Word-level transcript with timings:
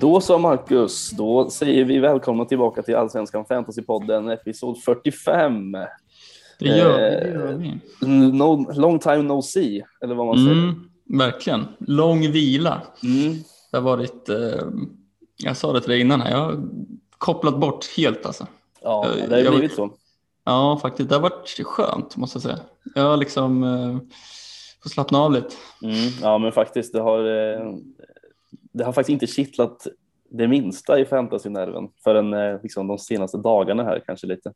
Då 0.00 0.20
så 0.20 0.38
Marcus, 0.38 1.10
då 1.10 1.50
säger 1.50 1.84
vi 1.84 1.98
välkomna 1.98 2.44
tillbaka 2.44 2.82
till 2.82 2.96
Allsvenskan 2.96 3.44
Fantasypodden 3.44 4.28
episod 4.28 4.82
45. 4.82 5.72
Det 6.58 6.66
gör, 6.66 6.90
eh, 6.90 7.20
det 7.20 7.28
gör 7.28 7.52
vi. 7.52 7.80
No, 8.32 8.72
long 8.72 8.98
time 8.98 9.22
no 9.22 9.42
see, 9.42 9.84
eller 10.04 10.14
vad 10.14 10.26
man 10.26 10.36
säger. 10.36 10.52
Mm, 10.52 10.90
verkligen. 11.18 11.64
Lång 11.78 12.20
vila. 12.20 12.82
Mm. 13.02 13.34
Det 13.70 13.76
har 13.76 13.82
varit, 13.82 14.28
eh, 14.28 14.36
jag 15.36 15.56
sa 15.56 15.72
det 15.72 15.80
till 15.80 15.90
dig 15.90 16.00
innan 16.00 16.20
här, 16.20 16.30
jag 16.30 16.38
har 16.38 16.68
kopplat 17.18 17.60
bort 17.60 17.86
helt 17.96 18.26
alltså. 18.26 18.46
Ja, 18.82 19.06
det 19.28 19.34
har 19.34 19.42
ju 19.42 19.50
blivit 19.50 19.74
så. 19.74 19.90
Ja, 20.44 20.78
faktiskt. 20.82 21.08
Det 21.08 21.14
har 21.14 21.22
varit 21.22 21.60
skönt 21.64 22.16
måste 22.16 22.36
jag 22.36 22.42
säga. 22.42 22.58
Jag 22.94 23.02
har 23.02 23.16
liksom 23.16 23.62
eh, 23.62 23.98
fått 24.82 24.92
slappna 24.92 25.18
av 25.18 25.32
lite. 25.32 25.54
Mm, 25.82 25.96
ja, 26.22 26.38
men 26.38 26.52
faktiskt, 26.52 26.92
det 26.92 27.00
har, 27.00 27.18
eh, 27.18 27.74
det 28.78 28.84
har 28.84 28.92
faktiskt 28.92 29.12
inte 29.12 29.26
kittlat 29.26 29.86
det 30.30 30.48
minsta 30.48 31.00
i 31.00 31.04
fantasynerven 31.04 31.88
förrän 32.04 32.34
eh, 32.34 32.62
liksom, 32.62 32.86
de 32.86 32.98
senaste 32.98 33.38
dagarna 33.38 33.84
här 33.84 34.02
kanske 34.06 34.26
lite. 34.26 34.52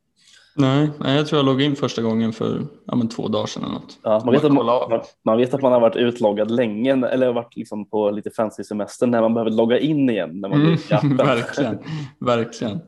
Nej, 0.56 0.90
jag 1.04 1.26
tror 1.26 1.38
jag 1.38 1.46
logg 1.46 1.62
in 1.62 1.76
första 1.76 2.02
gången 2.02 2.32
för 2.32 2.66
ja, 2.86 2.96
men 2.96 3.08
två 3.08 3.28
dagar 3.28 3.46
sedan 3.46 3.62
eller 3.62 3.74
något. 3.74 3.98
Ja, 4.02 4.22
man, 4.24 4.34
vet 4.34 4.44
att 4.44 4.52
man, 4.52 4.66
man, 4.66 5.00
man, 5.24 5.38
vet 5.38 5.54
att 5.54 5.62
man 5.62 5.72
har 5.72 5.80
varit 5.80 5.96
utloggad 5.96 6.50
länge 6.50 7.06
eller 7.06 7.32
varit 7.32 7.56
liksom 7.56 7.90
på 7.90 8.10
lite 8.10 8.30
fancy 8.30 8.64
semester 8.64 9.06
när 9.06 9.20
man 9.20 9.34
behöver 9.34 9.50
logga 9.50 9.78
in 9.78 10.10
igen. 10.10 10.40
När 10.40 10.48
man 10.48 10.60
mm, 10.60 11.16
verkligen, 11.16 11.78
verkligen. 12.18 12.80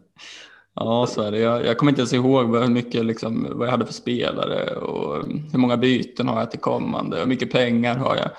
Ja, 0.74 1.06
så 1.06 1.22
är 1.22 1.30
det. 1.30 1.38
Jag, 1.38 1.66
jag 1.66 1.78
kommer 1.78 1.92
inte 1.92 2.00
ens 2.00 2.12
ihåg 2.12 2.56
hur 2.56 2.68
mycket, 2.68 3.04
liksom, 3.04 3.46
vad 3.50 3.66
jag 3.66 3.72
hade 3.72 3.86
för 3.86 3.92
spelare 3.92 4.76
och 4.76 5.24
hur 5.52 5.58
många 5.58 5.76
byten 5.76 6.28
har 6.28 6.40
jag 6.40 6.50
till 6.50 6.60
kommande 6.60 7.16
och 7.16 7.22
hur 7.22 7.28
mycket 7.28 7.52
pengar 7.52 7.96
har 7.96 8.16
jag. 8.16 8.30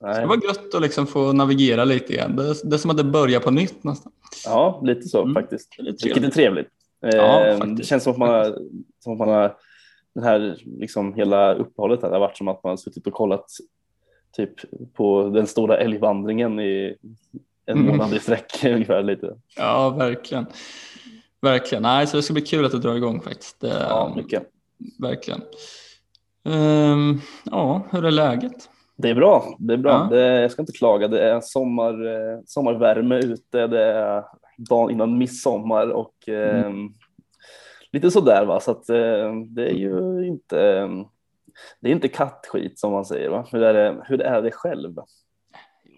Så 0.00 0.06
det 0.06 0.26
var 0.26 0.44
gött 0.44 0.74
att 0.74 0.82
liksom 0.82 1.06
få 1.06 1.32
navigera 1.32 1.84
lite 1.84 2.12
igen. 2.12 2.36
Det, 2.36 2.70
det 2.70 2.76
är 2.76 2.78
som 2.78 2.90
att 2.90 2.96
det 2.96 3.04
börjar 3.04 3.40
på 3.40 3.50
nytt 3.50 3.84
nästan. 3.84 4.12
Ja, 4.44 4.80
lite 4.84 5.02
så 5.08 5.22
mm. 5.22 5.34
faktiskt. 5.34 5.74
Vilket 5.78 6.24
är 6.24 6.30
trevligt. 6.30 6.68
Ja, 7.00 7.46
eh, 7.46 7.58
det 7.58 7.84
känns 7.84 8.04
som 8.04 8.12
att 8.12 8.18
man 8.18 8.28
har, 8.28 8.58
som 9.00 9.12
att 9.12 9.18
man 9.18 9.28
har 9.28 9.56
den 10.14 10.24
här 10.24 10.58
liksom 10.64 11.14
hela 11.14 11.54
uppehållet 11.54 12.02
här, 12.02 12.08
det 12.08 12.14
har 12.14 12.20
varit 12.20 12.36
som 12.36 12.48
att 12.48 12.62
man 12.64 12.70
har 12.70 12.76
suttit 12.76 13.06
och 13.06 13.12
kollat 13.12 13.44
typ 14.36 14.54
på 14.94 15.28
den 15.28 15.46
stora 15.46 15.78
älgvandringen 15.78 16.60
i 16.60 16.96
en 17.66 17.78
Mm. 17.78 17.86
månad 17.86 18.14
i 18.14 18.18
sträck 18.18 18.64
ungefär 18.64 19.02
lite. 19.02 19.36
Ja, 19.56 19.90
verkligen. 19.90 20.46
Verkligen. 21.40 21.82
Nej, 21.82 22.06
så 22.06 22.16
det 22.16 22.22
ska 22.22 22.32
bli 22.32 22.42
kul 22.42 22.64
att 22.64 22.72
det 22.72 22.78
drar 22.78 22.94
igång 22.94 23.20
faktiskt. 23.20 23.60
Det, 23.60 23.86
Ja, 23.88 24.12
mycket. 24.16 24.42
Verkligen. 24.98 25.42
Ehm, 26.44 27.20
ja, 27.44 27.86
hur 27.90 28.04
är 28.04 28.10
läget? 28.10 28.68
Det 28.96 29.10
är 29.10 29.14
bra. 29.14 29.56
Det 29.58 29.74
är 29.74 29.78
bra. 29.78 29.92
Ja. 30.10 30.16
Det, 30.16 30.40
jag 30.40 30.50
ska 30.50 30.62
inte 30.62 30.72
klaga. 30.72 31.08
Det 31.08 31.22
är 31.30 31.40
sommar, 31.40 32.06
eh, 32.06 32.40
sommarvärme 32.46 33.18
ute. 33.18 33.66
Det 33.66 33.82
är 33.84 34.24
dagen 34.56 34.90
innan 34.90 35.18
midsommar 35.18 35.88
och 35.88 36.28
eh, 36.28 36.72
lite 37.92 38.10
sådär 38.10 38.44
va. 38.46 38.60
Så 38.60 38.70
att 38.70 38.88
eh, 38.88 39.34
det 39.46 39.66
är 39.70 39.74
ju 39.74 40.26
inte. 40.26 40.88
Det 41.80 41.88
är 41.88 41.92
inte 41.92 42.08
kattskit 42.08 42.78
som 42.78 42.92
man 42.92 43.04
säger 43.04 43.28
va. 43.30 43.46
Hur 43.52 43.62
är 43.62 43.74
det, 43.74 44.04
hur 44.08 44.20
är 44.20 44.42
det 44.42 44.50
själv? 44.50 44.96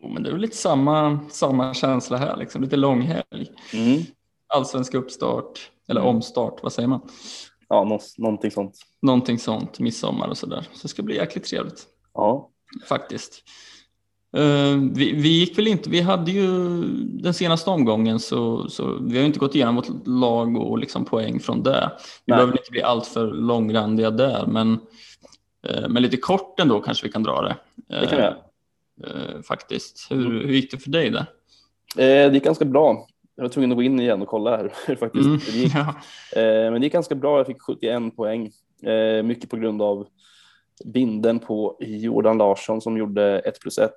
Jo, 0.03 0.09
men 0.09 0.23
det 0.23 0.31
är 0.31 0.39
lite 0.39 0.57
samma, 0.57 1.19
samma 1.31 1.75
känsla 1.75 2.17
här, 2.17 2.37
liksom. 2.37 2.63
lite 2.63 2.77
långhelg. 2.77 3.51
Mm. 3.75 4.03
Allsvensk 4.55 4.95
uppstart, 4.95 5.71
eller 5.89 6.01
Mm. 6.01 6.15
omstart, 6.17 6.63
vad 6.63 6.73
säger 6.73 6.89
man? 6.89 7.01
Ja, 7.69 7.85
nå, 7.85 7.99
någonting 8.19 8.51
sånt. 8.51 8.75
Någonting 9.03 9.39
sånt, 9.39 9.79
midsommar 9.81 10.29
och 10.29 10.37
sådär. 10.39 10.69
Så 10.73 10.83
det 10.83 10.89
ska 10.89 11.03
bli 11.03 11.17
jäkligt 11.17 11.45
trevligt 11.45 11.87
Ja, 12.15 12.51
faktiskt. 12.89 13.43
Eh, 14.37 14.77
vi, 14.95 15.13
vi 15.13 15.29
gick 15.29 15.59
väl 15.59 15.69
inte, 15.69 15.91
vi 15.91 16.01
hade 16.01 16.31
ju 16.31 16.47
den 17.05 17.35
senaste 17.35 17.71
omgången 17.71 18.19
så, 18.19 18.69
så 18.69 18.99
vi 19.03 19.15
har 19.17 19.21
ju 19.21 19.27
inte 19.27 19.39
gått 19.39 19.55
igenom 19.55 19.77
vårt 19.77 20.07
lag 20.07 20.57
och 20.57 20.79
liksom 20.79 21.05
poäng 21.05 21.41
från 21.41 21.63
det. 21.63 21.91
Vi 22.25 22.31
Nej. 22.31 22.37
behöver 22.37 22.53
inte 22.53 22.71
bli 22.71 22.83
alltför 22.83 23.27
långrandiga 23.27 24.11
där 24.11 24.47
men, 24.47 24.73
eh, 25.67 25.89
men 25.89 26.03
lite 26.03 26.17
kort 26.17 26.61
ändå 26.61 26.81
kanske 26.81 27.07
vi 27.07 27.13
kan 27.13 27.23
dra 27.23 27.43
det. 27.43 27.57
det 28.01 28.07
kan 28.07 28.19
göra. 28.19 28.37
Eh, 29.05 29.43
faktiskt. 29.43 30.07
Hur, 30.11 30.45
hur 30.47 30.53
gick 30.53 30.71
det 30.71 30.79
för 30.79 30.91
dig 30.91 31.11
där? 31.11 31.27
Det 31.97 32.35
gick 32.35 32.45
ganska 32.45 32.65
bra. 32.65 33.07
Jag 33.37 33.43
var 33.45 33.49
tvungen 33.49 33.73
att 33.73 33.77
gå 33.77 33.83
in 33.83 34.01
igen 34.01 34.23
och 34.23 34.29
kolla 34.29 34.57
här 34.57 34.95
faktiskt 35.01 35.27
Mm, 35.27 35.39
det 35.47 35.59
gick. 35.59 35.73
ja. 35.75 35.95
Men 36.35 36.73
det 36.73 36.87
gick 36.87 36.93
ganska 36.93 37.15
bra. 37.15 37.39
Jag 37.39 37.47
fick 37.47 37.63
71 37.63 38.17
poäng. 38.17 38.51
Mycket 39.25 39.51
på 39.51 39.57
grund 39.57 39.83
av 39.83 40.07
binden 40.85 41.39
på 41.39 41.77
Jordan 41.81 42.39
Larsson 42.39 42.81
som 42.81 42.97
gjorde 42.97 43.39
1 43.39 43.61
plus 43.61 43.79
1 43.79 43.93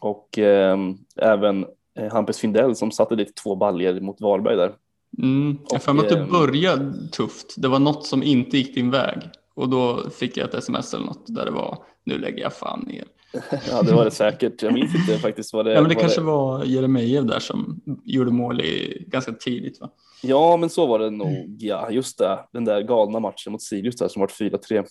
och 0.00 0.38
eh, 0.38 0.78
även 1.16 1.66
Hampus 2.12 2.38
Findell 2.38 2.76
som 2.76 2.90
satte 2.90 3.16
dit 3.16 3.36
två 3.36 3.56
baljer 3.56 4.00
mot 4.00 4.20
Varberg 4.20 4.56
där. 4.56 4.72
Mm, 5.18 5.58
jag 5.68 5.82
för 5.82 5.92
mig 5.92 6.06
att 6.06 6.12
det 6.12 6.20
eh, 6.20 6.30
började 6.30 7.08
tufft. 7.08 7.54
Det 7.56 7.68
var 7.68 7.78
något 7.78 8.06
som 8.06 8.22
inte 8.22 8.58
gick 8.58 8.74
din 8.74 8.90
väg 8.90 9.18
och 9.54 9.68
då 9.68 10.10
fick 10.10 10.36
jag 10.36 10.48
ett 10.48 10.54
sms 10.54 10.94
eller 10.94 11.06
något 11.06 11.24
där 11.26 11.44
det 11.44 11.50
var 11.50 11.78
nu 12.04 12.18
lägger 12.18 12.42
jag 12.42 12.52
fan 12.52 12.84
ner. 12.86 13.04
Ja, 13.70 13.82
det 13.82 13.92
var 13.92 14.04
det 14.04 14.10
säkert. 14.10 14.62
Jag 14.62 14.72
minns 14.72 14.94
inte 14.94 15.18
faktiskt 15.18 15.52
vad 15.52 15.64
det 15.64 15.72
Ja, 15.72 15.80
men 15.80 15.88
det 15.88 15.94
vad 15.94 16.02
kanske 16.02 16.20
var 16.20 16.64
Jeremejeff 16.64 17.24
där 17.24 17.38
som 17.38 17.80
gjorde 18.04 18.30
mål 18.30 18.60
i, 18.60 19.04
ganska 19.08 19.32
tidigt 19.32 19.80
va? 19.80 19.90
Ja, 20.22 20.56
men 20.56 20.70
så 20.70 20.86
var 20.86 20.98
det 20.98 21.10
nog. 21.10 21.56
Ja, 21.58 21.90
just 21.90 22.18
det. 22.18 22.38
Den 22.52 22.64
där 22.64 22.82
galna 22.82 23.20
matchen 23.20 23.52
mot 23.52 23.62
Sirius 23.62 23.96
där 23.96 24.08
som 24.08 24.20
var 24.20 24.26
4-3. 24.28 24.84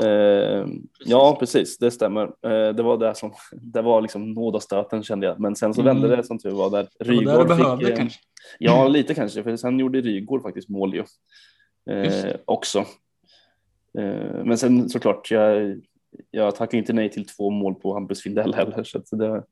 Eh, 0.00 0.66
ja, 1.04 1.36
precis. 1.40 1.78
Det 1.78 1.90
stämmer. 1.90 2.22
Eh, 2.22 2.74
det 2.74 2.82
var 2.82 2.96
det 2.98 3.14
som 3.14 3.32
det 3.52 3.82
var 3.82 4.00
liksom 4.00 4.32
nådastöten 4.32 5.02
kände 5.02 5.26
jag. 5.26 5.40
Men 5.40 5.56
sen 5.56 5.74
så 5.74 5.80
Mm. 5.80 6.00
vände 6.00 6.16
det 6.16 6.24
som 6.24 6.38
tur 6.38 6.50
var 6.50 6.70
där. 6.70 6.86
Där 6.98 7.38
det 7.40 7.44
behövde 7.44 7.90
eh, 7.90 7.96
kanske. 7.96 8.18
Ja, 8.58 8.88
lite 8.88 9.14
kanske, 9.14 9.42
för 9.42 9.56
sen 9.56 9.78
gjorde 9.78 10.00
Rygård 10.00 10.42
faktiskt 10.42 10.68
mål 10.68 10.94
ju 10.94 11.04
eh, 11.94 12.36
också. 12.44 12.78
Eh, 13.98 14.44
men 14.44 14.58
sen 14.58 14.88
såklart, 14.88 15.30
jag, 15.30 15.80
jag 16.30 16.54
tackar 16.54 16.78
inte 16.78 16.92
nej 16.92 17.10
till 17.10 17.26
två 17.26 17.50
mål 17.50 17.74
på 17.74 17.94
Hampus 17.94 18.22
Findell 18.22 18.54
heller. 18.54 18.82
Så 18.84 18.98
att 18.98 19.04
det, 19.10 19.42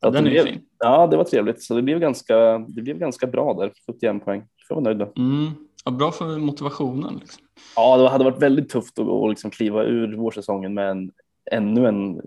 Ja, 0.00 0.10
den 0.10 0.24
det 0.24 0.30
blev, 0.30 0.44
fin. 0.44 0.60
Ja, 0.78 1.06
det 1.06 1.16
var 1.16 1.24
trevligt. 1.24 1.62
Så 1.62 1.74
det 1.74 1.82
blev 1.82 2.00
ganska, 2.00 2.58
det 2.68 2.82
blev 2.82 2.98
ganska 2.98 3.26
bra 3.26 3.54
där, 3.54 3.72
71 3.86 4.24
poäng. 4.24 4.44
Jag 4.68 4.76
var 4.76 4.82
nöjd 4.82 4.98
där. 4.98 5.12
Mm. 5.16 5.50
Ja, 5.84 5.90
bra 5.90 6.12
för 6.12 6.38
motivationen. 6.38 7.16
Liksom. 7.20 7.44
Ja, 7.76 7.96
det 7.96 8.08
hade 8.08 8.24
varit 8.24 8.42
väldigt 8.42 8.68
tufft 8.68 8.98
att, 8.98 9.08
att 9.08 9.30
liksom 9.30 9.50
kliva 9.50 9.84
ur 9.84 10.16
vårsäsongen 10.16 10.74
med 10.74 10.90
en, 10.90 11.10
ännu 11.50 11.86
en 11.88 12.20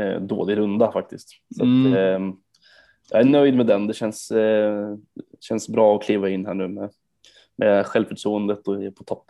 eh, 0.00 0.20
dålig 0.22 0.56
runda 0.56 0.92
faktiskt. 0.92 1.28
Så 1.56 1.62
Mm. 1.64 1.86
att, 1.92 1.98
eh, 1.98 2.36
jag 3.10 3.20
är 3.20 3.24
nöjd 3.24 3.56
med 3.56 3.66
den. 3.66 3.86
Det 3.86 3.94
känns, 3.94 4.30
eh, 4.30 4.96
känns 5.40 5.68
bra 5.68 5.96
att 5.96 6.02
kliva 6.02 6.28
in 6.28 6.46
här 6.46 6.54
nu 6.54 6.68
med, 6.68 6.90
med 7.56 7.86
självförtroendet 7.86 8.68
och 8.68 8.82
är 8.82 8.90
på 8.90 9.04
topp. 9.04 9.24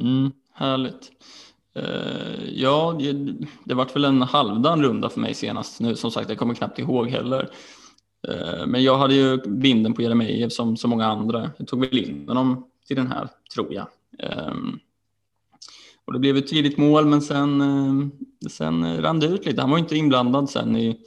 Mm, 0.00 0.32
härligt. 0.52 1.10
Eh, 1.74 2.44
ja, 2.52 2.96
det, 3.00 3.34
det 3.64 3.74
vart 3.74 3.96
väl 3.96 4.04
en 4.04 4.22
halvdan 4.22 4.82
runda 4.82 5.08
för 5.08 5.20
mig 5.20 5.34
senast 5.34 5.80
nu. 5.80 5.96
Som 5.96 6.10
sagt, 6.10 6.28
jag 6.28 6.38
kommer 6.38 6.54
knappt 6.54 6.78
ihåg 6.78 7.08
heller. 7.08 7.48
Eh, 8.28 8.66
men 8.66 8.82
jag 8.82 8.98
hade 8.98 9.14
ju 9.14 9.36
binden 9.36 9.94
på 9.94 10.02
Jeremejeff 10.02 10.52
som 10.52 10.76
så 10.76 10.88
många 10.88 11.06
andra. 11.06 11.50
Jag 11.58 11.68
tog 11.68 11.80
väl 11.80 11.98
in 11.98 12.28
honom 12.28 12.64
till 12.88 12.96
den 12.96 13.06
här, 13.06 13.28
tror 13.54 13.74
jag. 13.74 13.86
Ehm, 14.18 14.78
och 16.04 16.12
det 16.12 16.18
blev 16.18 16.36
ett 16.36 16.46
tidigt 16.46 16.78
mål, 16.78 17.06
men 17.06 17.22
sen, 17.22 17.60
eh, 17.60 18.48
sen 18.50 19.02
rann 19.02 19.20
det 19.20 19.26
ut 19.26 19.46
lite. 19.46 19.60
Han 19.60 19.70
var 19.70 19.78
inte 19.78 19.96
inblandad 19.96 20.50
sen 20.50 20.76
i... 20.76 21.00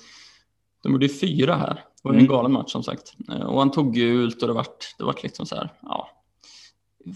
De 0.84 0.92
gjorde 0.92 1.10
fyra 1.10 1.56
här. 1.56 1.74
Det 1.74 1.84
var 2.08 2.12
ju 2.14 2.18
en 2.20 2.26
Mm. 2.26 2.32
galen 2.36 2.52
match 2.52 2.72
som 2.72 2.84
sagt. 2.84 3.14
Eh, 3.30 3.42
och 3.42 3.60
han 3.60 3.72
tog 3.72 3.94
gult 3.94 4.42
och 4.42 4.48
det 4.48 4.54
vart, 4.54 4.96
det 4.98 5.04
vart 5.04 5.24
liksom 5.24 5.46
så 5.46 5.56
här, 5.56 5.70
ja. 5.82 6.10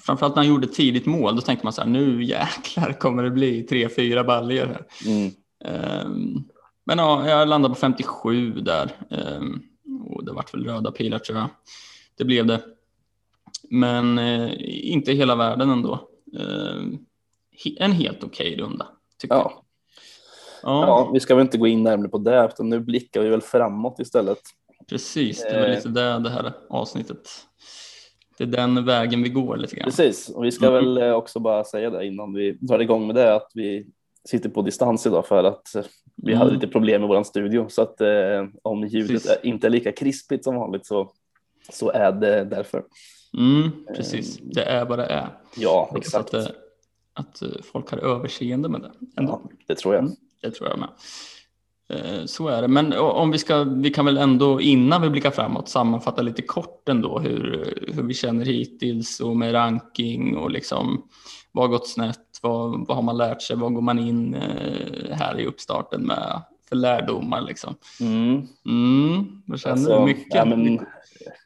Framförallt 0.01 0.35
när 0.35 0.43
han 0.43 0.49
gjorde 0.53 0.67
tidigt 0.67 1.05
mål, 1.05 1.35
då 1.35 1.41
tänkte 1.41 1.65
man 1.65 1.73
så 1.73 1.81
här, 1.81 1.89
nu 1.89 2.23
jäklar 2.23 2.93
kommer 2.93 3.23
det 3.23 3.31
bli 3.31 3.63
tre, 3.63 3.89
fyra 3.89 4.23
baljor 4.23 4.65
här. 4.65 4.85
Mm. 5.05 5.31
Ehm, 5.65 6.43
men 6.85 6.97
ja, 6.97 7.29
jag 7.29 7.47
landade 7.47 7.73
på 7.73 7.79
57 7.79 8.51
där. 8.51 8.91
Ehm, 9.09 9.61
och 10.09 10.25
det 10.25 10.31
vart 10.31 10.53
väl 10.53 10.65
röda 10.65 10.91
pilar 10.91 11.19
tror 11.19 11.37
jag. 11.37 11.47
Det 12.17 12.25
blev 12.25 12.45
det. 12.45 12.61
Men 13.69 14.19
eh, 14.19 14.51
inte 14.93 15.11
hela 15.11 15.35
världen 15.35 15.69
ändå. 15.69 16.09
He- 17.65 17.77
en 17.79 17.91
helt 17.91 18.23
okej 18.23 18.55
runda, 18.57 18.87
tycker 19.21 19.35
jag. 19.35 19.51
Ja. 19.51 19.61
Ja, 20.63 20.87
ja, 20.87 21.09
vi 21.13 21.19
ska 21.19 21.35
väl 21.35 21.41
inte 21.45 21.57
gå 21.57 21.67
in 21.67 21.83
närmare 21.83 22.09
på 22.09 22.17
det, 22.17 22.45
utan 22.53 22.69
nu 22.69 22.79
blickar 22.79 23.21
vi 23.21 23.29
väl 23.29 23.41
framåt 23.41 23.99
istället. 23.99 24.39
precis. 24.89 25.43
Det 25.43 25.59
var 25.59 25.67
Eh. 25.67 25.75
lite 25.75 25.89
det, 25.89 26.19
det 26.19 26.29
här 26.29 26.53
avsnittet. 26.69 27.29
Det 28.37 28.43
är 28.43 28.47
den 28.47 28.85
vägen 28.85 29.23
vi 29.23 29.29
går 29.29 29.57
lite 29.57 29.75
grann. 29.75 29.85
Precis, 29.85 30.29
och 30.29 30.43
vi 30.45 30.51
ska 30.51 30.67
Mm. 30.67 30.73
väl 30.73 30.97
eh, 30.97 31.13
också 31.13 31.39
bara 31.39 31.63
säga 31.63 31.89
det 31.89 32.05
innan 32.05 32.33
vi 32.33 32.51
drar 32.51 32.79
igång 32.79 33.07
med 33.07 33.15
det, 33.15 33.35
att 33.35 33.51
vi 33.53 33.87
sitter 34.29 34.49
på 34.49 34.61
distans 34.61 35.05
idag 35.05 35.27
för 35.27 35.43
att 35.43 35.75
eh, 35.75 35.83
vi 36.15 36.31
Mm. 36.31 36.39
hade 36.39 36.53
lite 36.53 36.67
problem 36.67 37.01
med 37.01 37.07
vår 37.09 37.23
studio, 37.23 37.65
så 37.69 37.81
att 37.81 38.01
eh, 38.01 38.45
om 38.61 38.83
ljudet 38.87 39.11
Precis. 39.11 39.37
inte 39.43 39.67
är 39.67 39.71
lika 39.71 39.91
krispigt 39.91 40.43
som 40.43 40.55
vanligt 40.55 40.85
så, 40.85 41.11
så 41.71 41.89
är 41.91 42.11
det 42.11 42.43
därför. 42.43 42.83
Mm, 43.37 43.71
precis, 43.95 44.37
det 44.41 44.63
är 44.63 44.85
vad 44.85 44.99
det 44.99 45.05
är. 45.05 45.29
Ja, 45.55 45.87
Hoppas 45.89 45.97
exakt. 46.05 46.33
Att, 46.33 46.49
eh, 46.49 46.55
att 47.13 47.41
eh, 47.41 47.49
folk 47.71 47.91
har 47.91 47.97
överseende 47.97 48.69
med 48.69 48.81
det. 48.81 48.91
Ändå. 49.17 49.41
Ja, 49.43 49.49
det 49.67 49.75
tror 49.75 49.95
jag. 49.95 50.11
Det 50.41 50.51
tror 50.51 50.69
jag 50.69 50.79
med. 50.79 50.89
Eh, 51.89 52.25
Så 52.25 52.47
är 52.47 52.61
det, 52.61 52.67
men 52.67 52.93
om 52.93 53.31
vi 53.31 53.37
ska, 53.37 53.63
vi 53.63 53.89
kan 53.89 54.05
väl 54.05 54.17
ändå 54.17 54.61
innan 54.61 55.01
vi 55.01 55.09
blickar 55.09 55.31
framåt 55.31 55.69
sammanfatta 55.69 56.21
lite 56.21 56.41
kort 56.41 56.89
ändå 56.89 57.19
hur, 57.19 57.73
hur 57.93 58.03
vi 58.03 58.13
känner 58.13 58.45
hittills 58.45 59.19
och 59.19 59.37
med 59.37 59.53
ranking 59.53 60.37
och 60.37 60.51
liksom 60.51 61.07
vad 61.51 61.63
har 61.63 61.69
gått 61.69 61.87
snett, 61.87 62.39
vad, 62.41 62.87
vad 62.87 62.97
har 62.97 63.03
man 63.03 63.17
lärt 63.17 63.41
sig, 63.41 63.55
vad 63.55 63.73
går 63.73 63.81
man 63.81 63.99
in 63.99 64.33
eh, 64.33 65.11
här 65.15 65.39
i 65.39 65.45
uppstarten 65.45 66.01
med 66.01 66.41
för 66.69 66.75
lärdomar 66.75 67.41
liksom. 67.41 67.75
Mm. 68.01 68.47
Mm, 68.65 69.41
vad 69.45 69.59
känner 69.59 69.73
Alltså, 69.73 69.99
du? 69.99 70.05
Mycket, 70.05 70.35
ja, 70.35 70.45
men- 70.45 70.63
mycket, 70.63 70.87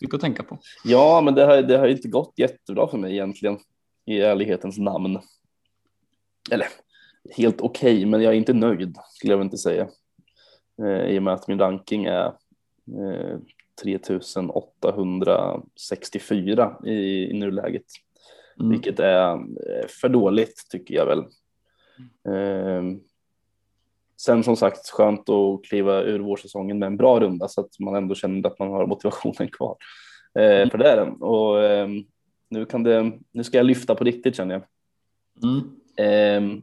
mycket 0.01 0.15
att 0.15 0.21
tänka 0.21 0.43
på. 0.43 0.59
Ja, 0.83 1.21
men 1.21 1.35
det 1.35 1.45
har, 1.45 1.61
det 1.61 1.77
har 1.77 1.87
inte 1.87 2.07
gått 2.07 2.33
jättebra 2.37 2.87
för 2.87 2.97
mig 2.97 3.11
egentligen 3.13 3.57
i 4.05 4.19
ärlighetens 4.19 4.77
namn. 4.77 5.19
Eller 6.51 6.67
helt 7.37 7.61
okej, 7.61 8.05
men 8.05 8.21
jag 8.21 8.33
är 8.33 8.37
inte 8.37 8.53
nöjd 8.53 8.97
skulle 9.09 9.33
jag 9.33 9.37
väl 9.37 9.45
inte 9.45 9.57
säga. 9.57 9.87
Eh, 10.81 11.07
I 11.09 11.19
och 11.19 11.23
med 11.23 11.33
att 11.33 11.47
min 11.47 11.59
ranking 11.59 12.05
är 12.05 12.25
eh, 12.25 13.37
3864 13.81 16.77
i, 16.85 17.29
i 17.29 17.33
nuläget, 17.33 17.83
Mm. 18.59 18.71
vilket 18.71 18.99
är 18.99 19.31
eh, 19.33 19.87
för 20.01 20.09
dåligt 20.09 20.67
tycker 20.71 20.95
jag 20.95 21.05
väl. 21.05 21.19
Eh, 22.29 22.83
sen 24.21 24.43
som 24.43 24.55
sagt 24.55 24.89
skönt 24.89 25.29
att 25.29 25.63
kliva 25.63 26.01
ur 26.01 26.19
vårsäsongen 26.19 26.79
med 26.79 26.87
en 26.87 26.97
bra 26.97 27.19
runda 27.19 27.47
så 27.47 27.61
att 27.61 27.79
man 27.79 27.95
ändå 27.95 28.15
känner 28.15 28.49
att 28.49 28.59
man 28.59 28.69
har 28.69 28.87
motivationen 28.87 29.49
kvar. 29.51 29.77
Eh, 30.39 30.69
för 30.69 30.77
det 30.77 30.89
är 30.89 30.95
den. 30.95 31.13
Och 31.21 31.63
eh, 31.63 31.87
nu, 32.49 32.65
kan 32.65 32.83
det, 32.83 33.11
nu 33.31 33.43
ska 33.43 33.57
jag 33.57 33.65
lyfta 33.65 33.95
på 33.95 34.03
riktigt 34.03 34.35
känner 34.35 34.53
jag. 34.53 34.63
Mm. 35.43 35.63
Eh, 35.97 36.61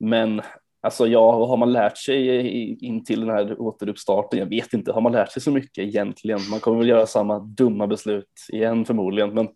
men 0.00 0.42
alltså 0.80 1.06
ja, 1.06 1.38
vad 1.38 1.48
har 1.48 1.56
man 1.56 1.72
lärt 1.72 1.98
sig 1.98 2.84
in 2.84 3.04
till 3.04 3.20
den 3.20 3.30
här 3.30 3.60
återuppstarten? 3.60 4.38
Jag 4.38 4.46
vet 4.46 4.72
inte, 4.72 4.92
har 4.92 5.00
man 5.00 5.12
lärt 5.12 5.32
sig 5.32 5.42
så 5.42 5.50
mycket 5.50 5.84
egentligen? 5.84 6.40
Man 6.50 6.60
kommer 6.60 6.78
väl 6.78 6.88
göra 6.88 7.06
samma 7.06 7.38
dumma 7.38 7.86
beslut 7.86 8.46
igen 8.52 8.84
förmodligen, 8.84 9.34
men, 9.34 9.48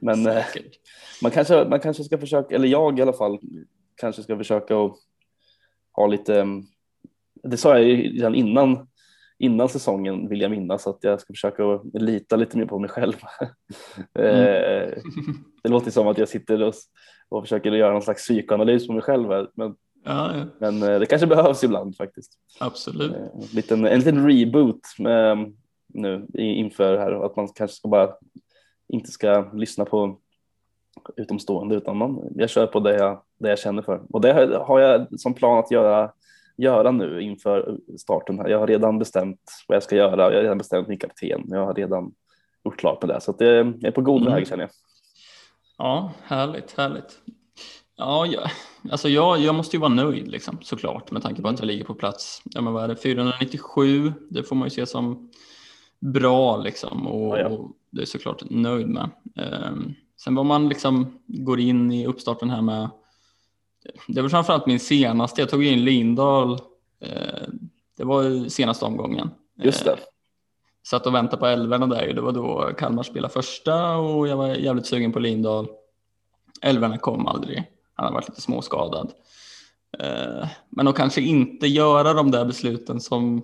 men 0.00 0.26
eh, 0.26 0.44
man 1.22 1.30
kanske, 1.30 1.64
man 1.64 1.80
kanske 1.80 2.04
ska 2.04 2.18
försöka, 2.18 2.54
eller 2.54 2.68
jag 2.68 2.98
i 2.98 3.02
alla 3.02 3.12
fall, 3.12 3.38
kanske 3.96 4.22
ska 4.22 4.36
försöka 4.36 4.78
att 4.78 4.96
ha 5.96 6.06
lite, 6.06 6.40
mm, 6.40 6.62
det 7.42 7.56
sa 7.56 7.78
jag 7.78 7.88
ju 7.88 7.96
redan 8.12 8.34
innan, 8.34 8.88
innan 9.38 9.68
säsongen 9.68 10.28
vill 10.28 10.40
jag 10.40 10.50
minnas 10.50 10.86
att 10.86 10.98
jag 11.00 11.20
ska 11.20 11.32
försöka 11.32 11.62
lita 11.94 12.36
lite 12.36 12.58
mer 12.58 12.66
på 12.66 12.78
mig 12.78 12.90
själv. 12.90 13.12
Eh, 14.18 14.92
det 15.62 15.68
låter 15.68 15.90
som 15.90 16.08
att 16.08 16.18
jag 16.18 16.28
sitter 16.28 16.62
och, 16.62 16.74
och 17.28 17.42
försöker 17.44 17.72
göra 17.72 17.92
någon 17.92 18.02
slags 18.02 18.22
psykoanalys 18.22 18.86
på 18.86 18.92
mig 18.92 19.02
själv 19.02 19.28
här, 19.28 19.50
men, 19.54 19.74
Ja, 20.04 20.36
ja, 20.36 20.44
men 20.58 20.82
eh, 20.82 20.98
det 21.00 21.06
kanske 21.06 21.26
behövs 21.26 21.64
ibland 21.64 21.96
faktiskt. 21.96 22.32
absolut. 22.60 23.12
Eh, 23.12 23.18
En 23.34 23.40
liten, 23.54 23.84
en 23.86 23.98
liten 23.98 24.28
reboot 24.30 24.80
med, 24.98 25.52
nu 25.86 26.26
i- 26.34 26.42
inför 26.54 26.98
här 26.98 27.12
och 27.14 27.26
att 27.26 27.36
man 27.36 27.48
kanske 27.48 27.76
ska 27.76 27.88
bara 27.88 28.10
inte 28.88 29.10
ska 29.10 29.50
lyssna 29.54 29.84
på 29.84 30.18
utomstående 31.16 31.74
utan 31.74 31.96
man, 31.96 32.28
jag 32.34 32.50
kör 32.50 32.66
på 32.66 32.80
det 32.80 32.96
jag, 32.96 33.22
det 33.38 33.48
jag 33.48 33.58
känner 33.58 33.82
för. 33.82 34.02
Och 34.10 34.20
det 34.20 34.32
har- 34.66 34.80
jag 34.80 35.20
som 35.20 35.34
plan 35.34 35.58
att 35.58 35.70
göra, 35.70 36.10
göra 36.56 36.90
nu 36.90 37.20
inför 37.20 37.78
starten. 37.98 38.38
här. 38.38 38.48
Jag 38.48 38.58
har 38.58 38.66
redan 38.66 38.98
bestämt 38.98 39.40
vad 39.68 39.76
jag 39.76 39.82
ska 39.82 39.96
göra. 39.96 40.16
Jag 40.16 40.36
har 40.38 40.42
redan 40.42 40.58
bestämt 40.58 40.88
min 40.88 40.98
kapten. 40.98 41.44
Jag 41.48 41.66
har 41.66 41.74
redan 41.74 42.12
gjort 42.64 42.76
klart 42.78 43.02
med 43.02 43.08
det. 43.16 43.20
Så 43.20 43.30
att 43.30 43.38
det, 43.38 43.54
jag 43.54 43.84
är 43.84 43.90
på 43.90 44.00
god 44.00 44.20
Mm. 44.22 44.32
väg 44.34 44.48
känner 44.48 44.62
jag. 44.62 44.70
Ja, 45.78 46.12
härligt, 46.24 46.76
härligt. 46.78 47.18
Ja, 47.96 48.26
jag, 48.26 48.42
alltså 48.90 49.08
jag, 49.08 49.38
jag 49.38 49.54
måste 49.54 49.76
ju 49.76 49.80
vara 49.80 49.92
nöjd 49.92 50.28
liksom, 50.28 50.58
såklart 50.62 51.10
med 51.10 51.22
tanke 51.22 51.42
på 51.42 51.48
att 51.48 51.58
jag 51.58 51.66
ligger 51.66 51.84
på 51.84 51.94
plats, 51.94 52.42
ja 52.44 52.60
men 52.60 52.72
vad 52.72 52.84
är 52.84 52.88
det, 52.88 52.96
497, 52.96 54.12
det 54.30 54.42
får 54.42 54.56
man 54.56 54.66
ju 54.66 54.70
se 54.70 54.86
som 54.86 55.30
bra 56.00 56.56
liksom 56.56 57.06
och, 57.06 57.38
Ja, 57.38 57.40
ja. 57.40 57.48
och 57.48 57.70
det 57.90 58.02
är 58.02 58.06
såklart 58.06 58.42
nöjd 58.50 58.88
med. 58.88 59.10
Ehm, 59.36 59.94
sen 60.24 60.34
vad 60.34 60.46
man 60.46 60.68
liksom 60.68 61.18
går 61.26 61.60
in 61.60 61.92
i 61.92 62.06
uppstarten 62.06 62.50
här 62.50 62.62
med, 62.62 62.88
det 64.08 64.22
var 64.22 64.28
framförallt 64.28 64.66
min 64.66 64.80
senaste, 64.80 65.40
jag 65.40 65.50
tog 65.50 65.64
in 65.64 65.84
Lindahl, 65.84 66.52
eh, 67.00 67.48
det 67.96 68.04
var 68.04 68.48
senaste 68.48 68.84
omgången. 68.84 69.30
Just 69.62 69.84
det. 69.84 69.90
Eh, 69.90 69.98
satt 70.86 71.06
och 71.06 71.14
väntade 71.14 71.36
på 71.36 71.46
älvorna 71.46 71.86
där. 71.86 72.12
Det 72.12 72.20
var 72.20 72.32
då 72.32 72.70
Kalmar 72.78 73.02
spelade 73.02 73.34
första 73.34 73.96
och 73.96 74.28
jag 74.28 74.36
var 74.36 74.48
jävligt 74.48 74.86
sugen 74.86 75.12
på 75.12 75.18
Lindahl. 75.18 75.68
Älvorna 76.62 76.98
kom 76.98 77.26
aldrig. 77.26 77.64
Han 77.94 78.06
har 78.06 78.12
varit 78.12 78.28
lite 78.28 78.40
småskadad. 78.40 79.12
Eh, 79.98 80.48
Men 80.68 80.88
att 80.88 80.96
kanske 80.96 81.20
inte 81.20 81.66
göra 81.66 82.12
de 82.12 82.30
där 82.30 82.44
besluten 82.44 83.00
som 83.00 83.42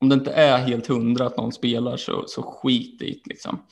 om 0.00 0.08
det 0.08 0.14
inte 0.14 0.32
är 0.32 0.58
helt 0.58 0.86
hundra 0.86 1.26
att 1.26 1.36
någon 1.36 1.52
spelar 1.52 1.96
så, 1.96 2.24
så 2.26 2.42
skit 2.42 3.02
i 3.02 3.22
liksom. 3.24 3.62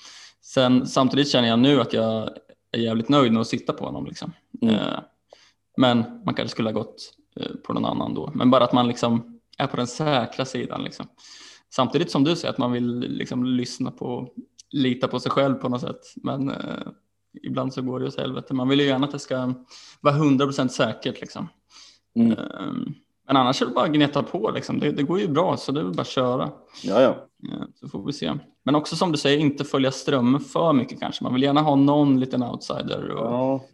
Sen, 0.42 0.86
samtidigt 0.86 1.28
känner 1.30 1.48
jag 1.48 1.58
nu 1.58 1.80
att 1.80 1.92
jag 1.92 2.28
är 2.72 2.78
jävligt 2.78 3.08
nöjd 3.08 3.32
med 3.32 3.40
att 3.40 3.46
sitta 3.46 3.72
på 3.72 3.84
honom 3.84 4.06
liksom. 4.06 4.32
Mm. 4.62 4.76
Men 5.80 6.04
man 6.24 6.34
kanske 6.34 6.48
skulle 6.48 6.68
ha 6.68 6.74
gått 6.74 7.12
eh, 7.40 7.56
på 7.66 7.72
någon 7.72 7.84
annan 7.84 8.14
då. 8.14 8.30
Men 8.34 8.50
bara 8.50 8.64
att 8.64 8.72
man 8.72 8.88
liksom 8.88 9.40
är 9.58 9.66
på 9.66 9.76
den 9.76 9.86
säkra 9.86 10.44
sidan 10.44 10.82
liksom. 10.82 11.06
Samtidigt 11.72 12.10
som 12.10 12.24
du 12.24 12.36
säger 12.36 12.52
att 12.52 12.58
man 12.58 12.72
vill 12.72 12.98
liksom 12.98 13.44
lyssna 13.44 13.90
på, 13.90 14.28
lita 14.70 15.08
på 15.08 15.20
sig 15.20 15.32
själv 15.32 15.54
på 15.54 15.68
något 15.68 15.80
sätt. 15.80 16.00
Men 16.16 16.50
eh, 16.50 16.86
ibland 17.42 17.74
så 17.74 17.82
går 17.82 18.00
det 18.00 18.06
åt 18.06 18.18
helvete. 18.18 18.54
Man 18.54 18.68
vill 18.68 18.80
ju 18.80 18.86
gärna 18.86 19.06
att 19.06 19.12
det 19.12 19.18
ska 19.18 19.54
vara 20.00 20.14
100% 20.14 20.68
säkert 20.68 21.20
liksom. 21.20 21.48
Mm. 22.16 22.32
Eh, 22.32 22.38
men 23.26 23.36
annars 23.36 23.62
är 23.62 23.66
det 23.66 23.72
bara 23.72 23.84
att 23.84 23.92
gneta 23.92 24.22
på 24.22 24.50
liksom. 24.50 24.80
Det, 24.80 24.92
det 24.92 25.02
går 25.02 25.20
ju 25.20 25.28
bra 25.28 25.56
så 25.56 25.72
det 25.72 25.80
är 25.80 25.84
väl 25.84 25.94
bara 25.94 26.02
att 26.02 26.08
köra. 26.08 26.50
Ja, 26.82 27.00
ja. 27.00 27.28
Eh, 27.52 27.64
Så 27.74 27.88
får 27.88 28.06
vi 28.06 28.12
se. 28.12 28.32
Men 28.64 28.74
också 28.74 28.96
som 28.96 29.12
du 29.12 29.18
säger, 29.18 29.38
inte 29.38 29.64
följa 29.64 29.90
strömmen 29.90 30.40
för 30.40 30.72
mycket 30.72 31.00
kanske. 31.00 31.24
Man 31.24 31.34
vill 31.34 31.42
gärna 31.42 31.60
ha 31.60 31.76
någon 31.76 32.20
liten 32.20 32.42
outsider 32.42 33.08
och, 33.10 33.26
Ja. 33.26 33.64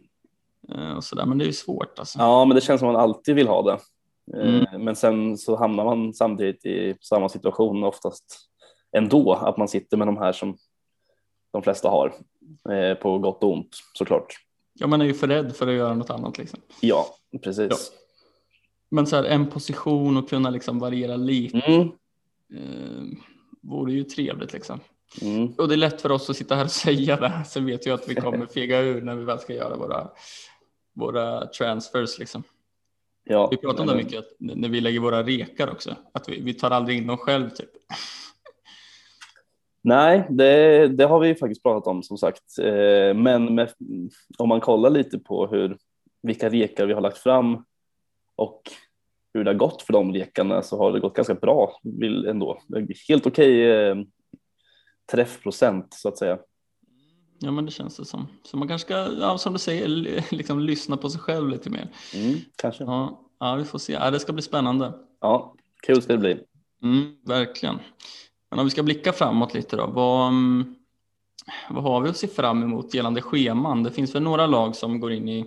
Eh, 0.75 0.91
och 0.97 1.03
sådär. 1.03 1.25
Men 1.25 1.37
det 1.37 1.43
är 1.43 1.47
ju 1.47 1.53
svårt 1.53 1.99
alltså. 1.99 2.19
ja, 2.19 2.45
men 2.45 2.55
det 2.55 2.61
känns 2.61 2.79
som 2.79 2.89
att 2.89 2.93
man 2.93 3.01
alltid 3.03 3.35
vill 3.35 3.47
ha 3.47 3.61
det. 3.61 3.71
Eh, 3.71 3.79
Mm. 4.49 4.83
Men 4.83 4.95
sen 4.95 5.37
så 5.37 5.55
hamnar 5.55 5.85
man 5.85 6.13
samtidigt 6.13 6.65
i 6.65 6.95
samma 7.01 7.29
situation 7.29 7.83
oftast 7.83 8.49
ändå, 8.97 9.33
att 9.33 9.57
man 9.57 9.67
sitter 9.67 9.97
med 9.97 10.07
de 10.07 10.17
här 10.17 10.31
som 10.33 10.57
de 11.51 11.63
flesta 11.63 11.89
har 11.89 12.13
eh, 12.69 12.93
på 12.97 13.17
gott 13.19 13.43
och 13.43 13.53
ont 13.53 13.69
såklart. 13.93 14.35
Ja, 14.73 14.87
man 14.87 15.01
är 15.01 15.05
ju 15.05 15.13
för 15.13 15.27
rädd 15.27 15.55
för 15.55 15.67
att 15.67 15.73
göra 15.73 15.93
något 15.93 16.09
annat 16.09 16.37
liksom. 16.37 16.59
Ja, 16.81 17.05
precis. 17.43 17.91
Men 18.89 19.07
så 19.07 19.15
här, 19.15 19.23
en 19.23 19.47
position 19.49 20.17
och 20.17 20.29
kunna 20.29 20.49
liksom 20.49 20.79
variera 20.79 21.15
lite 21.15 21.57
Mm. 21.57 21.81
eh, 22.55 23.17
vore 23.61 23.93
ju 23.93 24.03
trevligt 24.03 24.53
liksom. 24.53 24.79
Mm. 25.21 25.53
Och 25.57 25.67
det 25.67 25.75
är 25.75 25.77
lätt 25.77 26.01
för 26.01 26.11
oss 26.11 26.29
att 26.29 26.37
sitta 26.37 26.55
här 26.55 26.63
och 26.63 26.71
säga 26.85 27.15
det. 27.15 27.43
Sen 27.47 27.65
vet 27.65 27.85
jag 27.85 27.93
att 27.93 28.09
vi 28.09 28.15
kommer 28.15 28.45
fega 28.45 28.79
ur 28.79 29.01
när 29.01 29.15
vi 29.15 29.23
väl 29.23 29.39
ska 29.39 29.53
göra 29.53 29.75
våra, 29.75 30.07
våra 30.97 31.45
transfers 31.47 32.19
liksom. 32.19 32.43
Ja, 33.23 33.47
Vi 33.51 33.57
pratar 33.57 33.81
om 33.81 33.87
det 33.87 33.95
men- 33.95 34.05
mycket 34.05 34.25
när 34.39 34.69
vi 34.69 34.81
lägger 34.81 34.99
våra 34.99 35.23
rekar 35.23 35.71
också. 35.71 35.95
Att 36.11 36.29
vi, 36.29 36.41
vi 36.41 36.53
tar 36.53 36.71
aldrig 36.71 36.97
in 36.97 37.07
dem 37.07 37.17
själv 37.17 37.49
typ. 37.49 37.69
Nej, 39.81 40.27
det, 40.29 40.87
det 40.87 41.05
har 41.05 41.19
vi 41.19 41.35
faktiskt 41.35 41.63
pratat 41.63 41.87
om 41.87 42.03
som 42.03 42.17
sagt. 42.17 42.59
Eh, 42.59 43.13
Men 43.13 43.55
med, 43.55 43.71
om 44.37 44.49
man 44.49 44.61
kollar 44.61 44.89
lite 44.89 45.19
på 45.19 45.47
hur, 45.47 45.77
vilka 46.21 46.49
rekar 46.49 46.85
vi 46.85 46.93
har 46.93 47.01
lagt 47.01 47.17
fram 47.17 47.65
och 48.35 48.61
hur 49.33 49.43
det 49.43 49.49
har 49.51 49.55
gått 49.55 49.81
för 49.81 49.93
de 49.93 50.13
rekarna 50.13 50.61
så 50.61 50.77
har 50.77 50.91
det 50.91 50.99
gått 50.99 51.15
ganska 51.15 51.35
bra 51.35 51.79
ändå. 52.27 52.61
Helt 53.07 53.27
okej 53.27 53.71
eh, 53.71 53.95
träffprocent 55.11 55.93
så 55.93 56.09
att 56.09 56.17
säga. 56.17 56.39
Ja 57.39 57.51
men 57.51 57.65
det 57.65 57.71
känns 57.71 57.97
det 57.97 58.05
som. 58.05 58.27
Så 58.43 58.57
man 58.57 58.67
kanske 58.67 58.85
ska, 58.85 59.21
ja, 59.21 59.37
som 59.37 59.53
du 59.53 59.59
säger, 59.59 59.87
liksom 60.35 60.59
lyssna 60.59 60.97
på 60.97 61.09
sig 61.09 61.21
själv 61.21 61.49
lite 61.49 61.69
mer. 61.69 61.89
Mm, 62.13 62.39
kanske. 62.55 62.83
Ja, 62.83 63.21
ja 63.39 63.55
vi 63.55 63.63
får 63.63 63.79
se. 63.79 63.93
Ja, 63.93 64.11
det 64.11 64.19
ska 64.19 64.33
bli 64.33 64.41
spännande. 64.41 64.93
Ja, 65.21 65.55
kul 65.83 66.01
ska 66.01 66.13
det 66.13 66.19
bli. 66.19 66.39
Mm, 66.83 67.15
verkligen. 67.25 67.79
Men 68.49 68.59
om 68.59 68.65
vi 68.65 68.71
ska 68.71 68.83
blicka 68.83 69.13
framåt 69.13 69.53
lite 69.53 69.75
då. 69.75 69.87
Vad, 69.87 70.27
mm, 70.27 70.75
vad 71.69 71.83
har 71.83 72.01
vi 72.01 72.09
att 72.09 72.17
se 72.17 72.27
fram 72.27 72.63
emot 72.63 72.93
gällande 72.93 73.21
scheman? 73.21 73.83
Det 73.83 73.91
finns 73.91 74.15
väl 74.15 74.23
några 74.23 74.47
lag 74.47 74.75
som 74.75 74.99
går 74.99 75.11
in 75.11 75.29
i 75.29 75.45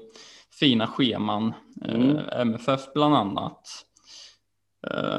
fina 0.60 0.86
scheman. 0.86 1.52
Mm. 1.84 2.16
Eh, 2.16 2.40
MFF 2.40 2.80
bland 2.94 3.14
annat. 3.16 3.68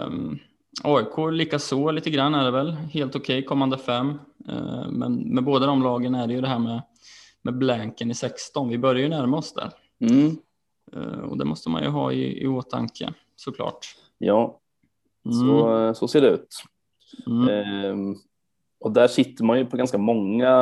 Um, 0.07 0.39
AIK 0.83 1.31
likaså 1.31 1.91
lite 1.91 2.09
grann 2.09 2.35
är 2.35 2.43
det 2.43 2.51
väl. 2.51 2.71
Helt 2.71 3.15
okej 3.15 3.45
kommande 3.45 3.77
fem. 3.77 4.19
Eh, 4.49 4.91
men 4.91 5.15
med 5.15 5.43
båda 5.43 5.65
de 5.65 5.83
lagen 5.83 6.15
är 6.15 6.27
det 6.27 6.33
ju 6.33 6.41
det 6.41 6.47
här 6.47 6.59
med, 6.59 6.81
med 7.41 7.57
blanken 7.57 8.11
i 8.11 8.13
16. 8.13 8.69
Vi 8.69 8.77
börjar 8.77 9.01
ju 9.03 9.09
närma 9.09 9.37
oss 9.37 9.53
där. 9.53 9.71
Mm, 10.11 10.37
Eh, 10.93 11.19
och 11.19 11.37
det 11.37 11.45
måste 11.45 11.69
man 11.69 11.83
ju 11.83 11.89
ha 11.89 12.11
i, 12.11 12.43
i 12.43 12.47
åtanke 12.47 13.13
såklart. 13.35 13.85
ja, 14.17 14.57
Mm. 15.25 15.37
så, 15.37 15.93
så 15.93 16.07
ser 16.07 16.21
det 16.21 16.29
ut. 16.29 16.63
Mm. 17.27 17.49
Ehm, 17.49 18.15
och 18.79 18.91
där 18.91 19.07
sitter 19.07 19.43
man 19.43 19.57
ju 19.57 19.65
på 19.65 19.77
ganska 19.77 19.97
många 19.97 20.53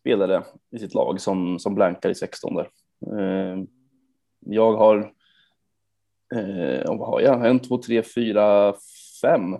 spelare 0.00 0.44
i 0.70 0.78
sitt 0.78 0.94
lag 0.94 1.20
som, 1.20 1.58
som 1.58 1.74
blankar 1.74 2.10
i 2.10 2.14
16 2.14 2.54
där. 2.54 2.68
Ehm, 3.20 3.66
jag 4.40 4.76
har 4.76 5.12
Eh, 6.34 6.96
vad 6.98 7.08
har 7.08 7.20
jag? 7.20 7.46
En, 7.50 7.60
två, 7.60 7.78
tre, 7.78 8.02
fyra, 8.02 8.74
fem. 9.22 9.56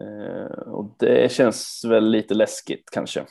Eh, 0.00 0.72
och 0.72 0.96
det 0.98 1.32
känns 1.32 1.84
väl 1.88 2.10
lite 2.10 2.34
läskigt 2.34 2.90
kanske. 2.92 3.24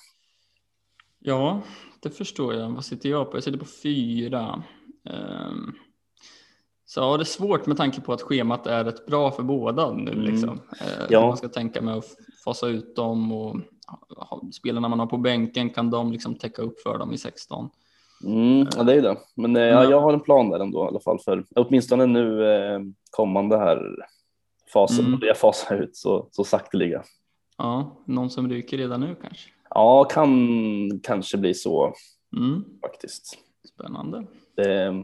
Ja, 1.19 1.61
det 1.99 2.09
förstår 2.09 2.53
jag. 2.53 2.69
Vad 2.69 2.85
sitter 2.85 3.09
jag 3.09 3.31
på? 3.31 3.37
Jag 3.37 3.43
sitter 3.43 3.59
på 3.59 3.65
fyra. 3.83 4.63
Um, 5.49 5.75
så 6.85 6.99
ja, 6.99 7.17
det 7.17 7.23
är 7.23 7.25
svårt 7.25 7.65
med 7.65 7.77
tanke 7.77 8.01
på 8.01 8.13
att 8.13 8.21
schemat 8.21 8.67
är 8.67 8.83
rätt 8.83 9.05
bra 9.05 9.31
för 9.31 9.43
båda 9.43 9.93
nu. 9.93 10.11
Mm. 10.11 10.23
Liksom. 10.23 10.49
Uh, 10.49 11.05
Ja. 11.09 11.27
Man 11.27 11.37
ska 11.37 11.47
tänka 11.47 11.81
med 11.81 11.95
att 11.95 12.05
fasa 12.45 12.67
ut 12.67 12.95
dem 12.95 13.31
och 13.31 13.57
spelarna 14.53 14.87
man 14.87 14.99
har 14.99 15.07
på 15.07 15.17
bänken 15.17 15.69
kan 15.69 15.89
de 15.89 16.11
liksom 16.11 16.35
täcka 16.35 16.61
upp 16.61 16.79
för 16.79 16.97
dem 16.97 17.13
i 17.13 17.17
16. 17.17 17.69
Mm, 18.25 18.67
ja, 18.75 18.83
det 18.83 18.93
är 18.93 19.01
det. 19.01 19.17
Men 19.35 19.55
eh, 19.55 19.61
ja, 19.61 19.83
Ja. 19.83 19.89
jag 19.89 20.01
har 20.01 20.13
en 20.13 20.19
plan 20.19 20.49
där 20.49 20.59
ändå 20.59 20.85
i 20.85 20.87
alla 20.87 20.99
fall 20.99 21.19
för 21.19 21.45
åtminstone 21.55 22.05
nu 22.05 22.45
eh, 22.55 22.79
kommande 23.11 23.57
här 23.57 23.95
fasen, 24.73 25.05
Mm. 25.05 25.19
jag 25.23 25.37
fasar 25.37 25.75
ut 25.81 25.95
så, 25.95 26.27
så 26.31 26.43
sakteliga. 26.43 27.03
Ja, 27.57 28.03
någon 28.05 28.29
som 28.29 28.49
ryker 28.49 28.77
redan 28.77 29.01
nu 29.01 29.15
kanske. 29.21 29.49
Ja, 29.69 30.03
kan 30.03 30.99
kanske 31.03 31.37
bli 31.37 31.53
så 31.53 31.93
Mm, 32.37 32.63
faktiskt. 32.81 33.37
spännande. 33.73 34.27
Det, 34.55 35.03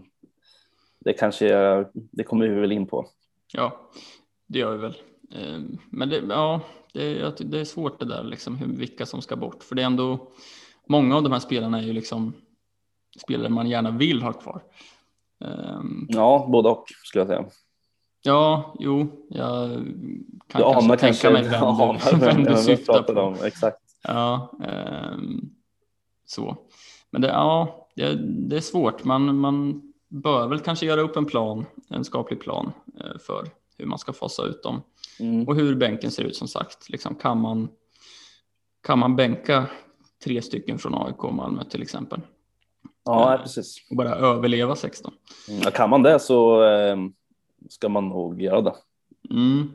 det 0.99 1.13
kanske 1.13 1.47
jag, 1.47 1.89
det 1.93 2.23
kommer 2.23 2.47
vi 2.47 2.59
väl 2.61 2.71
in 2.71 2.87
på. 2.87 3.05
Ja, 3.53 3.89
det 4.47 4.59
gör 4.59 4.71
vi 4.71 4.77
väl. 4.77 4.95
Eh, 5.31 5.61
Men 5.89 6.09
det, 6.09 6.17
ja, 6.29 6.61
det, 6.93 7.35
det 7.39 7.59
är 7.59 7.65
svårt 7.65 7.99
det 7.99 8.05
där, 8.05 8.23
liksom, 8.23 8.55
hur, 8.55 8.67
vilka 8.67 9.05
som 9.05 9.21
ska 9.21 9.35
bort. 9.35 9.63
För 9.63 9.75
det 9.75 9.81
är 9.81 9.85
ändå, 9.85 10.31
många 10.87 11.15
av 11.17 11.23
de 11.23 11.31
här 11.31 11.39
spelarna 11.39 11.77
är 11.77 11.83
ju 11.83 11.93
liksom 11.93 12.33
spelare 13.23 13.49
man 13.49 13.69
gärna 13.69 13.91
vill 13.91 14.21
ha 14.21 14.33
kvar. 14.33 14.61
Ehm, 15.45 16.05
Ja, 16.09 16.47
både 16.51 16.69
och 16.69 16.83
skulle 17.03 17.21
jag 17.21 17.27
säga. 17.27 17.45
Ja, 18.25 18.75
jo, 18.79 19.07
jag 19.29 19.69
kan 20.47 20.61
Du 20.61 20.73
kanske 20.73 20.97
tänka 20.97 21.29
mig 21.31 21.43
vem 21.43 21.63
anar 21.63 22.11
du, 22.11 22.17
vem 22.17 22.43
du 22.43 22.57
syftar 22.63 23.03
på. 23.03 23.21
om. 23.21 23.35
Exakt. 23.43 23.77
Ja, 24.03 24.51
ehm, 24.63 25.41
så. 26.25 26.57
Men 27.09 27.21
det, 27.21 27.27
ja, 27.27 27.87
det, 27.95 28.15
det 28.49 28.55
är 28.57 28.61
svårt. 28.61 29.03
Man, 29.03 29.37
man 29.37 29.81
bör 30.09 30.47
väl 30.47 30.59
kanske 30.59 30.85
göra 30.85 31.01
upp 31.01 31.15
en 31.15 31.25
plan, 31.25 31.65
en 31.89 32.03
skaplig 32.03 32.39
plan 32.39 32.71
eh, 32.99 33.19
för 33.19 33.47
hur 33.77 33.85
man 33.85 33.99
ska 33.99 34.13
fasa 34.13 34.43
ut 34.43 34.63
dem. 34.63 34.81
Mm. 35.19 35.47
Och 35.47 35.55
hur 35.55 35.75
bänken 35.75 36.11
ser 36.11 36.23
ut 36.23 36.35
som 36.35 36.47
sagt. 36.47 36.89
Liksom, 36.89 37.15
kan, 37.15 37.41
man, 37.41 37.69
kan 38.87 38.99
man 38.99 39.15
bänka 39.15 39.65
tre 40.23 40.41
stycken 40.41 40.79
från 40.79 40.95
AIK 40.95 41.23
och 41.23 41.33
Malmö 41.33 41.63
till 41.63 41.81
exempel 41.81 42.21
Ja, 43.05 43.39
precis. 43.41 43.75
och 43.89 43.95
bara 43.97 44.15
överleva 44.15 44.75
16? 44.75 45.13
Mm. 45.49 45.61
Ja, 45.63 45.71
kan 45.71 45.89
man 45.89 46.03
det 46.03 46.19
så 46.19 46.63
eh, 46.63 46.97
ska 47.69 47.89
man 47.89 48.09
nog 48.09 48.41
göra 48.41 48.61
det. 48.61 48.73
Mm. 49.29 49.71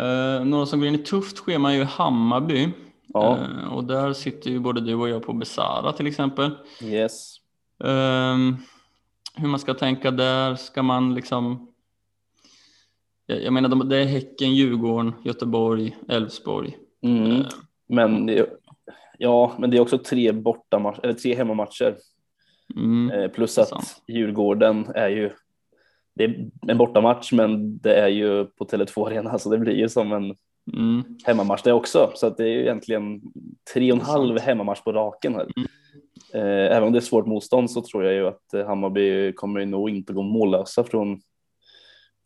Eh, 0.00 0.44
några 0.44 0.66
som 0.66 0.78
går 0.80 0.88
in 0.88 0.94
i 0.94 0.98
tufft 0.98 1.38
schema 1.38 1.72
är 1.72 1.76
ju 1.76 1.84
Hammarby. 1.84 2.68
Ja, 3.06 3.38
Eh, 3.38 3.72
och 3.74 3.84
där 3.84 4.12
sitter 4.12 4.50
ju 4.50 4.58
både 4.58 4.80
du 4.80 4.94
och 4.94 5.08
jag 5.08 5.22
på 5.22 5.32
Besara 5.32 5.92
till 5.92 6.06
exempel. 6.06 6.50
yes. 6.82 7.36
Ehm, 7.84 8.56
hur 9.34 9.48
man 9.48 9.60
ska 9.60 9.74
tänka 9.74 10.10
där, 10.10 10.54
ska 10.54 10.82
man 10.82 11.14
liksom 11.14 11.66
jag, 13.26 13.42
jag 13.42 13.52
menar 13.52 13.68
de- 13.68 13.88
det 13.88 13.96
är 13.96 14.04
Häcken, 14.04 14.54
Djurgården, 14.54 15.12
Göteborg, 15.24 15.96
Elfsborg. 16.08 16.76
Mm. 17.02 17.30
Eh, 17.32 17.46
Men 17.88 18.26
det, 18.26 18.46
ja, 19.18 19.52
men 19.58 19.70
det 19.70 19.76
är 19.76 19.80
också 19.80 19.98
tre 19.98 20.32
bortamatcher 20.32 21.00
eller 21.02 21.14
tre 21.14 21.34
hemmamatcher 21.34 21.96
Mm, 22.76 23.10
eh, 23.10 23.28
plus 23.30 23.58
att 23.58 23.68
sant. 23.68 24.02
Djurgården 24.08 24.86
är 24.94 25.08
ju. 25.08 25.30
Det 26.14 26.24
är 26.24 26.50
en 26.68 26.78
bortamatch, 26.78 27.32
men 27.32 27.78
det 27.78 27.94
är 27.94 28.08
ju 28.08 28.44
på 28.44 28.64
Tele2 28.64 29.06
Arena 29.06 29.38
så 29.38 29.50
det 29.50 29.58
blir 29.58 29.74
ju 29.74 29.88
som 29.88 30.12
en 30.12 30.36
mm, 30.76 31.04
hemmamatch 31.24 31.62
det 31.62 31.72
också. 31.72 32.10
Så 32.14 32.26
att 32.26 32.36
det 32.36 32.44
är 32.44 32.48
ju 32.48 32.60
egentligen 32.60 33.20
tre 33.74 33.92
och 33.92 33.98
en 33.98 34.04
halv 34.04 34.38
hemmamatch 34.38 34.82
på 34.82 34.92
raken 34.92 35.34
här. 35.34 35.48
Mm. 35.56 35.68
Eh, 36.34 36.76
även 36.76 36.82
om 36.82 36.92
det 36.92 36.98
är 36.98 37.00
svårt 37.00 37.26
motstånd 37.26 37.70
så 37.70 37.82
tror 37.82 38.04
jag 38.04 38.14
ju 38.14 38.26
att 38.26 38.54
eh, 38.54 38.66
Hammarby 38.66 39.32
kommer 39.32 39.66
nog 39.66 39.90
inte 39.90 40.12
gå 40.12 40.22
mållösa 40.22 40.84
från 40.84 41.20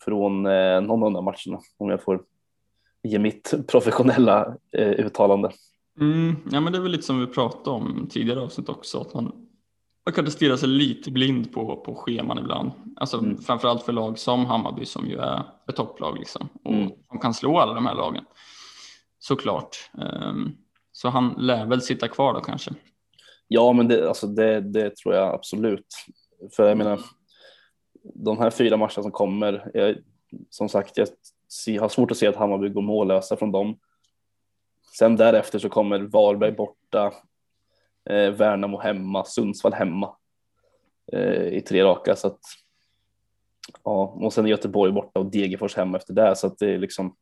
från 0.04 0.46
eh, 0.46 0.80
någon 0.80 1.16
av 1.16 1.24
matcherna 1.24 1.60
om 1.78 1.90
jag 1.90 2.02
får 2.02 2.22
ge 3.02 3.18
mitt 3.18 3.54
professionella 3.68 4.56
eh, 4.72 4.90
uttalande. 4.90 5.50
Mm, 6.00 6.36
ja, 6.50 6.60
men 6.60 6.72
det 6.72 6.78
är 6.78 6.82
väl 6.82 6.92
lite 6.92 7.04
som 7.04 7.20
vi 7.20 7.26
pratade 7.26 7.76
om 7.76 8.06
tidigare 8.10 8.40
avsnitt 8.40 8.68
också, 8.68 9.00
att 9.00 9.14
man, 9.14 9.43
man 10.06 10.12
kan 10.14 10.30
stirra 10.30 10.56
sig 10.56 10.68
lite 10.68 11.10
blind 11.10 11.52
på, 11.52 11.76
på 11.76 11.94
scheman 11.94 12.38
ibland. 12.38 12.70
Alltså 12.96 13.18
Mm. 13.18 13.38
framförallt 13.38 13.82
för 13.82 13.92
lag 13.92 14.18
som 14.18 14.46
Hammarby 14.46 14.84
som 14.84 15.06
ju 15.08 15.18
är 15.18 15.42
ett 15.68 15.76
topplag 15.76 16.18
liksom 16.18 16.48
och 16.64 16.72
Mm. 16.72 16.90
som 17.08 17.18
kan 17.18 17.34
slå 17.34 17.58
alla 17.58 17.74
de 17.74 17.86
här 17.86 17.94
lagen. 17.94 18.24
Såklart. 19.18 19.90
Ehm, 19.98 20.52
så 20.92 21.08
han 21.08 21.34
lär 21.38 21.66
väl 21.66 21.82
sitta 21.82 22.08
kvar 22.08 22.34
då 22.34 22.40
kanske. 22.40 22.70
Ja, 23.48 23.72
men 23.72 23.88
det, 23.88 24.08
alltså 24.08 24.26
det, 24.26 24.60
det 24.60 24.96
tror 24.96 25.14
jag 25.14 25.34
absolut. 25.34 25.86
För 26.56 26.68
jag 26.68 26.78
menar, 26.78 27.00
de 28.14 28.38
här 28.38 28.50
fyra 28.50 28.76
matcherna 28.76 29.02
som 29.02 29.10
kommer, 29.10 29.70
jag, 29.74 29.96
som 30.50 30.68
sagt, 30.68 30.96
jag 31.66 31.82
har 31.82 31.88
svårt 31.88 32.10
att 32.10 32.16
se 32.16 32.26
att 32.26 32.36
Hammarby 32.36 32.68
går 32.68 32.82
mållösa 32.82 33.36
från 33.36 33.52
dem. 33.52 33.78
Sen 34.98 35.16
därefter 35.16 35.58
så 35.58 35.68
kommer 35.68 35.98
Varberg 35.98 36.52
borta, 36.52 37.12
eh, 38.10 38.30
Värnamo 38.30 38.80
hemma, 38.80 39.24
Sundsvall 39.24 39.72
hemma 39.72 40.16
eh, 41.12 41.46
i 41.48 41.60
tre 41.60 41.84
raka. 41.84 42.16
Så 42.16 42.26
att, 42.26 42.40
ja, 43.84 44.16
och 44.16 44.32
sen 44.32 44.46
Göteborg 44.46 44.92
borta 44.92 45.20
och 45.20 45.26
Degerfors 45.26 45.76
hemma 45.76 45.96
efter 45.96 46.14
det. 46.14 46.36
Så 46.36 46.46
att 46.46 46.58
det 46.58 46.74
är 46.74 46.78
liksom, 46.78 47.16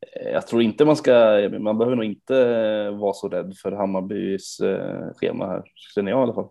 eh, 0.00 0.30
jag 0.32 0.46
tror 0.46 0.62
inte 0.62 0.84
man 0.84 0.96
ska, 0.96 1.12
man 1.60 1.78
behöver 1.78 1.96
nog 1.96 2.04
inte 2.04 2.90
vara 2.90 3.12
så 3.12 3.28
rädd 3.28 3.56
för 3.62 3.72
Hammarbys 3.72 4.60
eh, 4.60 5.12
schema 5.14 5.46
här, 5.46 5.62
känner 5.94 6.10
jag 6.10 6.20
i 6.20 6.22
alla 6.22 6.34
fall. 6.34 6.48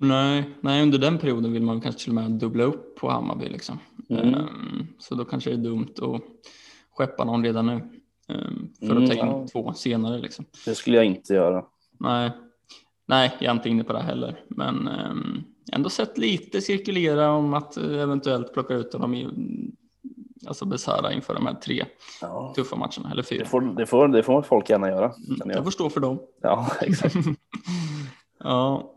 Nej, 0.00 0.44
nej, 0.60 0.82
under 0.82 0.98
den 0.98 1.18
perioden 1.18 1.52
vill 1.52 1.62
man 1.62 1.80
kanske 1.80 2.00
till 2.00 2.10
och 2.10 2.14
med 2.14 2.30
dubbla 2.30 2.64
upp 2.64 2.96
på 2.96 3.10
Hammarby 3.10 3.48
liksom. 3.48 3.78
Mm. 4.10 4.34
Ehm, 4.34 4.86
så 4.98 5.14
då 5.14 5.24
kanske 5.24 5.50
det 5.50 5.56
är 5.56 5.70
dumt 5.70 5.94
att 6.02 6.22
skeppa 6.90 7.24
någon 7.24 7.44
redan 7.44 7.66
nu 7.66 7.72
ehm, 8.28 8.72
för 8.78 8.90
Mm, 8.90 9.02
att 9.02 9.10
ta 9.10 9.14
in 9.14 9.26
ja. 9.26 9.46
två 9.52 9.72
senare 9.72 10.18
liksom. 10.18 10.44
Det 10.64 10.74
skulle 10.74 10.96
jag 10.96 11.04
inte 11.04 11.34
göra. 11.34 11.64
Nej, 12.00 12.30
nej, 13.06 13.36
jag 13.38 13.50
är 13.50 13.54
inte 13.56 13.68
inne 13.68 13.84
på 13.84 13.92
det 13.92 14.02
heller, 14.02 14.40
men 14.48 14.88
um, 14.88 15.44
ändå 15.72 15.90
sett 15.90 16.18
lite 16.18 16.60
cirkulera 16.60 17.30
om 17.32 17.54
att 17.54 17.76
eh, 17.76 18.00
eventuellt 18.00 18.52
plocka 18.52 18.74
ut 18.74 18.92
honom 18.92 19.14
i 19.14 19.28
alltså 20.46 20.64
Besara 20.64 21.12
inför 21.12 21.34
de 21.34 21.46
här 21.46 21.54
tre 21.54 21.84
Ja. 22.20 22.52
tuffa 22.56 22.76
matcherna 22.76 23.10
eller 23.12 23.22
fyra. 23.22 23.38
Det, 23.38 23.44
får, 23.48 23.60
det, 23.60 23.86
får, 23.86 24.08
det 24.08 24.22
får 24.22 24.42
folk 24.42 24.70
gärna 24.70 24.88
göra. 24.88 25.04
Mm, 25.04 25.38
jag 25.44 25.56
jag. 25.56 25.64
får 25.64 25.70
stå 25.70 25.90
för 25.90 26.00
dem. 26.00 26.18
Ja, 26.42 26.66
exakt. 26.80 27.14
ja, 28.38 28.92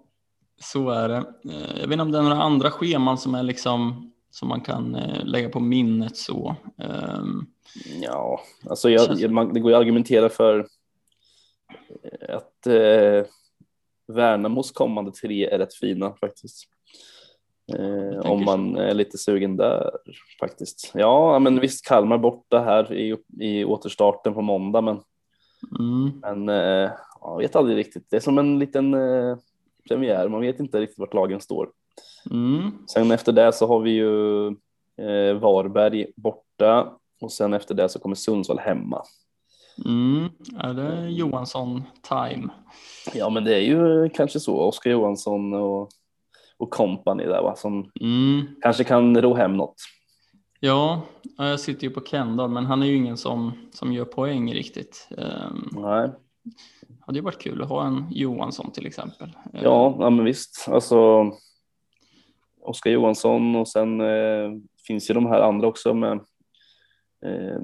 så 0.62 0.90
är 0.90 1.10
det. 1.10 1.18
Eh, 1.50 1.80
Jag 1.82 1.88
vet 1.88 1.92
inte 1.92 2.02
om 2.02 2.12
det 2.12 2.18
är 2.18 2.22
några 2.24 2.42
andra 2.44 2.72
scheman 2.72 3.18
som 3.18 3.36
är 3.36 3.44
liksom 3.44 4.08
som 4.30 4.48
man 4.48 4.62
kan 4.62 4.96
eh, 4.96 5.26
lägga 5.26 5.50
på 5.50 5.60
minnet 5.60 6.18
så. 6.18 6.56
Ehm, 6.78 7.46
Ja, 8.02 8.42
alltså 8.70 8.90
jag, 8.90 9.32
man, 9.32 9.54
det 9.54 9.60
går 9.60 9.72
ju 9.72 9.76
att 9.76 9.82
argumentera 9.82 10.30
för 10.30 10.68
att 12.30 12.68
eh, 12.68 13.26
Värnamos 14.08 14.72
kommande 14.72 15.12
tre 15.12 15.46
är 15.46 15.58
rätt 15.58 15.74
fina 15.74 16.14
faktiskt. 16.14 16.64
Eh, 17.78 18.32
om 18.32 18.46
man 18.46 18.76
är 18.78 18.94
lite 18.94 19.18
sugen 19.18 19.58
där 19.58 19.92
faktiskt. 20.40 20.92
Ja, 20.94 21.40
men 21.40 21.60
visst 21.60 21.86
Kalmar 21.86 22.18
borta 22.18 22.60
här 22.60 22.94
i, 22.94 23.18
i 23.40 23.66
återstarten 23.66 24.34
på 24.34 24.42
måndag, 24.42 24.82
men, 24.82 25.00
mm, 25.80 26.12
men 26.22 26.50
eh, 26.50 26.92
ja, 27.22 27.32
jag 27.32 27.38
vet 27.38 27.56
aldrig 27.56 27.78
riktigt. 27.78 28.06
Det 28.10 28.16
är 28.16 28.20
som 28.20 28.38
en 28.38 28.60
liten 28.60 28.94
eh, 28.94 29.38
premiär. 29.88 30.28
Man 30.28 30.42
vet 30.42 30.60
inte 30.60 30.80
riktigt 30.80 31.00
vart 31.00 31.14
lagen 31.14 31.42
står. 31.42 31.70
mm, 32.32 32.72
Sen 32.88 33.12
efter 33.12 33.32
det 33.32 33.54
så 33.54 33.68
har 33.68 33.80
vi 33.80 33.92
ju 33.92 34.48
eh, 34.98 35.34
Varberg 35.40 36.08
borta 36.16 36.94
och 37.22 37.32
sen 37.32 37.54
efter 37.54 37.76
det 37.76 37.90
så 37.90 38.00
kommer 38.00 38.16
Sundsvall 38.16 38.60
hemma. 38.60 39.04
Mm. 39.86 40.30
Är 40.58 40.74
det 40.74 41.10
Johansson 41.10 41.84
time? 42.10 42.50
Ja, 43.14 43.30
men 43.30 43.44
det 43.44 43.56
är 43.56 43.62
ju 43.62 44.10
kanske 44.10 44.40
så. 44.40 44.58
Oskar 44.60 44.92
Johansson 44.92 45.54
och, 45.54 45.90
och 46.58 46.70
company 46.72 47.24
där 47.24 47.42
va, 47.42 47.56
som 47.56 47.92
Mm. 48.02 48.48
kanske 48.62 48.84
kan 48.84 49.22
ro 49.22 49.34
hem 49.34 49.58
något. 49.58 49.76
Ja, 50.60 51.02
ja, 51.38 51.50
jag 51.50 51.60
sitter 51.60 51.84
ju 51.88 51.94
på 51.94 52.02
Kendall, 52.02 52.50
men 52.50 52.66
han 52.66 52.84
är 52.84 52.88
ju 52.88 52.96
ingen 52.96 53.18
som, 53.18 53.52
som 53.74 53.94
gör 53.94 54.06
poäng 54.06 54.54
riktigt. 54.54 55.08
Um, 55.18 55.70
Nej. 55.72 56.10
hade 57.00 57.20
ju 57.20 57.24
varit 57.24 57.42
kul 57.42 57.62
att 57.62 57.70
ha 57.70 57.88
en 57.88 58.06
Johansson 58.12 58.72
till 58.72 58.86
exempel. 58.88 59.28
Eh, 59.54 59.60
Ja, 59.64 59.96
ja, 60.00 60.10
men 60.10 60.26
visst. 60.26 60.68
Alltså. 60.70 61.32
Oskar 62.64 62.92
Johansson 62.92 63.56
och 63.56 63.68
sen 63.68 64.02
eh, 64.02 64.52
finns 64.88 65.10
ju 65.10 65.14
de 65.14 65.26
här 65.26 65.42
andra 65.42 65.68
också 65.68 65.94
med 65.94 66.12
eh, 67.26 67.62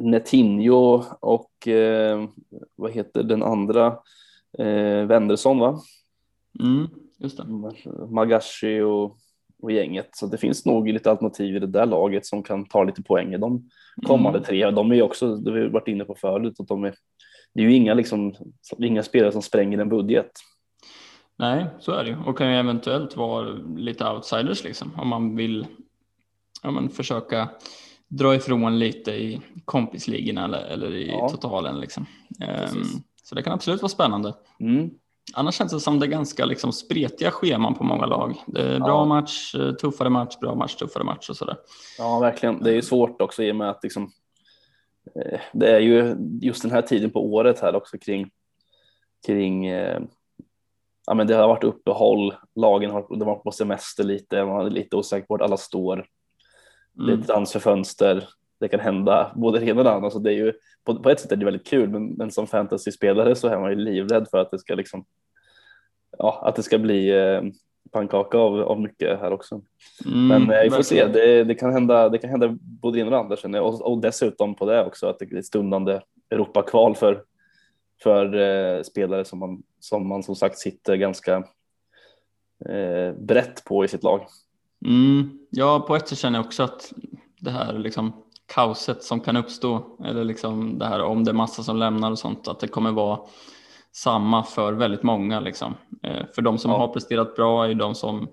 Netinho 0.00 1.04
och 1.20 1.68
eh, 1.68 2.24
vad 2.76 2.92
heter 2.92 3.22
den 3.22 3.42
andra? 3.42 3.86
Eh, 4.58 5.06
Wendersson 5.06 5.58
va? 5.58 5.80
Mm, 6.60 6.88
just 7.18 7.36
det. 7.36 7.44
Magashi 8.10 8.80
och 8.80 9.18
och 9.64 9.72
gänget. 9.72 10.08
Så 10.12 10.26
det 10.26 10.38
finns 10.38 10.66
nog 10.66 10.88
lite 10.88 11.10
alternativ 11.10 11.56
i 11.56 11.58
det 11.58 11.66
där 11.66 11.86
laget 11.86 12.26
som 12.26 12.42
kan 12.42 12.64
ta 12.64 12.84
lite 12.84 13.02
poäng 13.02 13.34
i 13.34 13.38
de 13.38 13.70
kommande 14.06 14.38
Mm. 14.38 14.46
tre. 14.46 14.70
De 14.70 14.90
är 14.90 14.94
ju 14.94 15.02
också, 15.02 15.36
det 15.36 15.50
har 15.50 15.58
vi 15.58 15.68
varit 15.68 15.88
inne 15.88 16.04
på 16.04 16.14
förut, 16.14 16.60
att 16.60 16.68
de 16.68 16.84
är, 16.84 16.94
det 17.54 17.60
är 17.60 17.64
ju 17.64 17.74
inga, 17.74 17.94
liksom, 17.94 18.34
inga 18.78 19.02
spelare 19.02 19.32
som 19.32 19.42
spränger 19.42 19.78
en 19.78 19.88
budget. 19.88 20.30
Nej, 21.36 21.66
så 21.78 21.92
är 21.92 22.04
det 22.04 22.10
ju 22.10 22.16
och 22.26 22.38
kan 22.38 22.50
ju 22.50 22.56
eventuellt 22.56 23.16
vara 23.16 23.48
lite 23.76 24.10
outsiders 24.10 24.64
liksom 24.64 24.90
om 24.98 25.08
man 25.08 25.36
vill 25.36 25.66
ja, 26.62 26.70
men 26.70 26.88
försöka 26.88 27.48
dra 28.18 28.34
ifrån 28.34 28.78
lite 28.78 29.10
i 29.10 29.40
kompisligorna 29.64 30.44
eller, 30.44 30.58
eller 30.58 30.94
i 30.94 31.08
Ja. 31.08 31.28
totalen 31.28 31.80
liksom. 31.80 32.06
Ehm, 32.40 32.56
Precis. 32.60 32.92
så 33.22 33.34
det 33.34 33.42
kan 33.42 33.52
absolut 33.52 33.82
vara 33.82 33.88
spännande. 33.90 34.34
Mm. 34.60 34.90
Annars 35.34 35.54
känns 35.54 35.72
det 35.72 35.80
som 35.80 36.00
det 36.00 36.06
är 36.06 36.10
ganska 36.10 36.44
liksom 36.44 36.72
spretiga 36.72 37.30
scheman 37.30 37.74
på 37.74 37.84
många 37.84 38.06
lag. 38.06 38.34
Bra 38.46 38.62
Ja. 38.78 39.04
match, 39.04 39.54
eh, 39.54 39.72
tuffare 39.72 40.10
match, 40.10 40.38
bra 40.40 40.54
match, 40.54 40.74
tuffare 40.74 41.04
match 41.04 41.30
och 41.30 41.36
sådär. 41.36 41.56
Ja, 41.98 42.18
verkligen. 42.18 42.62
Det 42.62 42.70
är 42.70 42.74
ju 42.74 42.82
svårt 42.82 43.20
också 43.22 43.42
i 43.42 43.52
och 43.52 43.56
med 43.56 43.70
att 43.70 43.82
liksom, 43.82 44.10
eh, 45.14 45.40
det 45.52 45.70
är 45.76 45.80
ju 45.80 46.16
just 46.42 46.62
den 46.62 46.70
här 46.70 46.82
tiden 46.82 47.10
på 47.10 47.24
året 47.34 47.60
här 47.60 47.74
också 47.76 47.98
kring, 47.98 48.30
kring 49.26 49.66
eh, 49.66 50.00
ja, 51.06 51.14
men 51.14 51.26
det 51.26 51.34
har 51.34 51.48
varit 51.48 51.64
uppehåll, 51.64 52.34
lagen 52.54 52.90
har, 52.90 53.06
de 53.10 53.18
har 53.20 53.26
varit 53.34 53.42
på 53.42 53.50
semester 53.52 54.04
lite, 54.04 54.44
man 54.44 54.66
är 54.66 54.70
lite 54.70 54.96
osäker 54.96 55.26
på 55.26 55.34
vart 55.34 55.42
alla 55.42 55.56
står. 55.56 56.06
Det 56.94 57.02
är 57.02 57.14
Mm. 57.14 57.22
transferfönster, 57.22 58.28
det 58.60 58.68
kan 58.68 58.80
hända 58.80 59.32
både 59.34 59.58
det 59.58 59.66
ena 59.66 59.80
och 59.80 59.84
det 59.84 59.92
andra. 59.92 60.10
Så 60.10 60.18
det 60.18 60.30
är 60.30 60.34
ju, 60.34 60.52
på, 60.84 61.02
på 61.02 61.10
ett 61.10 61.20
sätt 61.20 61.32
är 61.32 61.36
det 61.36 61.44
väldigt 61.44 61.66
kul, 61.66 61.88
men, 61.88 62.06
men 62.06 62.30
som 62.30 62.46
fantasyspelare 62.46 63.34
så 63.34 63.48
är 63.48 63.58
man 63.58 63.70
ju 63.70 63.76
livrädd 63.76 64.28
för 64.30 64.38
att 64.38 64.50
det 64.50 64.58
ska 64.58 64.74
liksom, 64.74 65.04
ja, 66.18 66.42
att 66.46 66.56
det 66.56 66.62
ska 66.62 66.78
bli 66.78 67.10
eh, 67.10 67.42
pannkaka 67.92 68.38
av, 68.38 68.60
av 68.60 68.80
mycket 68.80 69.20
här 69.20 69.32
också. 69.32 69.60
Mm, 70.06 70.28
Men 70.28 70.56
eh, 70.56 70.62
vi 70.62 70.70
får 70.70 70.82
se, 70.82 71.06
det, 71.06 71.44
det, 71.44 71.54
kan 71.54 71.72
hända, 71.72 72.08
det 72.08 72.18
kan 72.18 72.30
hända 72.30 72.56
både 72.60 72.96
det 72.96 73.00
ena 73.00 73.06
och 73.06 73.12
det 73.12 73.18
andra 73.18 73.36
känner 73.36 73.58
jag. 73.58 73.66
Och, 73.66 73.92
och 73.92 74.00
dessutom 74.00 74.54
på 74.54 74.66
det 74.66 74.84
också 74.84 75.06
att 75.06 75.18
det 75.18 75.32
är 75.32 75.42
stundande 75.42 76.00
Europakval 76.30 76.94
för, 76.94 77.22
för 78.02 78.34
eh, 78.34 78.82
spelare 78.82 79.24
som 79.24 79.38
man, 79.38 79.62
som 79.80 80.08
man 80.08 80.22
som 80.22 80.36
sagt 80.36 80.58
sitter 80.58 80.96
ganska 80.96 81.36
eh, 82.68 83.12
brett 83.18 83.64
på 83.64 83.84
i 83.84 83.88
sitt 83.88 84.02
lag. 84.02 84.26
Mm, 84.84 85.38
ja, 85.50 85.80
på 85.80 85.96
ett 85.96 86.08
sätt 86.08 86.18
känner 86.18 86.38
jag 86.38 86.46
också 86.46 86.62
att 86.62 86.92
det 87.40 87.50
här 87.50 87.78
liksom 87.78 88.12
kaoset 88.54 89.02
som 89.02 89.20
kan 89.20 89.36
uppstå 89.36 89.96
eller 90.04 90.24
liksom 90.24 90.78
det 90.78 90.86
här 90.86 91.02
om 91.02 91.24
det 91.24 91.30
är 91.30 91.32
massa 91.34 91.62
som 91.62 91.76
lämnar 91.76 92.10
och 92.10 92.18
sånt 92.18 92.48
att 92.48 92.60
det 92.60 92.68
kommer 92.68 92.92
vara 92.92 93.18
samma 93.92 94.42
för 94.42 94.72
väldigt 94.72 95.02
många 95.02 95.40
liksom. 95.40 95.74
Eh, 96.02 96.26
för 96.34 96.42
de 96.42 96.58
som 96.58 96.70
Ja. 96.70 96.76
har 96.78 96.88
presterat 96.88 97.36
bra 97.36 97.66
är 97.70 97.74
de 97.74 97.94
som 97.94 98.28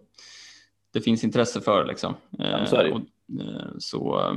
det 0.94 1.02
finns 1.02 1.24
intresse 1.24 1.62
för 1.62 1.86
liksom. 1.86 2.14
Eh, 2.40 2.74
ju. 2.86 2.92
och, 2.92 3.00
eh, 3.42 3.68
så 3.80 4.20
eh, 4.20 4.36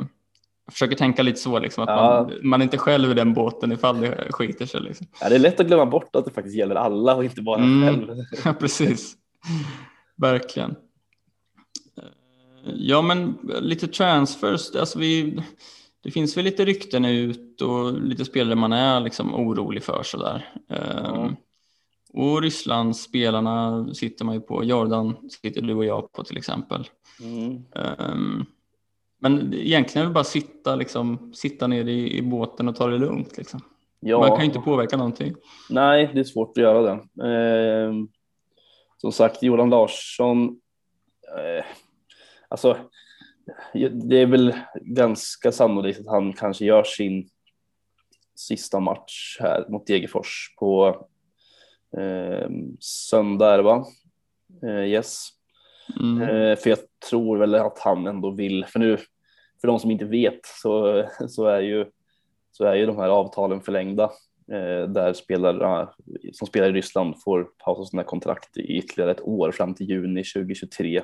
jag 0.66 0.72
försöker 0.72 0.96
tänka 0.96 1.22
lite 1.22 1.40
så 1.40 1.58
liksom 1.58 1.84
att 1.84 1.90
Ja. 1.90 2.26
man, 2.30 2.48
man 2.48 2.62
inte 2.62 2.78
själv 2.78 3.10
i 3.10 3.14
den 3.14 3.34
båten 3.34 3.72
ifall 3.72 4.00
det 4.00 4.28
skiter 4.32 4.66
sig 4.66 4.80
liksom. 4.80 5.06
Ja, 5.20 5.28
det 5.28 5.34
är 5.34 5.38
lätt 5.38 5.60
att 5.60 5.66
glömma 5.66 5.86
bort 5.86 6.16
att 6.16 6.24
det 6.24 6.30
faktiskt 6.30 6.56
gäller 6.56 6.74
alla 6.74 7.14
och 7.16 7.24
inte 7.24 7.42
bara 7.42 7.58
Mm. 7.62 7.88
själv. 8.06 8.16
Ja, 8.44 8.52
precis. 8.52 9.14
Verkligen. 10.16 10.74
Ja, 12.66 13.02
men 13.02 13.38
lite 13.60 13.88
transfers. 13.88 14.76
Alltså 14.76 14.98
vi, 14.98 15.42
det 16.02 16.10
finns 16.10 16.36
väl 16.36 16.44
lite 16.44 16.64
rykten 16.64 17.04
ut 17.04 17.60
och 17.60 18.00
lite 18.00 18.24
spelare 18.24 18.54
man 18.54 18.72
är 18.72 19.00
liksom 19.00 19.34
orolig 19.34 19.82
för 19.82 20.02
sådär. 20.02 20.48
Um, 20.68 21.36
och 22.12 22.42
Rysslandsspelarna 22.42 23.88
sitter 23.94 24.24
man 24.24 24.34
ju 24.34 24.40
på. 24.40 24.64
Jordan 24.64 25.16
sitter 25.42 25.62
du 25.62 25.74
och 25.74 25.84
jag 25.84 26.12
på 26.12 26.24
till 26.24 26.36
exempel. 26.36 26.88
Mm. 27.20 27.62
Um, 27.98 28.46
men 29.20 29.54
egentligen 29.54 30.04
är 30.04 30.08
det 30.08 30.14
bara 30.14 30.24
sitta, 30.24 30.76
liksom, 30.76 31.32
sitta 31.34 31.66
ner 31.66 31.84
i, 31.84 32.18
i 32.18 32.22
båten 32.22 32.68
och 32.68 32.76
ta 32.76 32.86
det 32.86 32.98
lugnt. 32.98 33.36
Liksom. 33.36 33.60
Ja. 34.00 34.18
Man 34.18 34.28
kan 34.28 34.38
ju 34.38 34.44
inte 34.44 34.58
påverka 34.58 34.96
någonting. 34.96 35.34
Nej, 35.70 36.10
det 36.14 36.20
är 36.20 36.24
svårt 36.24 36.58
att 36.58 36.62
göra 36.62 36.82
det. 36.82 36.92
Eh, 37.28 37.92
som 38.96 39.12
sagt, 39.12 39.42
Johan 39.42 39.70
Larsson. 39.70 40.60
Eh, 41.38 41.64
alltså, 42.48 42.76
det 43.92 44.16
är 44.16 44.26
väl 44.26 44.54
ganska 44.74 45.52
sannolikt 45.52 46.00
att 46.00 46.06
han 46.06 46.32
kanske 46.32 46.64
gör 46.64 46.84
sin 46.84 47.28
sista 48.34 48.80
match 48.80 49.36
här 49.40 49.66
mot 49.68 49.86
Degerfors 49.86 50.54
på 50.58 50.88
eh, 51.96 52.48
söndag, 52.80 53.52
är 53.52 53.56
det 53.56 53.62
va? 53.62 53.86
Eh, 54.62 54.84
yes. 54.84 55.28
Mm. 56.00 56.22
Eh, 56.22 56.56
för 56.56 56.70
jag 56.70 56.78
tror 57.10 57.38
väl 57.38 57.54
att 57.54 57.78
han 57.78 58.06
ändå 58.06 58.30
vill, 58.30 58.64
för 58.64 58.78
nu, 58.78 58.96
för 59.60 59.68
de 59.68 59.78
som 59.78 59.90
inte 59.90 60.04
vet 60.04 60.40
så, 60.62 61.04
så, 61.28 61.46
är, 61.46 61.60
ju, 61.60 61.86
så 62.52 62.64
är 62.64 62.74
ju 62.74 62.86
de 62.86 62.96
här 62.96 63.08
avtalen 63.08 63.60
förlängda 63.60 64.04
eh, 64.52 64.88
där 64.88 65.12
spelare 65.12 65.88
som 66.32 66.46
spelar 66.46 66.68
i 66.68 66.72
Ryssland 66.72 67.22
får 67.24 67.48
pausa 67.64 67.90
sina 67.90 68.04
kontrakt 68.04 68.56
i 68.56 68.60
ytterligare 68.60 69.10
ett 69.10 69.22
år 69.22 69.52
fram 69.52 69.74
till 69.74 69.88
juni 69.88 70.24
2023. 70.24 71.02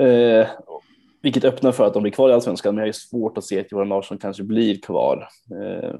Eh, 0.00 0.48
vilket 1.22 1.44
öppnar 1.44 1.72
för 1.72 1.84
att 1.86 1.94
de 1.94 2.02
blir 2.02 2.12
kvar 2.12 2.30
i 2.30 2.32
allsvenskan, 2.32 2.74
men 2.74 2.82
jag 2.82 2.86
ju 2.86 2.92
svårt 2.92 3.38
att 3.38 3.44
se 3.44 3.60
att 3.60 3.72
Johan 3.72 3.88
Larsson 3.88 4.18
kanske 4.18 4.42
blir 4.42 4.80
kvar 4.80 5.28
eh, 5.62 5.94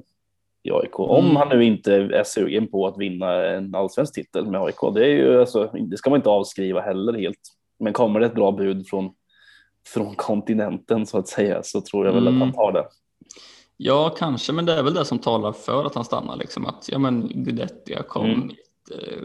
i 0.63 0.71
AIK. 0.71 0.99
Om 0.99 1.25
Mm. 1.25 1.35
han 1.35 1.49
nu 1.49 1.63
inte 1.65 1.93
är 1.95 2.23
sugen 2.23 2.67
på 2.67 2.87
att 2.87 2.97
vinna 2.97 3.45
en 3.45 3.75
allsvensk 3.75 4.13
titel 4.13 4.45
med 4.47 4.61
AIK. 4.61 4.93
Det, 4.93 5.05
är 5.05 5.09
ju, 5.09 5.39
alltså, 5.39 5.71
det 5.89 5.97
ska 5.97 6.09
man 6.09 6.17
inte 6.19 6.29
avskriva 6.29 6.81
heller 6.81 7.13
helt. 7.13 7.39
Men 7.79 7.93
kommer 7.93 8.19
det 8.19 8.25
ett 8.25 8.35
bra 8.35 8.51
bud 8.51 8.87
från, 8.87 9.09
från 9.87 10.15
kontinenten 10.15 11.05
så 11.05 11.17
att 11.17 11.27
säga 11.27 11.63
så 11.63 11.81
tror 11.81 12.05
jag 12.05 12.13
väl 12.13 12.27
Mm. 12.27 12.41
att 12.41 12.47
han 12.47 12.53
tar 12.55 12.71
det. 12.71 12.85
Ja, 13.77 14.15
kanske, 14.17 14.53
men 14.53 14.65
det 14.65 14.73
är 14.73 14.83
väl 14.83 14.93
det 14.93 15.05
som 15.05 15.19
talar 15.19 15.51
för 15.51 15.85
att 15.85 15.95
han 15.95 16.05
stannar. 16.05 16.35
Liksom. 16.35 16.65
Att 16.65 16.89
ja, 16.91 16.97
men 16.99 17.27
Guidetti 17.33 17.93
har 17.93 18.03
kommit, 18.03 18.35
Mm. 18.37 18.53
eh, 19.01 19.23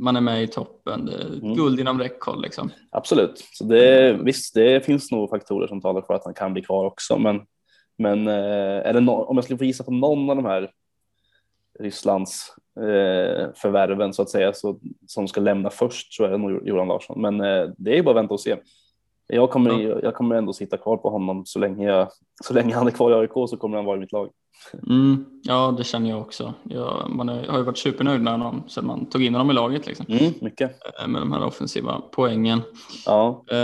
man 0.00 0.16
är 0.16 0.20
med 0.20 0.42
i 0.42 0.46
toppen, 0.46 1.08
Mm. 1.08 1.54
guld 1.54 1.80
inom 1.80 1.98
räckhåll. 2.00 2.42
Liksom. 2.42 2.70
Absolut. 2.90 3.44
Så 3.52 3.64
det, 3.64 4.12
visst, 4.22 4.54
det 4.54 4.84
finns 4.86 5.10
nog 5.12 5.30
faktorer 5.30 5.66
som 5.66 5.80
talar 5.80 6.02
för 6.02 6.14
att 6.14 6.24
han 6.24 6.34
kan 6.34 6.52
bli 6.52 6.62
kvar 6.62 6.84
också. 6.84 7.18
Men, 7.18 7.40
men 7.98 8.28
eh, 8.28 8.34
är 8.88 8.92
det 8.92 9.00
no- 9.00 9.24
om 9.24 9.36
jag 9.36 9.44
skulle 9.44 9.58
få 9.58 9.64
gissa 9.64 9.84
på 9.84 9.90
någon 9.92 10.30
av 10.30 10.36
de 10.36 10.44
här 10.44 10.70
Rysslands 11.80 12.54
eh, 12.80 13.48
förvärven 13.54 14.12
så 14.14 14.22
att 14.22 14.30
säga 14.30 14.52
så, 14.52 14.80
som 15.06 15.28
ska 15.28 15.40
lämna 15.40 15.70
först 15.70 16.12
så 16.14 16.24
är 16.24 16.30
det 16.30 16.38
nog 16.38 16.68
Johan 16.68 16.88
Larsson. 16.88 17.20
Men 17.20 17.40
eh, 17.40 17.70
det 17.78 17.98
är 17.98 18.02
bara 18.02 18.10
att 18.10 18.16
vänta 18.22 18.34
och 18.34 18.40
se. 18.40 18.56
Jag 19.28 19.50
kommer, 19.50 19.70
Ja. 19.80 19.98
jag 20.02 20.14
kommer 20.14 20.34
ändå 20.36 20.52
sitta 20.52 20.76
kvar 20.76 20.96
på 20.96 21.10
honom 21.10 21.46
så 21.46 21.58
länge, 21.58 21.86
jag, 21.86 22.08
så 22.44 22.54
länge 22.54 22.74
han 22.74 22.86
är 22.86 22.90
kvar 22.90 23.10
i 23.10 23.14
AIK 23.14 23.32
så 23.50 23.56
kommer 23.56 23.76
han 23.76 23.84
vara 23.86 23.96
i 23.96 24.00
mitt 24.00 24.12
lag. 24.12 24.28
Mm, 24.88 25.24
ja, 25.42 25.74
det 25.78 25.84
känner 25.84 26.10
jag 26.10 26.20
också. 26.20 26.54
Jag, 26.62 27.06
man 27.10 27.28
är, 27.28 27.46
har 27.48 27.58
ju 27.58 27.64
varit 27.64 27.78
supernöjd 27.78 28.20
med 28.20 28.32
honom 28.32 28.62
sedan 28.68 28.86
man 28.86 29.06
tog 29.06 29.22
in 29.24 29.34
honom 29.34 29.50
i 29.50 29.54
laget 29.54 29.86
liksom, 29.86 30.06
Mm, 30.08 30.32
mycket. 30.40 30.70
eh, 31.02 31.08
med 31.08 31.22
de 31.22 31.32
här 31.32 31.44
offensiva 31.44 32.02
poängen. 32.12 32.60
Ja, 33.06 33.44
Eh, 33.50 33.56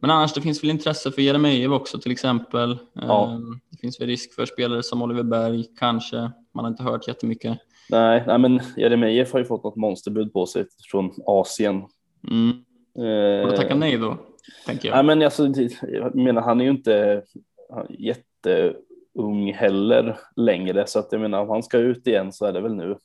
Men 0.00 0.10
annars, 0.10 0.32
det 0.32 0.40
finns 0.40 0.62
väl 0.62 0.70
intresse 0.70 1.10
för 1.10 1.22
Jeremejeff 1.22 1.70
också 1.72 1.98
till 1.98 2.12
exempel. 2.12 2.72
Eh, 2.72 2.76
Ja. 2.94 3.40
Det 3.70 3.76
finns 3.80 4.00
väl 4.00 4.08
risk 4.08 4.34
för 4.34 4.46
spelare 4.46 4.82
som 4.82 5.02
Oliver 5.02 5.22
Berg, 5.22 5.64
kanske. 5.78 6.16
Man 6.54 6.64
har 6.64 6.68
inte 6.68 6.82
hört 6.82 7.08
jättemycket. 7.08 7.58
nej, 7.90 8.24
nej 8.26 8.38
men 8.38 8.60
Jeremejeff 8.76 9.32
har 9.32 9.38
ju 9.38 9.44
fått 9.44 9.64
något 9.64 9.76
monsterbud 9.76 10.32
på 10.32 10.46
sig 10.46 10.66
från 10.90 11.10
Asien. 11.26 11.84
Mm. 12.30 12.50
Och 13.44 13.50
då 13.50 13.56
tackar 13.56 13.74
nej 13.74 13.98
då, 13.98 14.16
tänker 14.66 14.88
jag. 14.88 14.94
Nej, 14.94 15.04
men 15.04 15.22
alltså, 15.22 15.52
jag 15.82 16.14
menar, 16.14 16.42
han 16.42 16.60
är 16.60 16.64
ju 16.64 16.70
inte 16.70 17.22
jätteung 17.88 19.52
heller 19.52 20.18
längre, 20.36 20.86
så 20.86 20.98
att 20.98 21.12
jag 21.12 21.20
menar, 21.20 21.40
om 21.40 21.48
han 21.48 21.62
ska 21.62 21.78
ut 21.78 22.06
igen 22.06 22.32
så 22.32 22.46
är 22.46 22.52
det 22.52 22.60
väl 22.60 22.74
nu. 22.74 22.96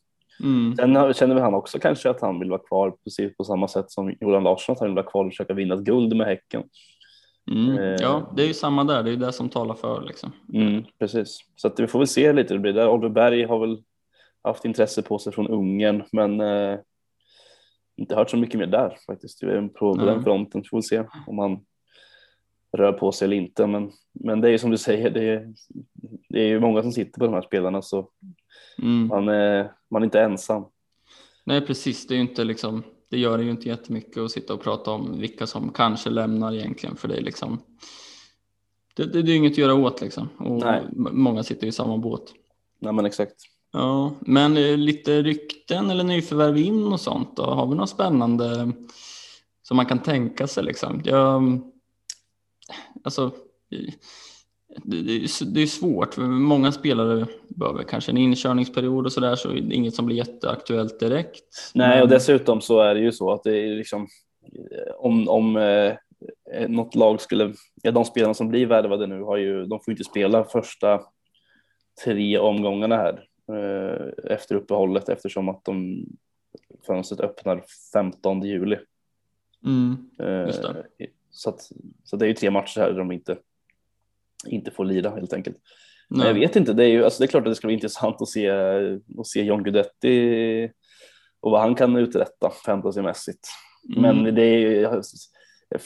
Mm. 0.43 0.75
Sen 0.75 1.13
känner 1.13 1.35
väl 1.35 1.43
han 1.43 1.53
också 1.53 1.79
kanske 1.79 2.09
att 2.09 2.21
han 2.21 2.39
vill 2.39 2.49
vara 2.49 2.61
kvar 2.61 2.95
precis 3.03 3.37
på 3.37 3.43
samma 3.43 3.67
sätt 3.67 3.91
som 3.91 4.15
Johan 4.21 4.43
Larsson, 4.43 4.73
att 4.73 4.79
han 4.79 4.87
vill 4.87 4.95
vara 4.95 5.05
kvar 5.05 5.25
och 5.25 5.31
försöka 5.31 5.53
vinna 5.53 5.75
ett 5.75 5.81
guld 5.81 6.15
med 6.15 6.27
Häcken. 6.27 6.63
Mm. 7.51 7.77
Eh. 7.77 7.95
Ja, 7.99 8.33
det 8.35 8.43
är 8.43 8.47
ju 8.47 8.53
samma 8.53 8.83
där. 8.83 9.03
Det 9.03 9.11
är 9.11 9.17
det 9.17 9.31
som 9.31 9.49
talar 9.49 9.75
för. 9.75 10.01
Liksom. 10.01 10.31
Mm, 10.53 10.83
precis, 10.99 11.39
så 11.55 11.67
att 11.67 11.79
vi 11.79 11.87
får 11.87 11.99
väl 11.99 12.07
se 12.07 12.33
lite 12.33 12.53
hur 12.53 12.59
det 12.59 12.61
blir 12.61 12.73
där. 12.73 12.89
Oliver 12.89 13.09
Berg 13.09 13.43
har 13.43 13.59
väl 13.59 13.83
haft 14.43 14.65
intresse 14.65 15.01
på 15.01 15.19
sig 15.19 15.33
från 15.33 15.47
Ungern, 15.47 16.03
men 16.11 16.41
eh, 16.41 16.79
inte 17.95 18.15
hört 18.15 18.29
så 18.29 18.37
mycket 18.37 18.59
mer 18.59 18.67
där 18.67 18.97
faktiskt. 19.07 19.39
Det 19.39 19.51
är 19.51 19.55
en 19.55 19.69
på, 19.69 19.95
på 19.95 20.05
den 20.05 20.23
fronten. 20.23 20.61
Vi 20.61 20.67
får 20.67 20.77
väl 20.77 20.83
se 20.83 21.03
om 21.27 21.39
han 21.39 21.59
rör 22.77 22.91
på 22.93 23.11
sig 23.11 23.25
eller 23.25 23.37
inte. 23.37 23.67
Men, 23.67 23.91
men 24.13 24.41
det 24.41 24.47
är 24.47 24.51
ju 24.51 24.57
som 24.57 24.71
du 24.71 24.77
säger, 24.77 25.09
det 25.09 25.23
är, 25.23 25.53
det 26.29 26.39
är 26.39 26.47
ju 26.47 26.59
många 26.59 26.81
som 26.81 26.91
sitter 26.91 27.19
på 27.19 27.25
de 27.25 27.33
här 27.33 27.41
spelarna 27.41 27.81
så 27.81 28.09
Mm. 28.81 29.07
man 29.07 29.27
är, 29.29 29.71
man 29.89 30.01
är 30.01 30.05
inte 30.05 30.21
ensam. 30.21 30.65
Nej, 31.43 31.61
precis. 31.61 32.07
Det, 32.07 32.13
är 32.13 32.15
ju 32.15 32.21
inte 32.21 32.43
liksom, 32.43 32.83
det 33.09 33.17
gör 33.17 33.37
det 33.37 33.43
ju 33.43 33.51
inte 33.51 33.67
jättemycket 33.69 34.17
att 34.17 34.31
sitta 34.31 34.53
och 34.53 34.61
prata 34.61 34.91
om 34.91 35.19
vilka 35.19 35.47
som 35.47 35.71
kanske 35.71 36.09
lämnar 36.09 36.53
egentligen. 36.53 36.95
För 36.95 37.07
det 37.07 37.15
är 37.15 37.21
liksom, 37.21 37.61
det, 38.95 39.05
det, 39.05 39.21
det 39.21 39.31
är 39.31 39.35
inget 39.35 39.51
att 39.51 39.57
göra 39.57 39.73
åt 39.73 40.01
liksom. 40.01 40.29
Och 40.39 40.59
Nej. 40.59 40.81
många 41.11 41.43
sitter 41.43 41.67
i 41.67 41.71
samma 41.71 41.97
båt. 41.97 42.33
Nej 42.79 42.93
men 42.93 43.05
exakt. 43.05 43.35
Ja, 43.73 44.11
men 44.21 44.57
eh, 44.57 44.77
lite 44.77 45.21
rykten 45.21 45.89
eller 45.89 46.03
nyförvärv 46.03 46.57
in 46.57 46.87
och 46.87 46.99
sånt 46.99 47.35
då? 47.35 47.43
Har 47.43 47.67
vi 47.67 47.75
några 47.75 47.87
spännande 47.87 48.71
som 49.61 49.77
man 49.77 49.85
kan 49.85 49.99
tänka 49.99 50.47
sig 50.47 50.63
liksom. 50.63 51.01
Jag, 51.05 51.61
alltså, 53.03 53.31
det, 54.83 55.61
är 55.61 55.67
svårt, 55.67 56.13
för 56.13 56.21
många 56.21 56.71
spelare 56.71 57.25
behöver 57.47 57.83
kanske 57.83 58.11
en 58.11 58.17
inkörningsperiod 58.17 59.05
och 59.05 59.11
sådär 59.11 59.35
så 59.35 59.49
är 59.49 59.61
det 59.61 59.75
inget 59.75 59.95
som 59.95 60.05
blir 60.05 60.17
jätteaktuellt 60.17 60.99
direkt. 60.99 61.71
Nej, 61.73 62.01
och 62.01 62.07
dessutom 62.07 62.61
så 62.61 62.79
är 62.79 62.95
det 62.95 63.01
ju 63.01 63.11
så 63.11 63.31
att 63.31 63.43
det 63.43 63.57
är 63.57 63.75
liksom 63.75 64.07
om, 64.97 65.29
om 65.29 65.57
eh, 65.57 65.93
något 66.67 66.95
lag 66.95 67.21
skulle, 67.21 67.53
ja, 67.81 67.91
de 67.91 68.05
spelarna 68.05 68.33
som 68.33 68.49
blir 68.49 68.65
värvade 68.65 69.07
nu 69.07 69.21
har 69.21 69.37
ju, 69.37 69.65
de 69.65 69.79
får 69.79 69.91
inte 69.91 70.03
spela 70.03 70.43
första 70.43 71.01
tre 72.03 72.37
omgångarna 72.37 72.95
här 72.95 73.13
eh, 73.13 73.32
efter 74.23 74.55
uppehållet 74.55 75.09
eftersom 75.09 75.49
att 75.49 75.65
de 75.65 76.05
fönstret 76.87 77.19
öppnar 77.19 77.63
15 77.93 78.41
juli. 78.41 78.77
Mm, 79.65 80.09
Eh. 80.19 80.45
Så, 81.29 81.49
att, 81.49 81.71
så 82.03 82.15
det 82.15 82.25
är 82.25 82.27
ju 82.27 82.33
tre 82.33 82.51
matcher 82.51 82.79
här 82.79 82.91
där 82.91 82.97
de 82.97 83.11
inte, 83.11 83.37
inte 84.47 84.71
får 84.71 84.85
lira 84.85 85.09
helt 85.09 85.33
enkelt. 85.33 85.57
Men 86.09 86.19
nej. 86.19 86.27
jag 86.27 86.33
vet 86.33 86.55
inte, 86.55 86.73
det 86.73 86.83
är 86.83 86.87
ju 86.89 87.03
alltså 87.03 87.19
det 87.19 87.25
är 87.25 87.27
klart 87.27 87.43
att 87.43 87.51
det 87.51 87.55
ska 87.55 87.67
bli 87.67 87.73
intressant 87.73 88.21
att 88.21 88.27
se, 88.27 88.49
att 89.19 89.27
se 89.27 89.43
John 89.43 89.63
Guidetti 89.63 90.69
och 91.39 91.51
vad 91.51 91.61
han 91.61 91.75
kan 91.75 91.95
uträtta 91.95 92.49
fantasymässigt. 92.65 93.47
Men 93.97 94.19
Mm. 94.19 94.35
det 94.35 94.43
är 94.43 94.57
ju 94.57 94.87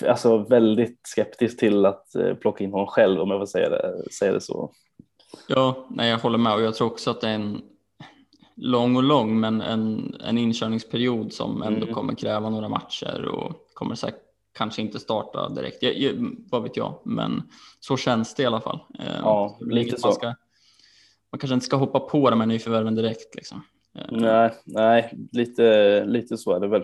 alltså 0.08 0.38
väldigt 0.38 1.00
skeptisk 1.04 1.60
till 1.60 1.86
att 1.86 2.16
eh, 2.16 2.34
plocka 2.36 2.64
in 2.64 2.72
honom 2.72 2.88
själv 2.88 3.22
om 3.22 3.32
jag 3.32 3.40
får 3.40 3.46
säga 3.46 3.70
det, 3.70 4.12
säga 4.20 4.32
det 4.34 4.42
så. 4.42 4.72
Ja, 5.48 5.88
nej, 5.90 6.10
jag 6.10 6.18
håller 6.18 6.38
med 6.38 6.54
och 6.54 6.62
jag 6.62 6.76
tror 6.76 6.88
också 6.88 7.12
att 7.12 7.22
det 7.22 7.28
är 7.30 7.34
en 7.36 7.62
lång 8.56 8.96
och 8.96 9.04
lång 9.04 9.40
men 9.40 9.62
en, 9.62 10.16
en 10.26 10.38
inkörningsperiod 10.38 11.34
som 11.34 11.62
ändå 11.64 11.82
Mm. 11.82 11.94
kommer 11.94 12.14
kräva 12.16 12.50
några 12.50 12.70
matcher 12.70 13.26
och 13.26 13.54
kommer 13.74 13.96
säkert 13.96 14.22
kanske 14.58 14.82
inte 14.82 15.00
starta 15.00 15.50
direkt. 15.50 15.84
Jag, 15.84 15.98
jag, 15.98 16.36
vad 16.52 16.64
vet 16.64 16.78
jag, 16.78 17.00
men 17.04 17.44
så 17.80 17.98
känns 17.98 18.36
det 18.36 18.44
i 18.44 18.46
alla 18.46 18.62
fall. 18.62 18.80
Eh, 19.00 19.06
Ja, 19.22 19.58
lite 19.62 19.98
så. 20.00 20.08
Man, 20.08 20.14
ska, 20.16 20.26
man 21.32 21.40
kanske 21.40 21.54
inte 21.54 21.66
ska 21.66 21.76
hoppa 21.78 22.00
på 22.00 22.30
de 22.30 22.40
här 22.40 22.48
nyförvärven 22.48 22.96
direkt. 22.96 23.36
Liksom. 23.36 23.62
Eh, 23.98 24.06
Nej, 24.12 24.52
nej 24.66 25.14
lite, 25.32 26.06
lite 26.06 26.38
så 26.38 26.52
är 26.56 26.60
det 26.60 26.68
väl. 26.68 26.82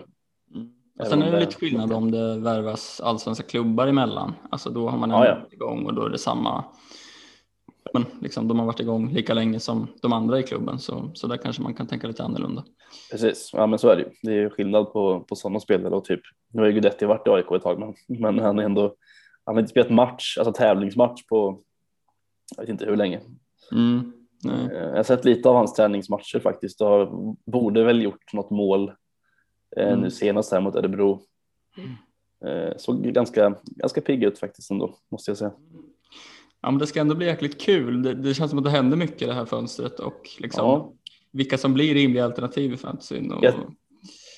Mm. 0.54 0.68
Och 1.00 1.06
sen 1.06 1.22
är 1.22 1.32
det 1.32 1.40
lite 1.40 1.54
skillnad 1.56 1.92
om 1.92 2.10
det 2.10 2.38
värvas 2.38 3.00
allsvenska 3.00 3.44
klubbar 3.44 3.86
emellan. 3.86 4.34
Alltså 4.50 4.70
då 4.70 4.88
har 4.88 4.98
man 4.98 5.10
Ja, 5.10 5.16
ändå 5.16 5.28
ja. 5.30 5.34
varit 5.40 5.52
igång 5.52 5.86
och 5.86 5.94
då 5.94 6.04
är 6.06 6.10
det 6.10 6.18
samma. 6.18 6.64
Men 7.92 8.04
liksom, 8.20 8.48
de 8.48 8.58
har 8.58 8.66
varit 8.66 8.80
igång 8.80 9.12
lika 9.12 9.34
länge 9.34 9.60
som 9.60 9.86
de 10.02 10.12
andra 10.12 10.38
i 10.38 10.42
klubben 10.42 10.78
så, 10.78 11.10
så 11.14 11.26
där 11.26 11.36
kanske 11.36 11.62
man 11.62 11.74
kan 11.74 11.86
tänka 11.86 12.06
lite 12.06 12.22
annorlunda. 12.24 12.64
Precis, 13.10 13.50
ja 13.52 13.66
men 13.66 13.78
så 13.78 13.88
är 13.88 13.96
det 13.96 14.02
ju. 14.02 14.08
Det 14.22 14.30
är 14.30 14.40
ju 14.40 14.50
skillnad 14.50 14.92
på, 14.92 15.20
på 15.20 15.36
sådana 15.36 15.60
spelare 15.60 15.94
och 15.94 16.04
typ, 16.04 16.20
nu 16.52 16.60
har 16.60 16.66
ju 16.66 16.72
Guidetti 16.72 17.04
varit 17.04 17.26
i 17.26 17.30
AIK 17.30 17.50
ett 17.52 17.62
tag 17.62 17.78
men, 17.78 17.94
men 18.20 18.38
han 18.38 18.58
är 18.58 18.62
ändå, 18.62 18.94
han 19.44 19.54
har 19.54 19.60
inte 19.60 19.70
spelat 19.70 19.90
match, 19.90 20.38
alltså 20.38 20.52
tävlingsmatch 20.52 21.26
på, 21.26 21.60
jag 22.56 22.62
vet 22.62 22.70
inte 22.70 22.84
hur 22.86 22.96
länge. 22.96 23.20
Mm. 23.72 24.12
Eh, 24.48 24.72
Jag 24.72 24.96
har 24.96 25.02
sett 25.02 25.24
lite 25.24 25.48
av 25.48 25.54
hans 25.56 25.74
träningsmatcher 25.74 26.40
faktiskt 26.40 26.80
och 26.80 27.08
borde 27.46 27.84
väl 27.84 28.02
gjort 28.02 28.32
något 28.32 28.50
mål 28.50 28.92
eh, 29.76 29.88
Mm. 29.88 30.00
nu 30.00 30.10
senast 30.10 30.52
här 30.52 30.60
mot 30.60 30.76
Örebro. 30.76 31.20
Eh, 32.46 32.76
Såg 32.76 33.02
ganska, 33.02 33.54
ganska 33.64 34.00
pigg 34.00 34.22
ut 34.24 34.38
faktiskt 34.38 34.70
ändå, 34.70 34.94
måste 35.10 35.30
jag 35.30 35.38
säga. 35.38 35.52
Ja, 36.64 36.70
men 36.70 36.78
det 36.78 36.86
ska 36.86 37.00
ändå 37.00 37.14
bli 37.14 37.26
jäkligt 37.26 37.60
kul. 37.60 38.02
Det, 38.02 38.14
det 38.14 38.34
känns 38.34 38.50
som 38.50 38.58
att 38.58 38.64
det 38.64 38.70
händer 38.70 38.96
mycket 38.96 39.22
i 39.22 39.26
det 39.26 39.34
här 39.34 39.44
fönstret 39.44 40.00
och 40.00 40.28
liksom 40.38 40.64
Ja. 40.66 40.92
vilka 41.32 41.58
som 41.58 41.74
blir 41.74 41.94
rimliga 41.94 42.24
alternativ 42.24 42.72
i 42.72 42.76
fantasyn. 42.76 43.32
Och, 43.32 43.44
Ja. 43.44 43.52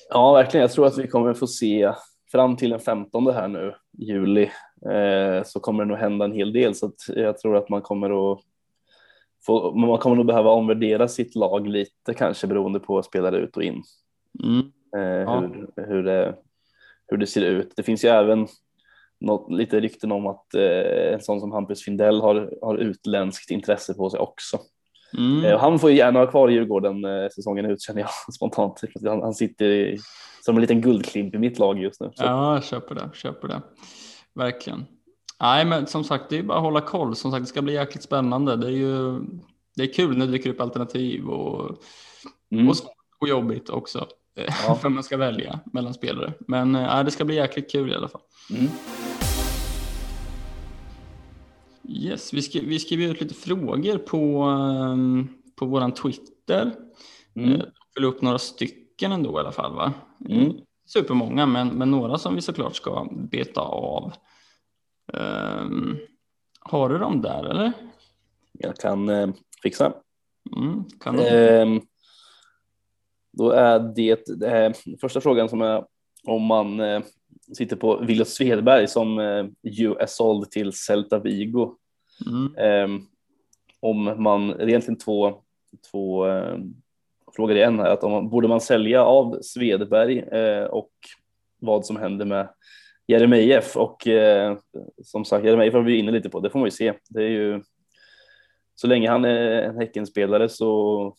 Ja, 0.09 0.33
verkligen. 0.33 0.61
Jag 0.61 0.71
tror 0.71 0.85
att 0.87 0.97
vi 0.97 1.07
kommer 1.07 1.33
få 1.33 1.47
se 1.47 1.91
fram 2.31 2.55
till 2.57 2.69
den 2.69 2.79
15 2.79 3.27
här 3.27 3.47
nu, 3.47 3.73
juli, 3.97 4.43
eh, 4.91 5.43
så 5.45 5.59
kommer 5.59 5.83
det 5.83 5.89
nog 5.89 5.97
hända 5.97 6.25
en 6.25 6.31
hel 6.31 6.53
del. 6.53 6.75
Så 6.75 6.85
att 6.85 6.95
jag 7.15 7.37
tror 7.37 7.55
att 7.57 7.69
man 7.69 7.81
kommer 7.81 8.31
att 8.33 8.39
få, 9.45 9.75
man 9.75 9.97
kommer 9.97 10.15
nog 10.15 10.25
behöva 10.25 10.49
omvärdera 10.51 11.07
sitt 11.07 11.35
lag 11.35 11.67
lite 11.67 12.13
kanske 12.13 12.47
beroende 12.47 12.79
på 12.79 13.03
spelare 13.03 13.37
ut 13.37 13.57
och 13.57 13.63
in. 13.63 13.83
Mm. 14.43 14.59
Eh, 14.97 15.21
Ja. 15.21 15.39
hur, 15.39 15.67
hur, 15.87 16.03
det, 16.03 16.35
hur 17.07 17.17
det 17.17 17.27
ser 17.27 17.41
ut. 17.41 17.71
Det 17.75 17.83
finns 17.83 18.05
ju 18.05 18.09
även 18.09 18.47
något, 19.19 19.51
lite 19.51 19.79
rykten 19.79 20.11
om 20.11 20.27
att 20.27 20.53
eh, 20.53 21.13
en 21.13 21.21
sån 21.21 21.39
som 21.39 21.51
Hampus 21.51 21.83
Findell 21.83 22.21
har, 22.21 22.53
har 22.61 22.77
utländskt 22.77 23.51
intresse 23.51 23.93
på 23.93 24.09
sig 24.09 24.19
också. 24.19 24.59
Mm. 25.17 25.45
Eh, 25.45 25.59
han 25.59 25.79
får 25.79 25.91
ju 25.91 25.97
gärna 25.97 26.19
ha 26.19 26.27
kvar 26.27 26.49
Djurgården 26.49 27.05
eh, 27.05 27.29
säsongen 27.35 27.65
ut 27.65 27.81
känner 27.81 28.01
jag 28.01 28.09
spontant. 28.33 28.81
Han, 29.05 29.21
han 29.21 29.33
sitter 29.33 29.65
i, 29.65 29.97
som 30.45 30.55
en 30.55 30.61
liten 30.61 30.81
guldklimp 30.81 31.35
i 31.35 31.37
mitt 31.37 31.59
lag 31.59 31.79
just 31.79 32.01
nu. 32.01 32.11
Så. 32.15 32.23
Ja, 32.23 32.53
jag 32.53 32.63
köper 32.63 32.95
det. 32.95 33.09
Köper 33.13 33.47
det. 33.47 33.61
Verkligen. 34.35 34.85
Nej, 35.41 35.65
men 35.65 35.87
som 35.87 36.03
sagt, 36.03 36.29
det 36.29 36.37
är 36.37 36.43
bara 36.43 36.57
att 36.57 36.63
hålla 36.63 36.81
koll. 36.81 37.15
Som 37.15 37.31
sagt, 37.31 37.43
det 37.43 37.47
ska 37.47 37.61
bli 37.61 37.73
jäkligt 37.73 38.03
spännande. 38.03 38.55
Det 38.55 38.67
är 38.67 38.71
ju 38.71 39.19
det 39.75 39.83
är 39.83 39.93
kul 39.93 40.17
när 40.17 40.25
det 40.25 40.31
dyker 40.31 40.49
upp 40.49 40.61
alternativ 40.61 41.29
och, 41.29 41.77
Mm. 42.51 42.69
och, 42.69 42.75
och 43.21 43.27
jobbigt 43.27 43.69
också. 43.69 44.07
Eh, 44.37 44.53
Ja. 44.67 44.75
För 44.81 44.89
man 44.89 45.03
ska 45.03 45.17
välja 45.17 45.59
mellan 45.65 45.93
spelare. 45.93 46.33
Men 46.39 46.75
eh, 46.75 46.81
nej, 46.81 47.03
det 47.03 47.11
ska 47.11 47.25
bli 47.25 47.35
jäkligt 47.35 47.71
kul 47.71 47.91
i 47.91 47.95
alla 47.95 48.07
fall. 48.07 48.21
Mm. 48.49 48.67
Yes, 51.89 52.33
vi, 52.33 52.41
skri 52.41 52.65
vi 52.65 52.79
skriver 52.79 53.13
ut 53.13 53.21
lite 53.21 53.33
frågor 53.33 53.97
på, 53.97 54.41
ehm, 54.43 55.27
på 55.55 55.65
våran 55.65 55.91
Twitter. 55.91 56.75
Mm. 57.35 57.51
Eh, 57.51 57.61
Fyll 57.95 58.05
upp 58.05 58.21
några 58.21 58.39
stycken 58.39 59.11
ändå 59.11 59.37
i 59.37 59.39
alla 59.39 59.51
fall 59.51 59.75
va? 59.75 59.93
Mm. 60.29 60.53
Supermånga 60.85 61.45
men, 61.45 61.67
men 61.67 61.91
några 61.91 62.17
som 62.17 62.35
vi 62.35 62.41
såklart 62.41 62.75
ska 62.75 63.07
beta 63.11 63.61
av. 63.61 64.13
Ehm, 65.13 65.97
har 66.59 66.89
du 66.89 66.97
dem 66.97 67.21
där 67.21 67.43
eller? 67.43 67.73
Jag 68.51 68.75
kan 68.75 69.09
eh, 69.09 69.29
fixa. 69.63 69.93
Mm, 70.55 70.83
kan 70.99 71.15
du? 71.15 71.27
Ehm, 71.27 71.81
då 73.37 73.51
är 73.51 73.79
det 73.79 74.43
eh, 74.43 74.73
första 75.01 75.21
frågan 75.21 75.49
som 75.49 75.61
är 75.61 75.85
om 76.23 76.43
man 76.43 76.79
eh, 76.79 77.01
sitter 77.57 77.75
på 77.75 77.97
Williot 77.97 78.27
Svedberg 78.27 78.87
som 78.87 79.19
eh, 79.19 79.45
ju 79.63 79.93
är 79.93 80.05
såld 80.05 80.51
till 80.51 80.73
Celta 80.73 81.19
Vigo. 81.19 81.75
Mm, 82.27 82.55
Ehm, 82.57 83.01
om 83.79 84.23
man, 84.23 84.47
det 84.47 84.63
är 84.63 84.69
egentligen 84.69 84.97
två, 84.97 85.41
två 85.91 86.27
eh, 86.27 86.57
frågor 87.35 87.57
i 87.57 87.61
en 87.61 87.79
här, 87.79 87.89
att 87.89 88.03
om 88.03 88.11
man, 88.11 88.29
borde 88.29 88.47
man 88.47 88.61
sälja 88.61 89.03
av 89.03 89.39
Svedberg 89.41 90.19
eh, 90.19 90.63
och 90.63 90.91
vad 91.59 91.85
som 91.85 91.95
händer 91.95 92.25
med 92.25 92.49
Jeremejeff 93.07 93.77
och 93.77 94.07
eh, 94.07 94.57
som 95.03 95.25
sagt 95.25 95.45
Jeremejeff 95.45 95.73
var 95.73 95.81
vi 95.81 95.97
inne 95.97 96.11
lite 96.11 96.29
på, 96.29 96.39
det 96.39 96.49
får 96.49 96.59
man 96.59 96.67
ju 96.67 96.71
se. 96.71 96.93
Det 97.09 97.23
är 97.23 97.29
ju 97.29 97.63
så 98.75 98.87
länge 98.87 99.09
han 99.09 99.25
är 99.25 99.61
en 99.61 99.77
Häckenspelare 99.77 100.49
så 100.49 101.15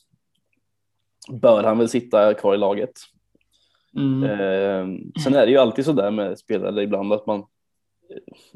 bör 1.28 1.62
han 1.64 1.78
väl 1.78 1.88
sitta 1.88 2.34
kvar 2.34 2.54
i 2.54 2.58
laget. 2.58 2.92
mm, 3.96 4.22
Eh, 4.24 5.22
sen 5.22 5.34
är 5.34 5.46
det 5.46 5.52
ju 5.52 5.58
alltid 5.58 5.84
så 5.84 5.92
där 5.92 6.10
med 6.10 6.38
spelare 6.38 6.82
ibland 6.82 7.12
att 7.12 7.26
man, 7.26 7.44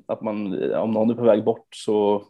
att 0.07 0.23
man 0.23 0.63
om 0.75 0.91
någon 0.91 1.11
är 1.11 1.15
på 1.15 1.23
väg 1.25 1.45
bort 1.45 1.67
så, 1.71 2.25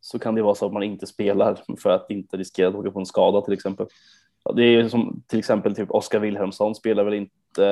så 0.00 0.18
kan 0.18 0.34
det 0.34 0.42
vara 0.42 0.54
så 0.54 0.66
att 0.66 0.72
man 0.72 0.82
inte 0.82 1.06
spelar 1.06 1.58
för 1.78 1.90
att 1.90 2.10
inte 2.10 2.36
riskera 2.36 2.68
att 2.68 2.74
åka 2.74 2.90
på 2.90 2.98
en 2.98 3.06
skada 3.06 3.40
till 3.40 3.54
exempel. 3.54 3.86
Ja, 4.44 4.52
det 4.52 4.62
är 4.62 4.70
ju 4.70 4.88
som 4.88 5.22
till 5.26 5.38
exempel 5.38 5.74
typ 5.74 5.90
Oskar 5.90 6.20
Wilhelmsson 6.20 6.74
spelar 6.74 7.04
väl 7.04 7.14
inte, 7.14 7.64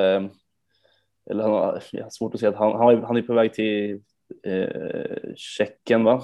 eller 1.29 1.43
han 1.43 1.51
har, 1.51 1.83
har 2.03 2.09
svårt 2.09 2.33
att 2.33 2.39
säga 2.39 2.49
att 2.49 2.57
han, 2.57 2.71
han, 2.71 2.89
är- 2.97 3.01
han 3.01 3.17
är 3.17 3.21
på 3.21 3.33
väg 3.33 3.53
till 3.53 4.01
eh, 4.43 5.33
Tjeckien 5.35 6.03
va? 6.03 6.21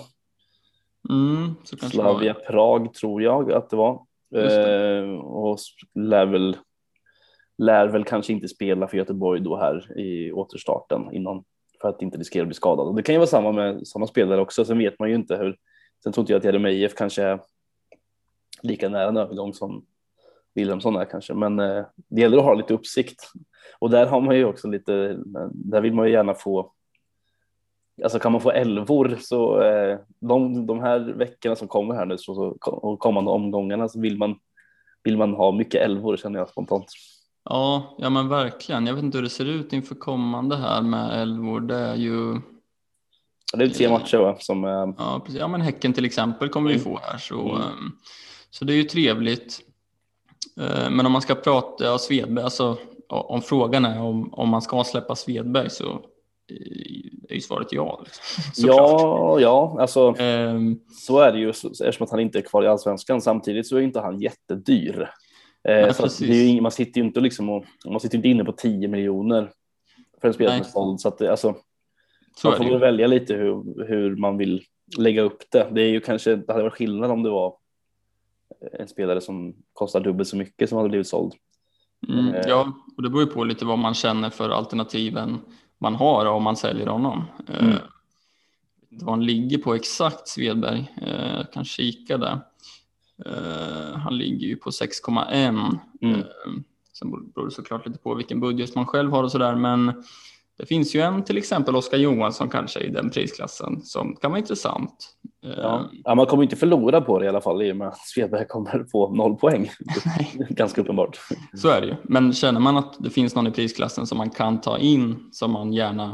mm. 1.10 1.56
Slavia 1.92 2.34
Prag 2.34 2.94
tror 2.94 3.22
jag 3.22 3.52
att 3.52 3.70
det 3.70 3.76
var. 3.76 4.06
Eh, 4.36 5.10
och 5.20 5.58
lär 5.96 6.26
väl, 6.26 6.58
lär 7.58 7.88
väl 7.88 8.04
kanske 8.04 8.34
inte 8.34 8.48
spela 8.48 8.88
för 8.88 8.98
Göteborg 8.98 9.42
då 9.42 9.58
här 9.58 10.00
i 10.00 10.32
återstarten 10.32 11.12
innan 11.12 11.44
för 11.82 11.90
att 11.90 12.02
inte 12.02 12.18
riskera 12.18 12.42
att 12.42 12.48
bli 12.48 12.56
skadad. 12.56 12.88
Och 12.88 12.96
det 12.96 13.04
kan 13.04 13.16
ju 13.16 13.20
vara 13.20 13.28
samma 13.28 13.52
med 13.52 13.88
samma 13.88 14.08
spelare 14.08 14.42
också. 14.42 14.66
Sen 14.66 14.78
vet 14.78 15.00
man 15.00 15.10
ju 15.10 15.16
inte 15.16 15.36
hur. 15.36 15.58
Sen 16.04 16.14
tror 16.14 16.22
inte 16.22 16.34
jag 16.34 16.40
att 16.40 16.46
Jeremejeff 16.46 16.94
kanske 16.94 17.24
är 17.24 17.40
lika 18.62 18.90
nära 18.90 19.10
en 19.10 19.18
övergång 19.18 19.54
som 19.54 19.86
Wilhelmsson 20.54 20.96
är 20.96 21.06
kanske, 21.06 21.34
men 21.34 21.60
eh, 21.60 21.86
det 21.96 22.22
gäller 22.22 22.38
att 22.38 22.44
ha 22.44 22.54
lite 22.54 22.74
uppsikt 22.74 23.32
och 23.80 23.90
där 23.90 24.06
har 24.06 24.22
man 24.22 24.38
ju 24.38 24.46
också 24.46 24.68
lite. 24.68 25.18
Där 25.52 25.82
vill 25.82 25.94
man 25.94 26.06
ju 26.06 26.12
gärna 26.12 26.34
få 26.34 26.72
alltså 28.04 28.20
kan 28.20 28.32
man 28.32 28.42
få 28.42 28.52
elvor 28.52 29.18
så 29.22 29.62
eh, 29.62 29.98
de, 30.20 30.66
de 30.68 30.80
här 30.80 31.00
veckorna 31.00 31.56
som 31.56 31.68
kommer 31.68 31.96
här 31.96 32.06
nu 32.06 32.18
så, 32.18 32.36
så, 32.36 32.70
och 32.72 33.00
kommande 33.00 33.32
omgångarna 33.32 33.90
så 33.90 34.00
vill 34.00 34.18
man, 34.18 34.36
vill 35.04 35.18
man 35.18 35.34
ha 35.34 35.52
mycket 35.52 35.82
elvor 35.82 36.18
känner 36.18 36.40
jag 36.40 36.50
spontant. 36.50 36.86
Ja, 37.50 37.96
ja 37.98 38.10
men 38.10 38.30
verkligen. 38.30 38.88
Jag 38.88 38.94
vet 38.94 39.04
inte 39.04 39.18
hur 39.18 39.24
det 39.24 39.30
ser 39.30 39.46
ut 39.46 39.74
inför 39.74 39.96
kommande 39.96 40.56
här 40.56 40.82
med 40.82 41.22
Elvor. 41.22 41.60
Det 41.60 41.76
är 41.78 41.96
ju 41.96 42.42
Det 43.54 43.64
är 43.64 43.68
tre 43.70 43.90
matcher 43.90 44.18
va? 44.18 44.36
Som, 44.40 44.64
eh, 44.66 44.70
Ja, 44.98 45.22
precis. 45.26 45.40
ja 45.40 45.48
men 45.48 45.62
Häcken 45.62 45.94
till 45.94 46.06
exempel 46.06 46.50
kommer 46.50 46.70
vi 46.70 46.76
Mm. 46.76 46.84
få 46.84 47.00
här 47.04 47.18
så, 47.18 47.42
Mm. 47.42 47.62
ehm, 47.62 47.92
så 48.50 48.66
det 48.66 48.74
är 48.74 48.78
ju 48.78 48.84
trevligt. 48.84 49.60
Eh, 50.62 50.90
Men 50.90 51.06
om 51.06 51.12
man 51.12 51.22
ska 51.22 51.36
prata, 51.36 51.84
ja 51.86 51.98
Svedberg, 51.98 52.44
alltså 52.46 52.78
om 53.10 53.42
frågan 53.42 53.86
är 53.86 54.02
om, 54.02 54.34
om 54.34 54.50
man 54.50 54.62
ska 54.62 54.84
släppa 54.84 55.16
Svedberg 55.16 55.70
så 55.70 55.86
eh, 55.92 56.00
är 57.30 57.36
ju 57.36 57.42
svaret 57.42 57.68
ja. 57.72 58.04
Liksom. 58.06 58.24
Ja, 58.68 59.40
ja, 59.40 59.78
alltså 59.80 60.16
Ehm, 60.20 60.80
så 60.92 61.20
är 61.20 61.32
det 61.32 61.40
ju 61.40 61.50
eftersom 61.50 62.04
att 62.04 62.12
han 62.12 62.20
inte 62.20 62.40
är 62.40 62.42
kvar 62.42 62.64
i 62.64 62.68
allsvenskan. 62.68 63.22
Samtidigt 63.22 63.68
så 63.68 63.78
är 63.78 63.82
inte 63.82 64.00
han 64.00 64.20
jättedyr. 64.20 65.02
Eh, 65.68 65.76
Nej, 65.76 65.94
så 65.94 66.24
är 66.24 66.62
man 66.62 66.72
sitter 66.72 67.02
ju 67.02 67.08
inte 67.08 67.20
liksom 67.20 67.50
och, 67.50 67.66
man 67.86 68.00
sitter 68.00 68.16
inte 68.18 68.28
inne 68.28 68.46
på 68.46 68.52
10 68.52 68.88
miljoner 68.88 69.52
för 70.22 70.28
en 70.28 70.34
spelare 70.34 70.64
som 70.64 70.72
såld. 70.72 71.00
Så 71.00 71.08
att 71.08 71.22
alltså, 71.22 71.56
så 72.38 72.50
man 72.50 72.58
får 72.58 72.66
väl 72.66 72.80
välja 72.80 73.08
lite 73.08 73.34
hur, 73.34 73.86
hur 73.88 74.16
man 74.16 74.38
vill 74.38 74.64
lägga 74.98 75.22
upp 75.22 75.44
det. 75.52 75.70
Det 75.72 75.82
är 75.82 75.90
ju 75.90 76.00
kanske, 76.00 76.36
det 76.36 76.52
hade 76.54 76.64
varit 76.64 76.74
skillnad 76.74 77.12
om 77.12 77.24
det 77.24 77.30
var 77.30 77.58
en 78.80 78.88
spelare 78.88 79.22
som 79.22 79.56
kostar 79.74 80.00
dubbelt 80.00 80.30
så 80.30 80.38
mycket 80.38 80.70
som 80.70 80.78
hade 80.78 80.90
blivit 80.90 81.08
såld. 81.08 81.34
Mm, 82.08 82.34
Eh. 82.34 82.42
ja, 82.48 82.74
och 82.98 83.04
det 83.04 83.10
beror 83.10 83.24
ju 83.24 83.30
på 83.30 83.44
lite 83.44 83.66
vad 83.66 83.80
man 83.80 83.94
känner 83.94 84.30
för 84.30 84.50
alternativen 84.50 85.40
man 85.80 85.96
har 85.96 86.26
om 86.26 86.44
man 86.44 86.56
säljer 86.56 86.88
honom. 86.88 87.24
Eh, 87.48 87.60
Mm. 87.66 87.78
inte 88.90 89.06
vad 89.06 89.14
han 89.14 89.26
ligger 89.26 89.58
på 89.58 89.76
exakt 89.76 90.28
Svedberg, 90.28 90.92
Eh, 91.02 91.36
jag 91.38 91.52
kan 91.54 91.66
kika 91.66 92.18
där. 92.18 92.40
Eh, 93.26 93.98
han 93.98 94.18
ligger 94.18 94.48
ju 94.48 94.56
på 94.56 94.72
6,1. 94.72 95.80
Mm. 96.02 96.20
Eh, 96.20 96.26
Sen 96.94 97.12
beror 97.12 97.46
det 97.46 97.52
såklart 97.52 97.88
lite 97.88 98.00
på 98.00 98.14
vilken 98.16 98.40
budget 98.40 98.76
man 98.76 98.86
själv 98.86 99.12
har 99.12 99.24
och 99.24 99.32
sådär, 99.32 99.56
men 99.56 100.04
det 100.58 100.66
finns 100.66 100.96
ju 100.96 101.02
en 101.02 101.24
till 101.24 101.38
exempel 101.38 101.76
Oskar 101.76 101.98
Johansson 101.98 102.50
kanske 102.50 102.80
i 102.80 102.90
den 102.90 103.10
prisklassen 103.10 103.82
som 103.82 104.16
kan 104.16 104.32
vara 104.32 104.40
intressant. 104.40 105.16
Ja. 105.42 105.90
Ja, 106.04 106.16
man 106.16 106.26
kommer 106.26 106.44
inte 106.44 106.56
förlora 106.56 107.02
på 107.02 107.20
det 107.20 107.26
i 107.26 107.30
alla 107.30 107.42
fall 107.42 107.62
i 107.64 107.72
och 107.72 107.76
med 107.78 107.88
att 107.88 107.98
Svedberg 107.98 108.48
kommer 108.48 108.86
få 108.92 109.16
noll 109.16 109.36
poäng. 109.36 109.72
Ganska 110.50 110.82
uppenbart. 110.82 111.20
Så 111.54 111.70
är 111.70 111.82
det 111.82 111.88
ju. 111.88 111.96
Men 112.04 112.34
känner 112.34 112.60
man 112.60 112.78
att 112.78 112.96
det 113.00 113.10
finns 113.10 113.36
någon 113.36 113.48
i 113.48 113.52
prisklassen 113.52 114.08
som 114.08 114.18
man 114.18 114.30
kan 114.30 114.62
ta 114.62 114.78
in 114.78 115.30
som 115.32 115.52
man 115.52 115.74
gärna 115.74 116.06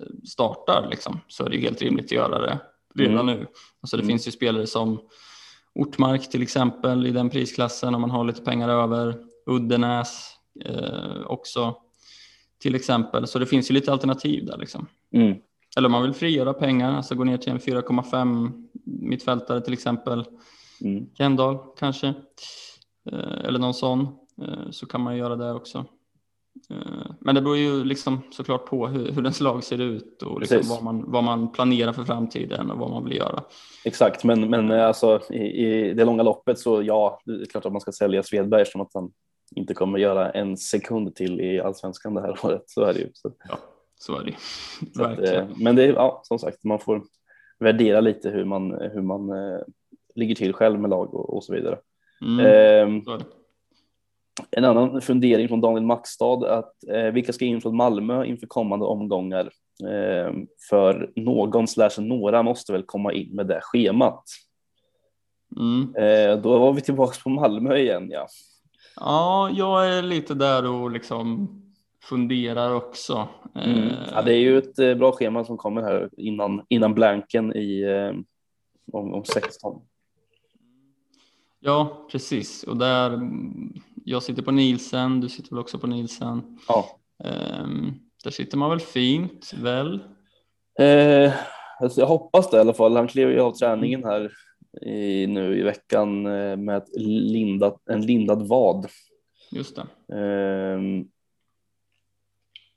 eh, 0.00 0.06
startar 0.28 0.88
liksom, 0.90 1.20
så 1.28 1.44
är 1.44 1.50
det 1.50 1.56
ju 1.56 1.62
helt 1.62 1.82
rimligt 1.82 2.04
att 2.04 2.12
göra 2.12 2.38
det 2.38 2.58
redan 2.94 3.14
Mm. 3.20 3.26
nu. 3.26 3.46
Alltså 3.82 3.96
det 3.96 4.02
Mm. 4.02 4.08
finns 4.12 4.28
ju 4.28 4.32
spelare 4.32 4.66
som 4.66 5.00
Ortmark 5.74 6.30
till 6.30 6.42
exempel 6.42 7.06
i 7.06 7.10
den 7.10 7.30
prisklassen 7.30 7.94
om 7.94 8.00
man 8.00 8.10
har 8.10 8.24
lite 8.24 8.42
pengar 8.42 8.68
över. 8.68 9.14
Uddenäs 9.46 10.30
eh, 10.64 11.26
också 11.26 11.74
till 12.64 12.74
exempel. 12.74 13.26
Så 13.26 13.38
det 13.38 13.46
finns 13.46 13.70
ju 13.70 13.74
lite 13.74 13.92
alternativ 13.92 14.46
där 14.46 14.58
liksom. 14.58 14.86
Mm. 15.12 15.36
Eller 15.76 15.86
om 15.86 15.92
man 15.92 16.02
vill 16.02 16.12
frigöra 16.12 16.52
pengar, 16.52 16.96
alltså 16.96 17.14
gå 17.14 17.24
ner 17.24 17.36
till 17.36 17.52
en 17.52 17.58
4,5 17.58 18.52
mittfältare 18.84 19.60
till 19.60 19.72
exempel. 19.72 20.24
Mm. 20.84 21.06
Kendall 21.14 21.58
kanske, 21.78 22.06
eh, 23.12 23.44
eller 23.44 23.58
någon 23.58 23.74
sån, 23.74 24.00
eh, 24.42 24.70
så 24.70 24.86
kan 24.86 25.00
man 25.00 25.14
ju 25.14 25.18
göra 25.18 25.36
det 25.36 25.52
också. 25.52 25.84
Eh, 26.70 27.10
Men 27.20 27.34
det 27.34 27.42
beror 27.42 27.56
ju 27.56 27.84
liksom 27.84 28.20
såklart 28.30 28.66
på 28.66 28.86
hur, 28.86 29.12
hur 29.12 29.22
ens 29.22 29.40
lag 29.40 29.64
ser 29.64 29.80
ut 29.80 30.22
och 30.22 30.40
liksom 30.40 30.60
vad, 30.64 30.82
man, 30.82 31.10
vad 31.10 31.24
man 31.24 31.52
planerar 31.52 31.92
för 31.92 32.04
framtiden 32.04 32.70
och 32.70 32.78
vad 32.78 32.90
man 32.90 33.04
vill 33.04 33.16
göra. 33.16 33.42
Exakt, 33.84 34.24
men, 34.24 34.50
men 34.50 34.70
alltså, 34.70 35.20
i, 35.30 35.66
i 35.66 35.94
det 35.94 36.04
långa 36.04 36.22
loppet 36.22 36.58
så 36.58 36.82
ja, 36.82 37.20
det 37.24 37.32
är 37.32 37.46
klart 37.46 37.66
att 37.66 37.72
man 37.72 37.80
ska 37.80 37.92
sälja 37.92 38.22
Svedberg 38.22 38.62
eftersom 38.62 38.80
att 38.80 38.94
han 38.94 39.10
inte 39.56 39.74
kommer 39.74 39.98
göra 39.98 40.30
en 40.30 40.56
sekund 40.56 41.14
till 41.14 41.40
i 41.40 41.60
allsvenskan 41.60 42.14
det 42.14 42.20
här 42.20 42.38
året. 42.44 42.62
Så 42.66 42.84
är 42.84 42.94
det 42.94 43.00
ju. 43.00 43.10
Så, 43.14 43.30
Så 43.98 44.16
är 44.16 44.24
det 44.24 44.34
så 44.94 45.04
att, 45.04 45.18
eh, 45.18 45.48
men 45.56 45.76
det 45.76 45.84
är 45.84 45.92
ja, 45.92 46.20
som 46.24 46.38
sagt, 46.38 46.64
man 46.64 46.78
får 46.78 47.02
värdera 47.58 48.00
lite 48.00 48.30
hur 48.30 48.44
man, 48.44 48.70
hur 48.70 49.02
man 49.02 49.30
eh, 49.30 49.60
ligger 50.14 50.34
till 50.34 50.52
själv 50.52 50.80
med 50.80 50.90
lag 50.90 51.14
och, 51.14 51.36
och 51.36 51.44
så 51.44 51.54
vidare. 51.54 51.78
Mm, 52.22 52.46
Ehm, 52.46 53.04
så. 53.04 53.18
En 54.50 54.64
annan 54.64 55.00
fundering 55.00 55.48
från 55.48 55.60
Daniel 55.60 55.84
Maxstad 55.84 56.58
att 56.58 56.88
eh, 56.88 57.12
vilka 57.12 57.32
ska 57.32 57.44
in 57.44 57.60
från 57.60 57.76
Malmö 57.76 58.24
inför 58.24 58.46
kommande 58.46 58.86
omgångar? 58.86 59.50
Eh, 59.82 60.32
för 60.70 61.12
någon 61.16 61.68
slash 61.68 61.90
några 61.98 62.42
måste 62.42 62.72
väl 62.72 62.82
komma 62.82 63.12
in 63.12 63.36
med 63.36 63.46
det 63.46 63.60
schemat. 63.62 64.24
Mm. 65.56 65.94
Eh, 65.96 66.42
då 66.42 66.58
var 66.58 66.72
vi 66.72 66.80
tillbaka 66.80 67.16
på 67.24 67.28
Malmö 67.28 67.76
igen. 67.76 68.10
Ja, 68.10 68.26
Ja, 68.96 69.50
jag 69.54 69.88
är 69.88 70.02
lite 70.02 70.34
där 70.34 70.66
och 70.66 70.90
liksom 70.90 71.48
funderar 72.02 72.74
också. 72.74 73.28
mm. 73.54 73.92
Ja 74.12 74.22
det 74.22 74.32
är 74.32 74.38
ju 74.38 74.58
ett 74.58 74.78
eh, 74.78 74.94
bra 74.94 75.12
schema 75.12 75.44
som 75.44 75.56
kommer 75.56 75.82
här 75.82 76.10
innan, 76.16 76.62
innan 76.68 76.94
blanken 76.94 77.56
i 77.56 77.82
eh, 77.82 78.20
om, 78.92 79.14
om 79.14 79.24
16. 79.24 79.80
Ja, 81.60 82.06
precis. 82.10 82.62
Och 82.62 82.76
där, 82.76 83.20
jag 84.04 84.22
sitter 84.22 84.42
på 84.42 84.50
Nielsen, 84.50 85.20
du 85.20 85.28
sitter 85.28 85.50
väl 85.50 85.58
också 85.58 85.78
på 85.78 85.86
Nielsen. 85.86 86.58
Ja. 86.68 86.98
Ehm, 87.24 87.94
där 88.24 88.30
sitter 88.30 88.58
man 88.58 88.70
väl 88.70 88.80
fint, 88.80 89.52
väl? 89.56 90.04
Eh, 90.78 91.32
alltså 91.80 92.00
jag 92.00 92.06
hoppas 92.06 92.50
det 92.50 92.56
i 92.56 92.60
alla 92.60 92.74
fall. 92.74 92.96
Han 92.96 93.08
klev 93.08 93.30
ju 93.30 93.40
av 93.40 93.52
träningen 93.52 94.04
här 94.04 94.32
i, 94.82 95.26
nu 95.26 95.58
i 95.58 95.62
veckan 95.62 96.26
eh, 96.26 96.56
med 96.56 96.76
ett 96.76 96.96
lindat, 97.00 97.82
en 97.90 98.06
lindad 98.06 98.48
vad. 98.48 98.86
Just 99.52 99.76
det. 100.08 100.16
Ehm, 100.16 101.08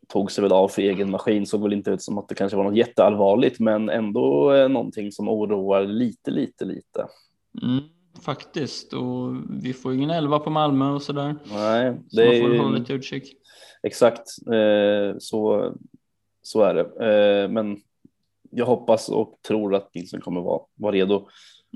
tog 0.07 0.31
sig 0.31 0.41
väl 0.41 0.51
av 0.51 0.67
för 0.67 0.81
egen 0.81 1.11
maskin, 1.11 1.45
såg 1.45 1.63
väl 1.63 1.73
inte 1.73 1.91
ut 1.91 2.01
som 2.01 2.17
att 2.17 2.29
det 2.29 2.35
kanske 2.35 2.57
var 2.57 2.63
något 2.63 2.75
jätteallvarligt, 2.77 3.59
men 3.59 3.89
ändå 3.89 4.53
eh, 4.53 4.69
någonting 4.69 5.11
som 5.11 5.29
oroar 5.29 5.85
lite, 5.85 6.31
lite, 6.31 6.65
lite. 6.65 7.07
Mm, 7.63 7.83
faktiskt, 8.21 8.93
och 8.93 9.33
vi 9.63 9.73
får 9.73 9.93
ingen 9.93 10.09
elva 10.09 10.39
på 10.39 10.49
Malmö 10.49 10.91
och 10.91 11.01
sådär. 11.01 11.35
Nej, 11.51 11.93
Så 12.09 12.15
det 12.15 12.25
man 12.25 12.35
är 12.35 12.41
får 12.41 12.51
ju- 12.53 12.57
hålla 12.59 12.77
lite 12.77 12.93
utkik. 12.93 13.37
exakt 13.83 14.27
eh, 14.53 15.15
så, 15.19 15.71
så 16.41 16.61
är 16.61 16.73
det. 16.73 16.81
Eh, 17.05 17.49
men 17.49 17.77
jag 18.51 18.65
hoppas 18.65 19.09
och 19.09 19.39
tror 19.47 19.75
att 19.75 19.93
Nilsson 19.95 20.21
kommer 20.21 20.41
vara, 20.41 20.61
vara 20.75 20.91
redo. 20.91 21.27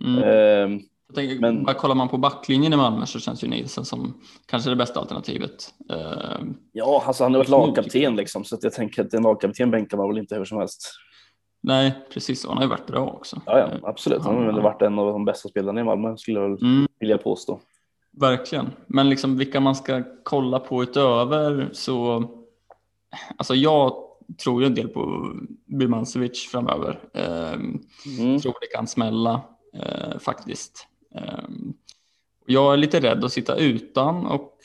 Mm. 0.04 0.80
Jag 1.08 1.16
tänker, 1.16 1.40
men- 1.40 1.64
bara 1.64 1.74
kollar 1.74 1.96
man 1.96 2.10
på 2.10 2.18
backlinjen 2.18 2.74
i 2.74 2.78
Malmö 2.78 3.06
så 3.06 3.20
känns 3.20 3.44
ju 3.44 3.48
Nielsen 3.48 3.86
som 3.86 4.14
kanske 4.46 4.70
det 4.70 4.76
bästa 4.76 5.00
alternativet. 5.00 5.74
Ehm, 5.90 6.56
ja, 6.72 7.04
alltså 7.06 7.24
han 7.24 7.34
har 7.34 7.40
varit 7.40 7.50
lagkapten 7.50 8.16
liksom, 8.16 8.44
så 8.44 8.58
jag 8.62 8.74
tänker 8.74 9.02
att 9.06 9.14
en 9.14 9.24
lagkapten 9.24 9.72
bänkar 9.72 9.98
man 9.98 10.08
väl 10.10 10.18
inte 10.18 10.36
hur 10.36 10.46
som 10.46 10.58
helst. 10.58 10.92
nej, 11.64 11.94
precis. 12.14 12.46
Han 12.48 12.58
har 12.58 12.64
ju 12.64 12.70
varit 12.70 12.88
bra 12.88 13.06
också. 13.08 13.42
Ja, 13.46 13.60
ja 13.60 13.70
absolut. 13.90 14.22
Han 14.24 14.36
har 14.36 14.46
väl 14.46 14.62
varit 14.62 14.82
en 14.82 15.00
av 15.00 15.14
de 15.14 15.26
bästa 15.26 15.50
spelarna 15.50 15.82
i 15.82 15.84
Malmö 15.84 16.18
skulle 16.18 16.40
jag 16.40 16.50
väl 16.50 16.62
Mm, 16.64 16.88
vilja 17.00 17.18
påstå. 17.18 17.60
verkligen. 18.12 18.70
Men 18.88 19.10
liksom 19.10 19.38
vilka 19.38 19.60
man 19.60 19.76
ska 19.76 20.04
kolla 20.24 20.60
på 20.60 20.84
utöver 20.84 21.70
så... 21.74 22.24
Alltså 23.38 23.56
jag 23.56 23.94
tror 24.44 24.62
ju 24.62 24.68
en 24.68 24.76
del 24.76 24.88
på 24.88 25.32
Birmancevic 25.66 26.50
framöver. 26.52 27.00
Ehm, 27.14 27.80
Mm. 28.20 28.40
tror 28.40 28.54
det 28.62 28.68
kan 28.76 28.88
smälla 28.88 29.42
eh, 29.74 30.20
faktiskt. 30.20 30.88
Eh, 31.16 31.50
jag 32.46 32.74
är 32.74 32.78
lite 32.78 33.00
rädd 33.00 33.24
att 33.26 33.32
sitta 33.32 33.56
utan 33.56 34.26
och 34.26 34.58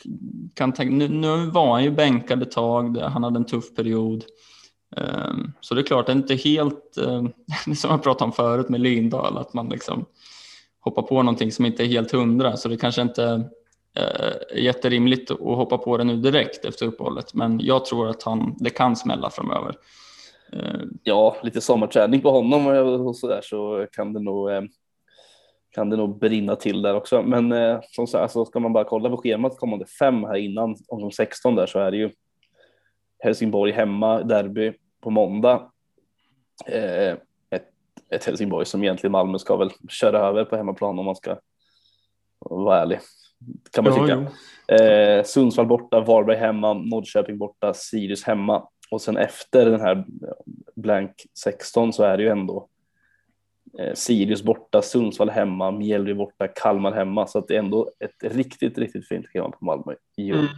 kan 0.54 0.72
tänka, 0.72 0.94
nu, 0.94 1.08
nu 1.08 1.46
var 1.50 1.72
han 1.72 1.84
ju 1.84 1.90
bänkad 1.90 2.42
ett 2.42 2.50
tag, 2.50 2.96
han 2.98 3.24
hade 3.24 3.36
en 3.36 3.44
tuff 3.46 3.74
period. 3.74 4.24
Ehm, 4.96 5.52
så 5.60 5.74
det 5.74 5.80
är 5.80 5.84
klart, 5.84 6.06
det 6.06 6.12
är 6.12 6.16
inte 6.16 6.34
helt, 6.34 6.96
ehm, 6.96 7.32
som 7.76 7.90
jag 7.90 8.02
pratade 8.02 8.24
om 8.24 8.32
förut 8.32 8.68
med 8.68 8.80
Lindahl, 8.80 9.38
att 9.38 9.54
man 9.54 9.68
liksom 9.68 10.04
hoppar 10.80 11.02
på 11.02 11.22
någonting 11.22 11.52
som 11.52 11.66
inte 11.66 11.84
är 11.84 11.86
helt 11.86 12.12
hundra, 12.12 12.56
så 12.56 12.68
det 12.68 12.76
kanske 12.76 13.02
inte 13.02 13.24
eh, 13.96 14.32
är 14.50 14.58
jätterimligt 14.58 15.30
att 15.30 15.38
hoppa 15.38 15.78
på 15.78 15.96
det 15.96 16.04
nu 16.04 16.16
direkt 16.16 16.64
efter 16.64 16.86
uppehållet, 16.86 17.34
men 17.34 17.60
jag 17.60 17.84
tror 17.84 18.08
att 18.08 18.22
han, 18.22 18.54
det 18.58 18.70
kan 18.70 18.96
smälla 18.96 19.30
framöver. 19.30 19.74
Ehm. 20.52 20.98
Ja, 21.02 21.36
lite 21.42 21.60
sommarträning 21.60 22.20
på 22.20 22.30
honom 22.30 22.66
och- 22.66 23.16
sådär 23.16 23.40
så 23.44 23.76
där 23.76 23.86
så 23.86 23.86
kan 23.92 24.12
det 24.12 24.20
nog 24.20 24.50
kan 25.76 25.90
det 25.90 25.96
nog 25.96 26.18
brinna 26.18 26.56
till 26.56 26.82
där 26.82 26.94
också. 26.94 27.22
Men 27.22 27.52
eh, 27.52 27.80
som 27.82 28.06
sagt, 28.06 28.22
alltså, 28.22 28.44
ska 28.44 28.60
man 28.60 28.72
bara 28.72 28.84
kolla 28.84 29.10
på 29.10 29.16
schemat 29.16 29.58
kommande 29.58 29.86
fem 29.86 30.24
här 30.24 30.36
innan 30.36 30.76
omgång 30.88 31.12
16 31.12 31.54
där 31.54 31.66
så 31.66 31.78
är 31.78 31.90
det 31.90 31.96
ju 31.96 32.10
Helsingborg 33.18 33.72
hemma, 33.72 34.22
derby 34.22 34.72
på 35.00 35.10
måndag. 35.10 35.70
Eh, 36.66 37.12
ett, 37.50 37.68
ett 38.10 38.24
Helsingborg 38.24 38.66
som 38.66 38.82
egentligen 38.82 39.12
Malmö 39.12 39.38
ska 39.38 39.56
väl 39.56 39.70
köra 39.88 40.18
över 40.18 40.44
på 40.44 40.56
hemmaplan 40.56 40.98
om 40.98 41.04
man 41.04 41.16
ska 41.16 41.38
vara 42.38 42.80
ärlig. 42.80 42.98
Kan 43.72 43.84
man 43.84 44.08
Ja, 44.08 44.26
tycka. 44.66 44.84
Eh, 44.84 45.24
Sundsvall 45.24 45.66
borta, 45.66 46.00
Varberg 46.00 46.36
hemma, 46.36 46.74
Norrköping 46.74 47.38
borta, 47.38 47.74
Sirius 47.74 48.24
hemma. 48.24 48.68
Och 48.90 49.00
sen 49.00 49.16
efter 49.16 49.70
den 49.70 49.80
här 49.80 50.04
blank 50.74 51.12
16 51.44 51.92
så 51.92 52.02
är 52.02 52.16
det 52.16 52.22
ju 52.22 52.28
ändå 52.28 52.68
Sirius 53.94 54.42
borta, 54.42 54.82
Sundsvall 54.82 55.30
hemma, 55.30 55.70
Mjällby 55.70 56.14
borta, 56.14 56.48
Kalmar 56.48 56.92
hemma. 56.92 57.26
Så 57.26 57.38
att 57.38 57.48
det 57.48 57.54
är 57.54 57.58
ändå 57.58 57.90
ett 58.00 58.34
riktigt, 58.34 58.78
riktigt 58.78 59.08
fint 59.08 59.26
schema 59.26 59.50
på 59.50 59.64
Malmö 59.64 59.94
i 60.16 60.32
år. 60.32 60.48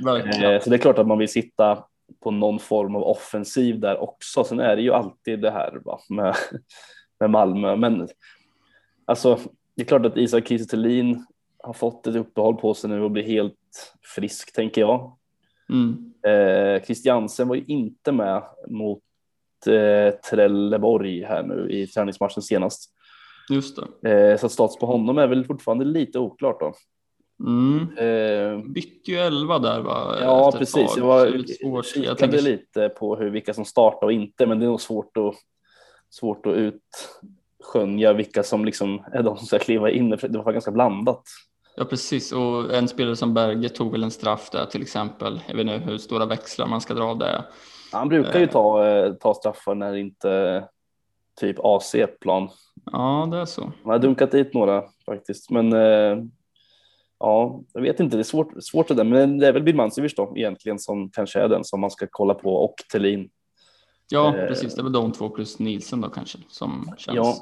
Mm. 0.00 0.44
Eh, 0.44 0.60
så 0.60 0.70
det 0.70 0.76
är 0.76 0.78
klart 0.78 0.98
att 0.98 1.06
man 1.06 1.18
vill 1.18 1.28
sitta 1.28 1.84
på 2.22 2.30
någon 2.30 2.58
form 2.58 2.96
av 2.96 3.02
offensiv 3.02 3.80
där 3.80 4.02
också. 4.02 4.44
Sen 4.44 4.60
är 4.60 4.76
det 4.76 4.82
ju 4.82 4.92
alltid 4.92 5.40
det 5.40 5.50
här 5.50 5.80
va, 5.84 6.00
med, 6.08 6.34
med 7.20 7.30
Malmö. 7.30 7.76
Men 7.76 8.08
alltså, 9.04 9.38
det 9.76 9.82
är 9.82 9.86
klart 9.86 10.06
att 10.06 10.16
Isak 10.16 10.48
Kiese 10.48 10.76
har 11.62 11.72
fått 11.72 12.06
ett 12.06 12.16
uppehåll 12.16 12.56
på 12.56 12.74
sig 12.74 12.90
nu 12.90 13.02
och 13.02 13.10
blir 13.10 13.22
helt 13.22 13.94
frisk, 14.14 14.52
tänker 14.52 14.80
jag. 14.80 15.16
Mm. 15.68 16.12
Eh, 16.26 16.82
Christiansen 16.82 17.48
var 17.48 17.56
ju 17.56 17.64
inte 17.66 18.12
med 18.12 18.42
mot 18.68 19.02
eh, 19.66 20.10
Trelleborg 20.30 21.24
här 21.24 21.42
nu 21.42 21.70
i 21.70 21.86
träningsmatchen 21.86 22.42
senast. 22.42 22.90
Just 23.50 23.78
det. 24.02 24.10
Eh, 24.10 24.38
så 24.38 24.46
att 24.46 24.52
status 24.52 24.76
på 24.78 24.86
honom 24.86 25.18
är 25.18 25.26
väl 25.26 25.44
fortfarande 25.44 25.84
lite 25.84 26.18
oklart 26.18 26.60
då. 26.60 26.74
Mm. 27.46 27.98
Eh, 27.98 28.64
Bytte 28.64 29.10
ju 29.10 29.16
elva 29.16 29.58
där 29.58 29.80
va? 29.80 30.16
ja, 30.20 30.48
efter 30.48 30.58
precis. 30.58 30.96
Jag 30.96 31.04
var. 31.04 31.44
Jag 31.60 31.84
kikade 31.84 32.14
tänker, 32.14 32.42
lite 32.42 32.88
på 32.88 33.16
hur, 33.16 33.30
vilka 33.30 33.54
som 33.54 33.64
startar 33.64 34.06
och 34.06 34.12
inte, 34.12 34.46
men 34.46 34.58
det 34.58 34.64
är 34.64 34.68
nog 34.68 34.80
svårt 34.80 35.16
att, 35.16 35.34
svårt 36.10 36.46
att 36.46 36.54
utskönja 36.54 38.12
vilka 38.12 38.42
som 38.42 38.64
liksom 38.64 39.04
är 39.12 39.22
de 39.22 39.36
som 39.36 39.46
ska 39.46 39.58
kliva 39.58 39.90
in. 39.90 40.10
Det 40.10 40.28
var 40.28 40.52
ganska 40.52 40.70
blandat. 40.70 41.22
ja, 41.76 41.84
precis. 41.84 42.32
Och 42.32 42.74
en 42.74 42.88
spelare 42.88 43.16
som 43.16 43.34
Berge 43.34 43.68
tog 43.68 43.92
väl 43.92 44.02
en 44.02 44.10
straff 44.10 44.50
där 44.50 44.66
till 44.66 44.82
exempel. 44.82 45.40
Jag 45.46 45.56
vet 45.56 45.66
inte 45.66 45.90
hur 45.90 45.98
stora 45.98 46.26
växlar 46.26 46.66
man 46.66 46.80
ska 46.80 46.94
dra 46.94 47.04
av 47.04 47.18
det. 47.18 47.44
Han 47.92 48.08
brukar 48.08 48.40
ju 48.40 48.46
ta, 48.46 48.86
eh, 48.86 49.12
ta 49.12 49.34
straffar 49.34 49.74
när 49.74 49.94
inte 49.96 50.64
typ 51.40 51.56
AC-plan. 51.62 52.48
Ja, 52.92 53.28
det 53.30 53.36
är 53.38 53.44
så. 53.44 53.62
Han 53.62 53.92
har 53.92 53.98
dunkat 53.98 54.30
dit 54.30 54.54
några 54.54 54.82
faktiskt, 55.06 55.50
men 55.50 55.72
eh, 55.72 56.18
ja, 57.18 57.60
jag 57.72 57.82
vet 57.82 58.00
inte. 58.00 58.16
Det 58.16 58.20
är 58.20 58.24
svårt, 58.24 58.52
svårt 58.62 58.88
det 58.88 58.94
där, 58.94 59.04
men 59.04 59.38
det 59.38 59.46
är 59.48 59.52
väl 59.52 59.62
Birmancevic 59.62 60.14
då 60.14 60.32
egentligen 60.36 60.78
som 60.78 61.10
kanske 61.10 61.40
är 61.40 61.48
den 61.48 61.64
som 61.64 61.80
man 61.80 61.90
ska 61.90 62.06
kolla 62.10 62.34
på 62.34 62.54
och 62.54 62.74
Thelin. 62.92 63.30
Ja, 64.10 64.36
Eh, 64.36 64.46
precis. 64.46 64.74
Det 64.74 64.80
är 64.80 64.82
väl 64.82 64.92
de 64.92 65.12
två 65.12 65.28
plus 65.28 65.58
Nielsen 65.58 66.00
då 66.00 66.08
kanske 66.08 66.38
som 66.48 66.94
känns 66.98 67.16
Ja. 67.16 67.34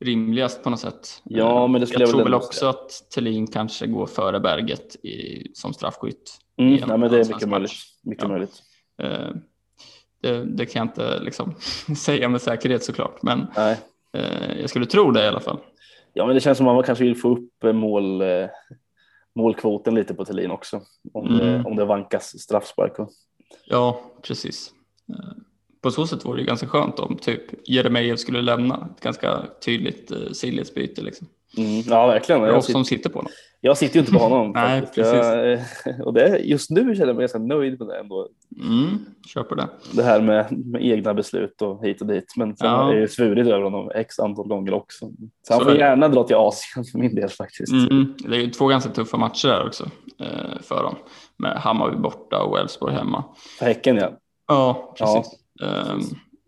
rimligast 0.00 0.62
på 0.62 0.70
något 0.70 0.80
sätt. 0.80 1.08
Ja, 1.24 1.62
Eh, 1.64 1.68
men 1.68 1.80
det 1.80 1.86
skulle 1.86 2.02
jag 2.02 2.08
jag 2.08 2.14
tror 2.14 2.24
väl 2.24 2.34
också 2.34 2.66
att 2.66 2.90
Thelin 3.14 3.46
kanske 3.46 3.86
går 3.86 4.06
före 4.06 4.40
Berget 4.40 4.96
i, 5.04 5.46
som 5.54 5.72
straffskytt. 5.72 6.38
Mm, 6.56 6.72
nej, 6.88 6.98
men 6.98 7.10
det 7.10 7.20
är 7.20 7.24
mycket 7.24 7.32
match. 7.32 7.50
möjligt. 7.50 7.72
Mycket 8.02 8.22
Ja. 8.22 8.28
möjligt. 8.28 8.62
Det, 10.24 10.44
det 10.44 10.66
kan 10.66 10.80
jag 10.80 10.86
inte 10.88 11.20
liksom 11.20 11.54
säga 11.96 12.28
med 12.28 12.42
säkerhet 12.42 12.84
såklart, 12.84 13.22
men 13.22 13.46
Nej. 13.56 13.76
eh, 14.12 14.60
jag 14.60 14.70
skulle 14.70 14.86
tro 14.86 15.10
det 15.10 15.24
i 15.24 15.28
alla 15.28 15.40
fall. 15.40 15.58
Ja, 16.12 16.26
men 16.26 16.34
det 16.34 16.40
känns 16.40 16.58
som 16.58 16.68
att 16.68 16.74
man 16.74 16.84
kanske 16.84 17.04
vill 17.04 17.16
få 17.16 17.28
upp 17.36 17.64
eh, 17.64 17.72
mål, 17.72 18.20
eh, 18.20 18.46
målkvoten 19.34 19.94
lite 19.94 20.14
på 20.14 20.24
Thelin 20.24 20.50
också. 20.50 20.80
Om, 21.12 21.26
Mm. 21.26 21.38
det, 21.38 21.64
om 21.64 21.76
det 21.76 21.84
vankas 21.84 22.38
straffspark. 22.40 22.92
Ja, 23.64 24.00
precis. 24.22 24.70
På 25.82 25.90
så 25.90 26.06
sätt 26.06 26.24
vore 26.24 26.40
det 26.40 26.46
ganska 26.46 26.66
skönt 26.66 26.98
om 26.98 27.16
typ 27.16 27.68
Jeremejeff 27.68 28.18
skulle 28.20 28.42
lämna. 28.42 28.88
Ett 28.96 29.02
ganska 29.02 29.42
tydligt 29.64 30.12
sidledsbyte 30.32 31.02
liksom. 31.02 31.28
Mm, 31.56 31.82
ja, 31.88 32.06
verkligen. 32.06 32.42
Jag 32.42 32.56
oss 32.56 32.64
sitter, 32.66 32.72
som 32.78 32.84
sitter 32.84 33.10
på 33.10 33.18
honom. 33.18 33.32
jag 33.60 33.78
sitter 33.78 33.94
ju 33.94 34.00
inte 34.00 34.12
på 34.12 34.18
honom. 34.18 34.50
Nej, 34.54 34.80
faktiskt. 34.80 35.14
Jag, 35.14 35.58
och 36.06 36.14
det, 36.14 36.38
just 36.38 36.70
nu 36.70 36.94
känner 36.94 37.06
jag 37.06 37.16
mig 37.16 37.22
ganska 37.22 37.38
nöjd 37.38 37.78
med 37.78 37.88
det 37.88 37.98
ändå. 37.98 38.28
Mm, 38.60 38.98
köper 39.26 39.56
det. 39.56 39.68
Det 39.92 40.02
här 40.02 40.20
med, 40.20 40.66
med 40.66 40.84
egna 40.84 41.14
beslut 41.14 41.62
och 41.62 41.84
hit 41.86 42.00
och 42.00 42.06
dit. 42.06 42.24
Men 42.36 42.56
sen 42.56 42.66
Ja. 42.70 42.76
har 42.76 42.92
jag 42.92 43.00
ju 43.00 43.08
svurit 43.08 43.46
över 43.46 43.62
honom 43.62 43.90
x 43.94 44.18
antal 44.18 44.48
gånger 44.48 44.74
också. 44.74 45.06
Så 45.42 45.52
han 45.54 45.58
Så 45.58 45.64
får 45.64 45.74
gärna 45.76 46.08
dra 46.08 46.24
till 46.24 46.36
Asien 46.36 46.84
för 46.84 46.98
min 46.98 47.14
del 47.14 47.28
faktiskt. 47.28 47.72
Mm, 47.72 48.14
det 48.18 48.36
är 48.36 48.40
ju 48.40 48.50
två 48.50 48.66
ganska 48.66 48.90
tuffa 48.90 49.16
matcher 49.16 49.48
där 49.48 49.66
också 49.66 49.84
eh, 50.20 50.60
för 50.62 50.82
dem. 50.82 50.94
Med 51.36 51.56
Hammarby 51.56 51.96
borta 51.96 52.42
och 52.42 52.58
Elfsborg 52.58 52.94
hemma. 52.94 53.24
För 53.58 53.66
Häcken 53.66 53.96
ja. 53.96 54.12
Ja, 54.48 54.94
precis. 54.98 55.32
Ehm, 55.62 56.00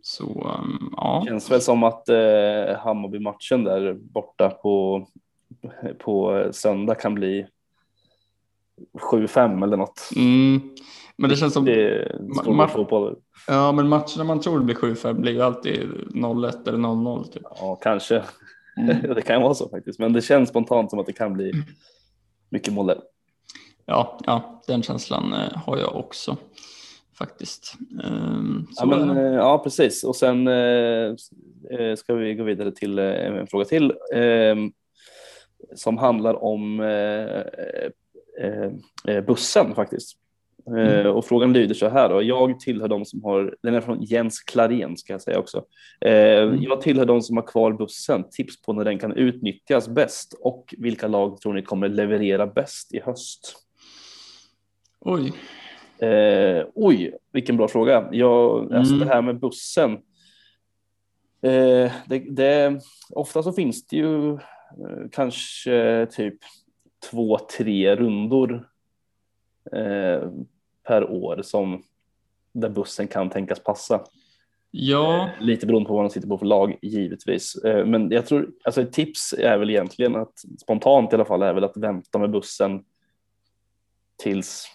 så 0.07 0.25
ehm, 0.25 0.89
ja. 0.97 1.25
Känns 1.27 1.51
väl 1.51 1.61
som 1.61 1.85
att 1.85 2.09
eh, 2.09 2.77
Hammarby-matchen 2.79 3.65
där 3.65 3.95
borta 3.95 4.51
på, 4.51 5.07
på 5.99 6.45
söndag 6.53 6.95
kan 6.95 7.15
bli 7.15 7.47
7-5 9.13 9.65
eller 9.65 9.77
något. 9.77 10.11
Mm, 10.17 10.61
men 11.17 11.31
det 11.31 11.37
känns 11.37 11.53
som, 11.55 11.65
Det 11.65 12.13
ma- 12.21 12.69
fotboll. 12.69 13.17
ja 13.49 13.73
men 13.73 13.89
matcherna 13.89 14.25
man 14.25 14.41
tror 14.41 14.59
det 14.59 14.65
blir 14.65 14.75
7-5 14.75 15.13
blir 15.13 15.33
ju 15.33 15.43
alltid 15.43 15.83
0-1 16.15 16.69
eller 16.69 16.79
0-0 16.79 17.25
typ. 17.25 17.43
Ja, 17.61 17.77
kanske. 17.83 18.23
Mm. 18.77 18.97
det 19.15 19.23
kan 19.23 19.43
vara 19.43 19.55
så 19.55 19.69
faktiskt. 19.69 19.99
Men 19.99 20.13
det 20.13 20.23
känns 20.23 20.49
spontant 20.49 20.91
som 20.91 20.99
att 20.99 21.07
det 21.07 21.13
kan 21.13 21.33
bli 21.33 21.53
mycket 22.51 22.73
mål 22.73 22.87
där. 22.87 23.01
Ja, 23.87 24.19
ja, 24.27 24.63
den 24.67 24.83
känslan 24.83 25.33
eh, 25.33 25.57
har 25.67 25.79
jag 25.79 25.97
också 25.97 26.37
faktiskt. 27.19 27.75
Ehm, 28.05 28.67
Ja, 28.77 28.87
men, 28.87 29.11
eh, 29.11 29.35
ja, 29.35 29.59
precis. 29.59 30.05
Och 30.05 30.17
sen 30.17 30.49
eh, 30.49 31.15
eh, 31.71 31.97
ska 31.97 32.15
vi 32.15 32.35
gå 32.35 32.45
vidare 32.45 32.73
till 32.73 32.99
en 32.99 33.47
fråga 33.47 33.65
till 33.65 33.93
eh, 34.15 34.57
som 35.75 35.99
handlar 35.99 36.45
om 36.45 36.83
bussen 39.27 39.75
faktiskt. 39.75 40.17
Mm. 40.69 41.07
och 41.07 41.25
frågan 41.25 41.53
lyder 41.53 41.75
så 41.75 41.89
här 41.89 42.09
då. 42.09 42.23
Jag 42.23 42.61
tillhör 42.61 42.89
de 42.89 43.05
som 43.05 43.25
har, 43.25 43.57
den 43.63 43.75
är 43.75 43.81
från 43.81 44.03
Jens 44.03 44.41
Klarén 44.41 44.97
ska 44.97 45.13
jag 45.13 45.23
säga 45.23 45.39
också. 45.39 45.65
Mm. 46.01 46.63
Jag 46.63 46.81
tillhör 46.81 47.07
de 47.07 47.23
som 47.23 47.37
har 47.37 47.47
kvar 47.47 47.73
bussen. 47.73 48.25
Tips 48.31 48.63
på 48.63 48.73
när 48.73 48.85
den 48.85 48.99
kan 48.99 49.13
utnyttjas 49.13 49.89
bäst 49.89 50.35
och 50.41 50.75
vilka 50.79 51.09
lag 51.09 51.41
tror 51.41 51.55
ni 51.55 51.63
kommer 51.63 51.89
leverera 51.89 52.47
bäst 52.47 52.95
i 52.95 53.01
höst? 53.01 53.57
Oj, 55.01 55.33
Eh, 55.99 56.67
oj, 56.75 57.15
vilken 57.33 57.57
bra 57.57 57.69
fråga. 57.69 58.09
Jag, 58.13 58.73
alltså 58.75 58.95
Mm. 58.95 59.09
det 59.09 59.15
här 59.15 59.23
med 59.23 59.41
bussen. 59.41 59.93
Eh, 61.43 61.93
det, 62.07 62.19
det, 62.31 62.81
ofta 63.11 63.43
så 63.43 63.53
finns 63.53 63.87
det 63.87 63.97
ju 63.97 64.33
eh, 64.33 64.39
kanske 65.13 66.07
typ 66.11 66.39
två, 67.11 67.39
tre 67.59 67.97
rundor 67.97 68.69
eh, 69.73 70.31
per 70.87 71.11
år 71.11 71.41
som 71.43 71.83
där 72.53 72.69
bussen 72.69 73.09
kan 73.09 73.31
tänkas 73.31 73.61
passa. 73.61 74.05
ja, 74.71 75.31
Eh, 75.39 75.45
Lite 75.45 75.67
beroende 75.67 75.89
på 75.89 75.95
vad 75.95 76.05
de 76.05 76.11
sitter 76.11 76.29
på 76.29 76.39
för 76.39 76.47
lag 76.47 76.79
givetvis. 76.83 77.55
Eh, 77.65 77.87
Men 77.87 78.11
jag 78.11 78.27
tror, 78.27 78.51
alltså 78.65 78.83
ett 78.83 78.93
tips 78.93 79.33
är 79.39 79.59
väl 79.59 79.71
egentligen 79.71 80.17
att 80.17 80.39
spontant 80.61 81.13
i 81.13 81.17
alla 81.17 81.25
fall 81.25 81.43
är 81.43 81.53
väl 81.55 81.65
att 81.65 81.77
vänta 81.77 82.19
med 82.19 82.31
bussen 82.31 82.85
tills 84.19 84.67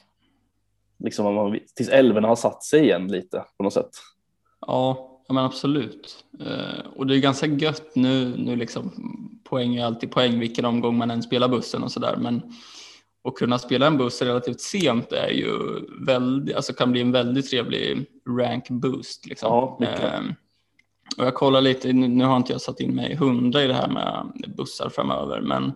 liksom 1.03 1.25
om 1.25 1.35
man, 1.35 1.59
tills 1.75 1.89
älvorna 1.89 2.27
har 2.27 2.35
satt 2.35 2.63
sig 2.63 2.83
igen 2.83 3.07
lite 3.07 3.45
på 3.57 3.63
något 3.63 3.73
sätt. 3.73 3.89
ja, 4.67 5.07
ja 5.27 5.33
men 5.33 5.45
absolut. 5.45 6.25
Eh, 6.39 6.85
och 6.95 7.07
det 7.07 7.15
är 7.15 7.19
ganska 7.19 7.47
gött 7.47 7.95
nu, 7.95 8.37
nu 8.37 8.55
liksom, 8.55 8.91
poäng 9.43 9.75
är 9.75 9.85
alltid 9.85 10.11
poäng 10.11 10.39
vilken 10.39 10.65
omgång 10.65 10.97
man 10.97 11.11
än 11.11 11.23
spelar 11.23 11.47
bussen 11.47 11.83
och 11.83 11.91
sådär, 11.91 12.15
men 12.17 12.41
att 13.23 13.35
kunna 13.35 13.59
spela 13.59 13.87
en 13.87 13.97
buss 13.97 14.21
relativt 14.21 14.61
sent 14.61 15.11
är 15.11 15.29
ju 15.29 15.49
väldigt, 16.05 16.55
alltså 16.55 16.73
kan 16.73 16.91
bli 16.91 17.01
en 17.01 17.11
väldigt 17.11 17.49
trevlig 17.49 18.05
rank 18.29 18.69
boost. 18.69 19.25
Liksom. 19.25 19.49
Ja, 19.49 19.77
mycket. 19.79 20.13
Ehm, 20.13 20.33
och 21.17 21.25
jag 21.25 21.33
kollar 21.33 21.61
lite, 21.61 21.93
nu 21.93 22.23
har 22.23 22.37
inte 22.37 22.51
jag 22.51 22.61
satt 22.61 22.79
in 22.79 22.95
mig 22.95 23.15
hundra 23.15 23.63
i 23.63 23.67
det 23.67 23.73
här 23.73 23.87
med 23.87 24.31
bussar 24.57 24.89
framöver, 24.89 25.41
men 25.41 25.73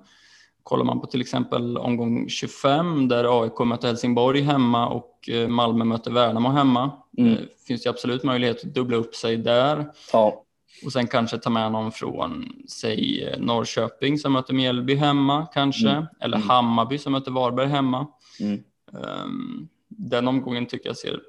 kollar 0.65 0.85
man 0.85 1.01
på 1.01 1.07
till 1.07 1.21
exempel 1.21 1.77
omgång 1.77 2.29
25 2.29 3.07
där 3.07 3.41
AIK 3.43 3.59
möter 3.65 3.87
Helsingborg 3.87 4.41
hemma 4.41 4.87
och 4.87 5.29
eh, 5.29 5.47
Malmö 5.47 5.85
möter 5.85 6.11
Värnamo 6.11 6.49
hemma, 6.49 6.91
Mm. 7.17 7.33
eh, 7.33 7.39
finns 7.67 7.83
det 7.83 7.89
absolut 7.89 8.23
möjlighet 8.23 8.57
att 8.65 8.73
dubbla 8.73 8.97
upp 8.97 9.15
sig 9.15 9.37
där 9.37 9.91
Ja, 10.13 10.43
och 10.85 10.91
sen 10.91 11.07
kanske 11.07 11.37
ta 11.37 11.49
med 11.49 11.71
någon 11.71 11.91
från, 11.91 12.45
säg 12.69 13.23
eh, 13.23 13.39
Norrköping 13.39 14.17
som 14.19 14.33
möter 14.33 14.53
Mjällby 14.53 14.95
hemma 14.95 15.47
kanske, 15.53 15.89
Mm. 15.89 16.05
eller 16.21 16.37
Mm. 16.37 16.49
Hammarby 16.49 16.97
som 16.97 17.11
möter 17.11 17.31
Varberg 17.31 17.67
hemma. 17.67 18.07
mm. 18.39 18.63
Ehm, 18.93 19.67
den 19.87 20.27
omgången 20.27 20.65
tycker 20.65 20.89
jag 20.89 20.97
ser 20.97 21.19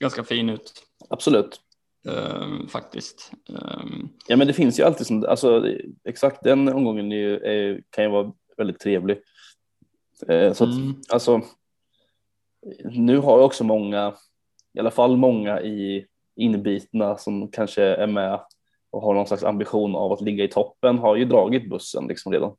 ganska 0.00 0.24
fin 0.24 0.50
ut 0.50 0.72
absolut. 1.10 1.60
ehm, 2.08 2.68
faktiskt. 2.68 3.32
Ehm, 3.48 4.08
Ja, 4.28 4.36
men 4.36 4.46
det 4.46 4.52
finns 4.52 4.78
ju 4.80 4.84
alltid 4.84 5.06
som, 5.06 5.24
alltså 5.28 5.64
exakt 6.04 6.42
den 6.44 6.68
omgången 6.68 7.12
är, 7.12 7.16
ju- 7.16 7.38
är, 7.40 7.80
kan 7.90 8.04
ju 8.04 8.10
vara 8.10 8.32
väldigt 8.56 8.78
trevlig. 8.80 9.18
Eh, 10.28 10.52
så 10.52 10.64
att, 10.64 10.70
mm, 10.76 10.94
alltså, 11.08 11.40
nu 12.84 13.18
har 13.18 13.32
jag 13.38 13.44
också 13.46 13.64
många, 13.64 14.14
i 14.74 14.78
alla 14.78 14.90
fall 14.90 15.16
många 15.16 15.60
i 15.60 16.06
inbitna 16.36 17.16
som 17.16 17.48
kanske 17.50 17.82
är 17.82 18.06
med 18.06 18.40
och 18.90 19.02
har 19.02 19.14
någon 19.14 19.26
slags 19.26 19.44
ambition 19.44 19.96
av 19.96 20.12
att 20.12 20.20
ligga 20.20 20.44
i 20.44 20.48
toppen 20.48 20.98
har 20.98 21.16
ju 21.16 21.24
dragit 21.24 21.70
bussen 21.70 22.06
liksom 22.06 22.32
redan. 22.32 22.56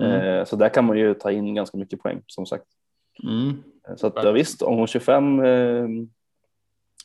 mm, 0.00 0.10
Eh, 0.20 0.44
så 0.44 0.56
där 0.56 0.68
kan 0.68 0.84
man 0.84 0.98
ju 0.98 1.14
ta 1.14 1.30
in 1.30 1.54
ganska 1.54 1.76
mycket 1.78 2.02
poäng 2.02 2.22
som 2.26 2.46
sagt. 2.46 2.66
mm. 3.22 3.62
Så 3.96 4.06
att, 4.06 4.14
ja, 4.16 4.30
visst, 4.32 4.62
omgång 4.62 4.86
25 4.86 5.44
eh, 5.44 5.86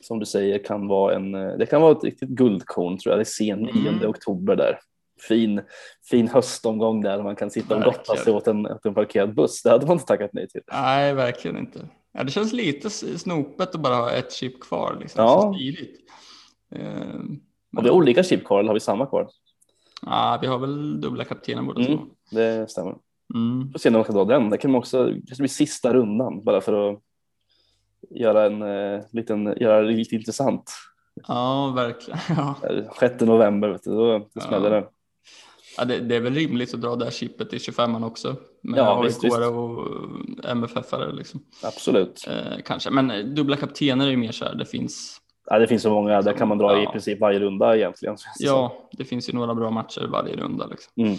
som 0.01 0.19
du 0.19 0.25
säger 0.25 0.63
kan 0.63 0.87
vara 0.87 1.15
en, 1.15 1.35
eh, 1.35 1.57
det 1.57 1.65
kan 1.65 1.81
vara 1.81 1.91
ett 1.91 2.03
riktigt 2.03 2.29
guldkorn 2.29 2.97
tror 2.97 3.11
jag. 3.11 3.17
Det 3.19 3.21
är 3.21 3.25
sen 3.25 3.59
9 3.59 3.89
Mm. 3.89 4.09
oktober 4.09 4.55
där. 4.55 4.79
Fin, 5.27 5.61
fin 6.09 6.27
höstomgång 6.27 7.01
där 7.01 7.23
man 7.23 7.35
kan 7.35 7.49
sitta 7.51 7.75
och 7.77 7.83
gotta 7.83 8.15
sig 8.15 8.33
åt 8.33 8.47
en, 8.47 8.65
åt 8.65 8.85
en 8.85 8.93
parkerad 8.93 9.35
buss. 9.35 9.63
Det 9.63 9.69
hade 9.69 9.85
man 9.85 9.93
inte 9.93 10.05
tackat 10.05 10.29
nej 10.33 10.47
till. 10.49 10.61
Nej, 10.71 11.13
verkligen 11.13 11.57
inte. 11.57 11.89
Ja, 12.11 12.23
det 12.23 12.31
känns 12.31 12.53
lite 12.53 12.89
snopet 12.89 13.75
att 13.75 13.81
bara 13.81 13.95
ha 13.95 14.11
ett 14.11 14.31
chip 14.33 14.61
kvar. 14.61 14.97
Liksom, 15.01 15.23
Ja. 15.23 15.41
så 15.41 15.53
smidigt. 15.53 15.99
Ehm, 16.75 17.39
Har 17.75 17.83
vi 17.83 17.89
olika 17.89 18.23
chip 18.23 18.45
kvar 18.45 18.59
eller 18.59 18.67
har 18.67 18.73
vi 18.73 18.79
samma 18.79 19.05
kvar? 19.05 19.27
ja, 20.01 20.39
vi 20.41 20.47
har 20.47 20.57
väl 20.59 21.01
dubbla 21.01 21.23
kaptener 21.23 21.61
båda 21.61 21.81
Mm. 21.85 21.97
två. 21.97 22.05
Det 22.31 22.69
stämmer. 22.71 22.95
Mm. 23.35 23.71
Får 23.71 23.79
se 23.79 23.89
när 23.89 23.97
man 23.99 24.03
ska 24.03 24.13
dra 24.13 24.25
den. 24.25 24.49
Det 24.49 24.57
kan 24.57 24.71
man 24.71 24.79
också, 24.79 25.05
kanske 25.05 25.35
blir 25.41 25.47
sista 25.47 25.93
rundan 25.93 26.43
bara 26.43 26.61
för 26.61 26.89
att 26.91 26.99
göra 28.09 28.45
en 28.45 28.61
eh, 28.61 29.01
liten, 29.11 29.45
göra 29.59 29.81
det 29.81 29.91
lite 29.91 30.15
intressant. 30.15 30.71
Ja, 31.27 31.73
verkligen. 31.75 32.19
Ja. 32.37 32.55
6 32.99 33.21
november, 33.21 33.69
vet 33.69 33.83
du, 33.83 33.91
då, 33.91 34.27
då 34.33 34.41
smäller 34.41 34.71
Ja. 34.71 34.75
det. 34.81 34.87
Ja, 35.77 35.85
det, 35.85 35.99
det 35.99 36.15
är 36.15 36.19
väl 36.19 36.33
rimligt 36.33 36.73
att 36.73 36.81
dra 36.81 36.95
det 36.95 37.05
här 37.05 37.11
chippet 37.11 37.53
i 37.53 37.57
25an 37.57 38.05
också. 38.05 38.35
Med 38.61 38.79
Ja, 38.79 39.03
AIK 39.03 39.23
och 39.33 39.87
MFF-are 40.45 41.11
liksom. 41.11 41.39
Absolut. 41.63 42.27
Eh, 42.27 42.57
kanske, 42.65 42.89
men 42.91 43.11
eh, 43.11 43.25
dubbla 43.25 43.55
kaptener 43.55 44.05
är 44.05 44.09
ju 44.11 44.17
mer 44.17 44.31
så 44.31 44.45
här, 44.45 44.55
det 44.55 44.65
finns, 44.65 45.21
Ja, 45.49 45.59
det 45.59 45.67
finns 45.67 45.81
så 45.83 45.89
många, 45.89 46.21
där 46.21 46.33
kan 46.33 46.47
man 46.47 46.57
dra 46.57 46.79
i 46.79 46.83
Ja. 46.83 46.91
princip 46.91 47.19
varje 47.19 47.39
runda 47.39 47.77
egentligen. 47.77 48.15
ja, 48.39 48.89
det 48.91 49.05
finns 49.05 49.29
ju 49.29 49.33
några 49.33 49.55
bra 49.55 49.69
matcher 49.71 50.07
varje 50.11 50.35
runda 50.35 50.65
liksom, 50.67 50.93
Mm, 51.05 51.17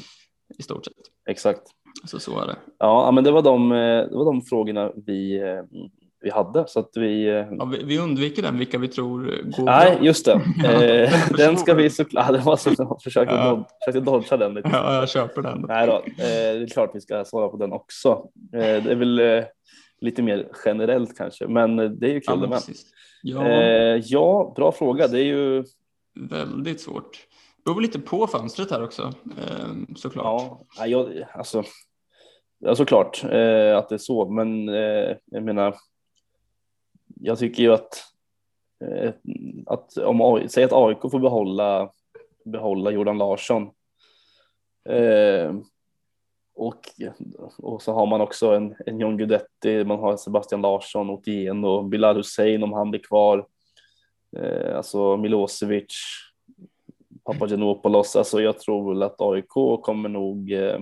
i 0.58 0.62
stort 0.62 0.84
sett. 0.84 0.94
exakt. 1.28 1.62
Så 2.04 2.20
så 2.20 2.40
är 2.40 2.46
det. 2.46 2.56
Ja, 2.78 3.04
ja, 3.06 3.10
men 3.10 3.24
det 3.24 3.30
var 3.30 3.42
de, 3.42 3.72
eh, 3.72 3.78
det 3.78 4.16
var 4.16 4.24
de 4.24 4.42
frågorna 4.42 4.92
vi, 5.06 5.38
eh, 5.40 5.62
vi 6.20 6.30
hade 6.30 6.64
så 6.68 6.80
att 6.80 6.90
vi. 6.94 7.28
eh, 7.28 7.34
Ja, 7.58 7.64
vi, 7.64 7.84
vi 7.84 7.98
undviker 7.98 8.42
den, 8.42 8.58
vilka 8.58 8.78
vi 8.78 8.88
tror 8.88 9.18
går 9.56 9.64
Nej, 9.64 9.96
bra. 9.96 10.04
just 10.04 10.24
det. 10.24 10.32
Eh, 10.64 11.10
för 11.10 11.36
den 11.36 11.56
ska 11.56 11.74
vi 11.74 11.90
såklart. 11.90 12.26
Ja, 12.28 12.32
det 12.36 12.44
var 12.44 12.56
så 12.56 12.70
jag 12.78 13.02
försökte, 13.04 13.34
Ja. 13.34 13.50
dod- 13.50 13.64
försökte 13.84 14.10
dodga 14.10 14.36
den 14.36 14.54
lite. 14.54 14.68
Ja, 14.72 14.94
jag 14.94 15.08
köper 15.08 15.42
den. 15.42 15.64
Nej 15.68 15.86
då, 15.86 15.92
eh, 15.92 16.02
det 16.18 16.62
är 16.62 16.66
klart 16.68 16.90
vi 16.94 17.00
ska 17.00 17.24
svara 17.24 17.48
på 17.48 17.56
den 17.56 17.72
också. 17.72 18.24
Det 18.34 18.64
är 18.66 18.94
väl 18.94 19.20
lite 20.00 20.22
mer 20.22 20.48
generellt 20.64 21.16
kanske, 21.18 21.46
men 21.48 21.76
det 21.76 22.06
är 22.06 22.12
ju 22.12 22.20
kul 22.20 22.48
Ja, 23.22 23.48
ja 23.48 23.96
ja, 24.04 24.52
bra 24.56 24.72
fråga. 24.72 25.08
Det 25.08 25.20
är 25.20 25.24
ju 25.24 25.64
väldigt 26.30 26.80
svårt. 26.80 27.10
Det 27.56 27.70
beror 27.70 27.80
lite 27.80 27.98
på 28.00 28.26
fönstret 28.26 28.70
här 28.70 28.84
också, 28.84 29.12
såklart. 29.96 30.42
ja, 30.78 30.86
jag, 30.86 31.08
alltså. 31.34 31.62
Ja, 32.60 32.74
såklart 32.74 33.20
att 33.24 33.88
det 33.88 33.94
är 33.94 33.98
så, 33.98 34.30
men 34.30 34.68
jag 35.24 35.42
menar. 35.42 35.74
Jag 37.20 37.38
tycker 37.38 37.62
ju 37.62 37.72
att 37.72 38.04
eh, 38.84 39.12
att 39.66 39.96
om 39.96 40.48
säg 40.48 40.64
att 40.64 40.72
AIK 40.72 41.00
får 41.00 41.18
behålla 41.18 41.92
behålla 42.44 42.90
Jordan 42.90 43.18
Larsson. 43.18 43.70
Eh, 44.88 45.54
och, 46.54 46.80
och 47.58 47.82
så 47.82 47.92
har 47.92 48.06
man 48.06 48.20
också 48.20 48.54
en, 48.54 48.74
en 48.86 49.00
John 49.00 49.16
Guidetti, 49.16 49.84
man 49.84 49.98
har 49.98 50.16
Sebastian 50.16 50.60
Larsson, 50.60 51.10
Otieno, 51.10 51.82
Bilal 51.82 52.16
Hussein 52.16 52.62
om 52.62 52.72
han 52.72 52.90
blir 52.90 53.00
kvar. 53.00 53.46
Eh, 54.36 54.76
alltså 54.76 55.16
Milosevic, 55.16 55.94
Papagenopoulos. 57.24 58.16
Alltså 58.16 58.40
jag 58.40 58.58
tror 58.58 58.92
väl 58.92 59.02
att 59.02 59.20
AIK 59.20 59.82
kommer 59.82 60.08
nog 60.08 60.52
eh, 60.52 60.80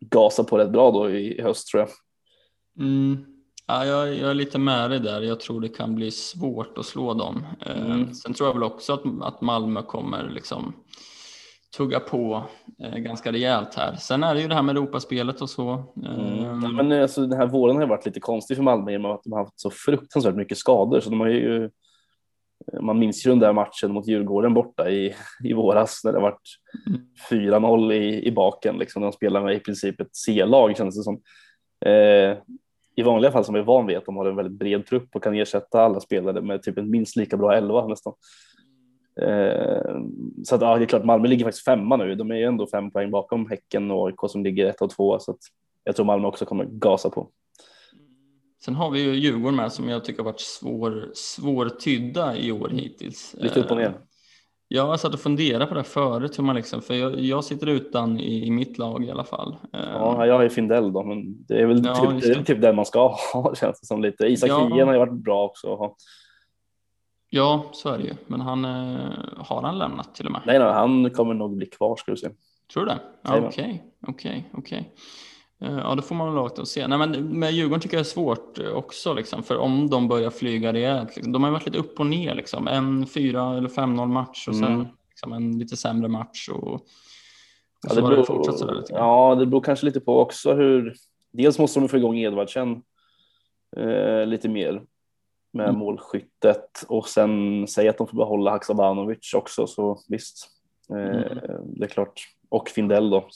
gasa 0.00 0.44
på 0.44 0.58
rätt 0.58 0.70
bra 0.70 0.90
då 0.90 1.10
i, 1.10 1.38
i 1.38 1.42
höst 1.42 1.68
tror 1.68 1.80
jag. 1.80 1.90
Mm. 2.86 3.39
Ja, 3.72 3.86
jag, 3.86 4.14
jag 4.14 4.30
är 4.30 4.34
lite 4.34 4.58
med 4.58 4.90
dig 4.90 5.00
där. 5.00 5.20
Jag 5.20 5.40
tror 5.40 5.60
det 5.60 5.68
kan 5.68 5.94
bli 5.94 6.10
svårt 6.10 6.78
att 6.78 6.86
slå 6.86 7.14
dem. 7.14 7.46
Eh, 7.66 7.80
Mm. 7.86 8.14
Sen 8.14 8.34
tror 8.34 8.48
jag 8.48 8.54
väl 8.54 8.62
också 8.62 8.92
att, 8.92 9.02
att 9.22 9.40
Malmö 9.40 9.82
kommer 9.82 10.28
liksom 10.30 10.72
tugga 11.76 12.00
på 12.00 12.44
eh, 12.82 12.96
ganska 12.98 13.32
rejält 13.32 13.74
här. 13.74 13.96
Sen 13.96 14.22
är 14.24 14.34
det 14.34 14.40
ju 14.40 14.48
det 14.48 14.54
här 14.54 14.62
med 14.62 14.76
Europaspelet 14.76 15.40
och 15.40 15.50
så. 15.50 15.72
Eh, 16.04 16.50
Mm. 16.64 16.76
Men 16.76 17.02
alltså, 17.02 17.26
den 17.26 17.38
här 17.38 17.46
våren 17.46 17.76
har 17.76 17.86
varit 17.86 18.06
lite 18.06 18.20
konstig 18.20 18.56
för 18.56 18.64
Malmö 18.64 18.92
i 18.92 18.96
och 18.96 19.00
med 19.00 19.10
att 19.10 19.22
de 19.24 19.32
har 19.32 19.38
haft 19.40 19.60
så 19.60 19.70
fruktansvärt 19.70 20.34
mycket 20.34 20.58
skador. 20.58 21.00
Så 21.00 21.10
de 21.10 21.20
har 21.20 21.28
ju, 21.28 21.70
man 22.80 22.98
minns 22.98 23.26
ju 23.26 23.30
den 23.30 23.38
där 23.38 23.52
matchen 23.52 23.92
mot 23.92 24.08
Djurgården 24.08 24.54
borta 24.54 24.90
i, 24.90 25.14
i 25.44 25.52
våras 25.52 26.00
när 26.04 26.12
det 26.12 26.20
varit 26.20 26.40
Mm. 27.30 27.50
4-0 27.52 27.92
i, 27.92 28.26
i 28.26 28.32
baken. 28.32 28.76
Liksom, 28.78 29.02
de 29.02 29.12
spelar 29.12 29.44
med 29.44 29.54
i 29.56 29.58
princip 29.60 30.00
ett 30.00 30.16
C-lag 30.16 30.76
känns 30.76 30.96
det 30.96 31.02
som. 31.02 31.14
Eh, 31.86 32.38
I 33.00 33.02
vanliga 33.02 33.32
fall 33.32 33.44
som 33.44 33.54
är 33.54 33.62
van 33.62 33.86
vid 33.86 33.96
att 33.96 34.04
de 34.04 34.16
har 34.16 34.26
en 34.26 34.36
väldigt 34.36 34.58
bred 34.58 34.86
trupp 34.86 35.16
och 35.16 35.22
kan 35.22 35.34
ersätta 35.34 35.82
alla 35.82 36.00
spelare 36.00 36.40
med 36.40 36.62
typ 36.62 36.78
en 36.78 36.90
minst 36.90 37.16
lika 37.16 37.36
bra 37.36 37.56
elva 37.56 37.86
nästan. 37.86 38.12
Eh, 39.20 40.00
så 40.44 40.54
att, 40.54 40.60
ja, 40.60 40.76
det 40.78 40.84
är 40.84 40.86
klart 40.86 41.04
Malmö 41.04 41.28
ligger 41.28 41.44
faktiskt 41.44 41.64
femma 41.64 41.96
nu. 41.96 42.14
De 42.14 42.30
är 42.30 42.36
ju 42.36 42.44
ändå 42.44 42.66
fem 42.66 42.90
poäng 42.90 43.10
bakom 43.10 43.50
Häcken 43.50 43.90
och 43.90 44.06
AIK 44.06 44.16
som 44.28 44.44
ligger 44.44 44.66
ett 44.66 44.80
och 44.80 44.90
två. 44.90 45.18
Så 45.18 45.30
att 45.30 45.38
jag 45.84 45.96
tror 45.96 46.06
Malmö 46.06 46.28
också 46.28 46.44
kommer 46.44 46.64
gasa 46.64 47.10
på. 47.10 47.28
Sen 48.64 48.74
har 48.74 48.90
vi 48.90 49.02
ju 49.02 49.14
Djurgården 49.14 49.56
med 49.56 49.72
som 49.72 49.88
jag 49.88 50.04
tycker 50.04 50.18
har 50.18 50.24
varit 50.24 50.40
svår, 50.40 51.10
svårtydda 51.14 52.36
i 52.36 52.52
år 52.52 52.68
hittills. 52.68 53.34
Lite 53.38 53.60
upp 53.60 53.70
och 53.70 53.76
ner. 53.76 53.94
Ja, 54.72 54.88
jag 54.88 55.00
satt 55.00 55.14
och 55.14 55.20
funderade 55.20 55.66
på 55.66 55.74
det 55.74 55.84
förut, 55.84 56.38
hur 56.38 56.44
man 56.44 56.56
liksom, 56.56 56.82
för 56.82 56.94
jag, 56.94 57.20
jag 57.20 57.44
sitter 57.44 57.66
utan 57.66 58.20
i, 58.20 58.46
i 58.46 58.50
mitt 58.50 58.78
lag 58.78 59.04
i 59.04 59.10
alla 59.10 59.24
fall. 59.24 59.56
Ja, 59.72 60.26
jag 60.26 60.34
har 60.34 60.42
ju 60.42 60.50
Findell 60.50 60.92
då, 60.92 61.02
men 61.04 61.44
det 61.46 61.60
är 61.60 61.66
väl 61.66 61.82
Ja, 61.84 61.94
typ, 61.94 62.20
det 62.22 62.28
är 62.30 62.34
det. 62.34 62.44
typ 62.44 62.60
den 62.60 62.76
man 62.76 62.86
ska 62.86 63.08
ha 63.32 63.54
känns 63.60 63.80
det 63.80 63.86
som 63.86 64.02
lite. 64.02 64.26
Isak 64.26 64.50
Ja. 64.50 64.68
Hien 64.74 64.86
har 64.86 64.94
ju 64.94 64.98
varit 64.98 65.12
bra 65.12 65.44
också. 65.44 65.94
ja, 67.30 67.64
så 67.72 67.88
är 67.88 67.98
det 67.98 68.04
ju. 68.04 68.14
Men 68.26 68.40
han, 68.40 68.64
eh, 68.64 69.10
har 69.36 69.62
han 69.62 69.78
lämnat 69.78 70.14
till 70.14 70.26
och 70.26 70.32
med? 70.32 70.40
Nej, 70.46 70.58
nej, 70.58 70.72
han 70.72 71.10
kommer 71.10 71.34
nog 71.34 71.56
bli 71.56 71.66
kvar 71.66 71.96
ska 71.96 72.10
du 72.10 72.16
se. 72.16 72.28
Tror 72.72 72.84
du 72.86 72.92
det? 72.92 73.00
Okej, 73.46 73.84
okej, 74.06 74.50
okej. 74.52 74.94
Eh, 75.60 75.78
Ja, 75.78 75.94
då 75.94 76.02
får 76.02 76.14
man 76.14 76.34
väl 76.34 76.38
och 76.44 76.68
se. 76.68 76.86
Nej, 76.88 76.98
men 76.98 77.38
med 77.38 77.52
Djurgården 77.52 77.80
tycker 77.80 77.96
jag 77.96 78.00
är 78.00 78.04
svårt 78.04 78.58
eh, 78.58 78.72
också, 78.72 79.14
liksom, 79.14 79.42
för 79.42 79.58
om 79.58 79.90
de 79.90 80.08
börjar 80.08 80.30
flyga 80.30 80.72
rejält. 80.72 81.16
Liksom, 81.16 81.32
de 81.32 81.44
har 81.44 81.50
varit 81.50 81.66
lite 81.66 81.78
upp 81.78 82.00
och 82.00 82.06
ner, 82.06 82.34
liksom. 82.34 82.68
en 82.68 83.06
4 83.06 83.56
eller 83.56 83.68
5-0 83.68 84.06
match 84.06 84.48
och 84.48 84.54
sen 84.56 84.64
Mm. 84.64 84.86
liksom, 85.10 85.32
en 85.32 85.58
lite 85.58 85.76
sämre 85.76 86.08
match. 86.08 86.48
Och, 86.48 86.62
och 86.72 86.80
Ja, 87.88 87.94
det, 87.94 88.00
det 88.00 88.08
beror, 88.08 88.24
fortsatt 88.24 88.58
sådär 88.58 88.74
lite 88.74 88.92
ja, 88.92 89.34
det 89.34 89.46
beror 89.46 89.60
kanske 89.60 89.86
lite 89.86 90.00
på 90.00 90.18
också 90.20 90.54
hur. 90.54 90.94
Dels 91.32 91.58
måste 91.58 91.80
de 91.80 91.88
få 91.88 91.96
igång 91.96 92.18
Edvardsen 92.18 92.82
eh, 93.76 94.26
lite 94.26 94.48
mer 94.48 94.82
med 95.52 95.68
Mm. 95.68 95.78
målskyttet 95.78 96.84
och 96.88 97.08
sen 97.08 97.66
säga 97.66 97.90
att 97.90 97.98
de 97.98 98.06
får 98.06 98.16
behålla 98.16 98.50
Haksabanovic 98.50 99.34
också 99.34 99.66
så 99.66 99.98
visst. 100.08 100.48
Eh, 100.90 100.96
Mm. 100.96 101.38
Det 101.66 101.84
är 101.84 101.88
klart. 101.88 102.22
Och 102.48 102.68
Findell 102.68 103.10
då. 103.10 103.28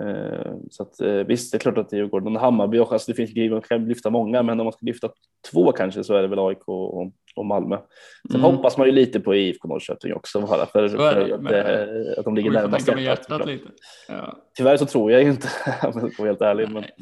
Eh, 0.00 0.52
så 0.70 0.82
att 0.82 1.00
eh, 1.00 1.12
visst, 1.12 1.52
det 1.52 1.56
är 1.56 1.60
klart 1.60 1.78
att 1.78 1.88
det 1.88 1.96
är 1.96 1.98
Djurgården. 1.98 2.36
Hammarby 2.36 2.78
också, 2.78 2.92
alltså 2.94 3.10
det 3.12 3.16
finns 3.16 3.30
grejer 3.30 3.50
man 3.50 3.62
kan 3.62 3.88
lyfta 3.88 4.10
många, 4.10 4.42
men 4.42 4.60
om 4.60 4.64
man 4.66 4.72
ska 4.72 4.86
lyfta 4.86 5.08
två 5.52 5.72
kanske 5.72 6.04
så 6.04 6.14
är 6.14 6.22
det 6.22 6.28
väl 6.28 6.38
AIK 6.38 6.62
och, 6.68 7.12
och 7.36 7.46
Malmö. 7.46 7.76
Sen 8.30 8.40
Mm. 8.40 8.54
hoppas 8.54 8.76
man 8.78 8.86
ju 8.86 8.92
lite 8.92 9.20
på 9.20 9.34
IFK 9.34 9.68
Norrköping 9.68 10.14
också 10.14 10.40
bara 10.40 10.66
för, 10.66 10.88
för 10.88 11.26
det, 11.28 11.34
att, 11.34 11.42
men- 11.42 11.54
eh, 11.54 12.18
att 12.18 12.24
de 12.24 12.34
ligger 12.34 12.50
närmast 12.50 12.88
hjärtat, 12.98 13.46
lite. 13.46 13.68
Ja. 14.08 14.38
Tyvärr 14.56 14.76
så 14.76 14.86
tror 14.86 15.12
jag 15.12 15.22
ju 15.22 15.30
inte, 15.30 15.48
om 15.82 16.00
jag 16.00 16.12
ska 16.12 16.22
vara 16.22 16.30
helt 16.30 16.42
ärlig. 16.42 16.68
Men, 16.70 16.82
Nej. 16.82 16.92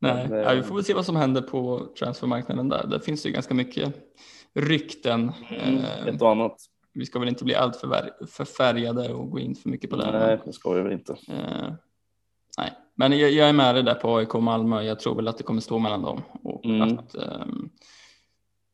Nej, 0.00 0.26
Men, 0.28 0.38
ja, 0.38 0.54
vi 0.54 0.62
får 0.62 0.74
väl 0.74 0.84
se 0.84 0.94
vad 0.94 1.04
som 1.06 1.16
händer 1.16 1.42
på 1.42 1.86
transfermarknaden 1.98 2.68
där. 2.68 2.86
Där 2.86 2.98
finns 2.98 3.22
det 3.22 3.28
ju 3.28 3.32
ganska 3.32 3.54
mycket 3.54 3.92
rykten. 4.54 5.32
Eh, 5.50 6.06
ett 6.06 6.22
och 6.22 6.30
annat. 6.30 6.56
vi 6.94 7.06
ska 7.06 7.18
väl 7.18 7.28
inte 7.28 7.44
bli 7.44 7.54
allt 7.54 7.76
för 7.76 8.10
förfärgade 8.26 9.12
och 9.12 9.30
gå 9.30 9.38
in 9.38 9.54
för 9.54 9.68
mycket 9.68 9.90
på 9.90 9.96
det. 9.96 10.12
Nej, 10.12 10.38
det 10.44 10.52
ska 10.52 10.70
vi 10.72 10.82
väl 10.82 10.92
inte. 10.92 11.16
Eh, 12.58 12.64
nej, 12.64 12.72
men 12.94 13.18
jag, 13.18 13.30
jag 13.32 13.48
är 13.48 13.52
med 13.52 13.74
dig 13.74 13.82
där 13.82 13.94
på 13.94 14.16
AIK 14.16 14.34
och 14.34 14.42
Malmö. 14.42 14.82
Jag 14.82 15.00
tror 15.00 15.14
väl 15.14 15.28
att 15.28 15.38
det 15.38 15.44
kommer 15.44 15.60
stå 15.60 15.78
mellan 15.78 16.02
dem. 16.02 16.22
Och 16.42 16.64
Mm. 16.64 16.98
att, 16.98 17.14
ehm, 17.14 17.70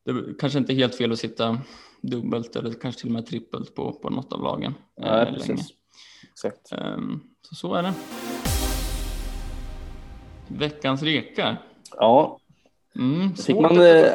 det 0.04 0.38
kanske 0.40 0.58
inte 0.58 0.72
är 0.72 0.74
helt 0.74 0.94
fel 0.94 1.12
att 1.12 1.18
sitta 1.18 1.58
dubbelt 2.02 2.56
eller 2.56 2.72
kanske 2.72 3.00
till 3.00 3.08
och 3.08 3.14
med 3.14 3.26
trippelt 3.26 3.74
på, 3.74 3.92
på 3.92 4.10
något 4.10 4.32
av 4.32 4.42
lagen. 4.42 4.74
eh, 5.02 5.06
Nej, 5.10 5.24
länge. 5.24 5.36
precis. 5.38 5.68
Exakt. 6.32 6.72
Ehm, 6.72 7.20
så 7.42 7.54
så 7.54 7.74
är 7.74 7.82
det. 7.82 7.92
Veckans 10.48 11.02
rekar. 11.02 11.62
Ja, 11.96 12.36
Mm, 12.96 13.34
Fick 13.34 13.56
man, 13.56 13.80
eh, 13.80 14.06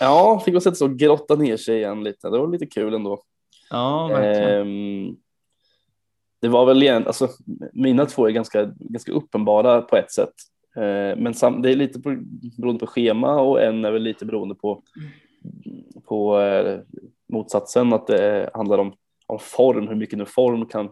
ja, 0.00 0.42
fick 0.44 0.54
man 0.54 0.60
sätta 0.60 0.74
sig 0.74 0.84
och 0.84 0.96
grotta 0.98 1.34
ner 1.34 1.56
sig 1.56 1.76
igen 1.76 2.04
lite. 2.04 2.30
Det 2.30 2.38
var 2.38 2.48
lite 2.48 2.66
kul 2.66 2.94
ändå. 2.94 3.22
Ja, 3.70 4.06
verkligen. 4.06 4.60
Ehm, 5.08 5.16
det 6.44 6.50
var 6.50 6.66
väl 6.66 6.82
igen, 6.82 7.06
alltså 7.06 7.28
mina 7.72 8.06
två 8.06 8.26
är 8.26 8.30
ganska, 8.30 8.64
ganska 8.78 9.12
uppenbara 9.12 9.80
på 9.80 9.96
ett 9.96 10.12
sätt. 10.12 10.34
Ehm, 10.76 11.18
men 11.18 11.62
det 11.62 11.70
är 11.70 11.76
lite 11.76 12.00
på, 12.00 12.16
beroende 12.58 12.80
på 12.80 12.86
schema 12.86 13.40
och 13.40 13.62
en 13.62 13.84
är 13.84 13.90
väl 13.90 14.02
lite 14.02 14.24
beroende 14.24 14.54
på, 14.54 14.82
på 16.04 16.40
eh, 16.40 16.80
motsatsen, 17.32 17.92
att 17.92 18.06
det 18.06 18.50
handlar 18.54 18.78
om, 18.78 18.92
om 19.26 19.38
form, 19.38 19.88
hur 19.88 19.94
mycket 19.96 20.18
nu 20.18 20.26
form 20.26 20.66
kan 20.66 20.88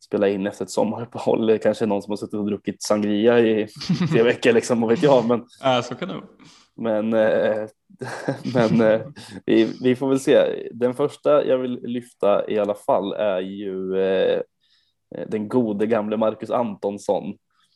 spela 0.00 0.28
in 0.28 0.46
efter 0.46 0.64
ett 0.64 0.70
sommaruppehåll. 0.70 1.58
Kanske 1.58 1.86
någon 1.86 2.02
som 2.02 2.10
har 2.10 2.16
suttit 2.16 2.34
och 2.34 2.46
druckit 2.46 2.82
sangria 2.82 3.40
i 3.40 3.68
tre 4.12 4.22
veckor, 4.22 4.52
liksom, 4.52 4.80
vad 4.80 4.90
vet 4.90 5.02
jag. 5.02 5.28
Men, 5.28 5.44
Ja, 5.62 5.82
så 5.82 5.94
kan 5.94 6.08
det 6.08 6.14
vara. 6.14 6.24
men, 6.74 7.12
eh, 7.12 7.66
men 8.54 8.80
eh, 8.80 9.00
vi, 9.46 9.72
vi 9.82 9.96
får 9.96 10.08
väl 10.08 10.20
se. 10.20 10.68
Den 10.72 10.94
första 10.94 11.44
jag 11.44 11.58
vill 11.58 11.80
lyfta 11.82 12.50
i 12.50 12.58
alla 12.58 12.74
fall 12.74 13.12
är 13.12 13.40
ju 13.40 14.00
eh, 14.00 14.40
den 15.28 15.48
gode 15.48 15.86
gamle 15.86 16.16
Marcus 16.16 16.50
Antonsson. 16.50 17.24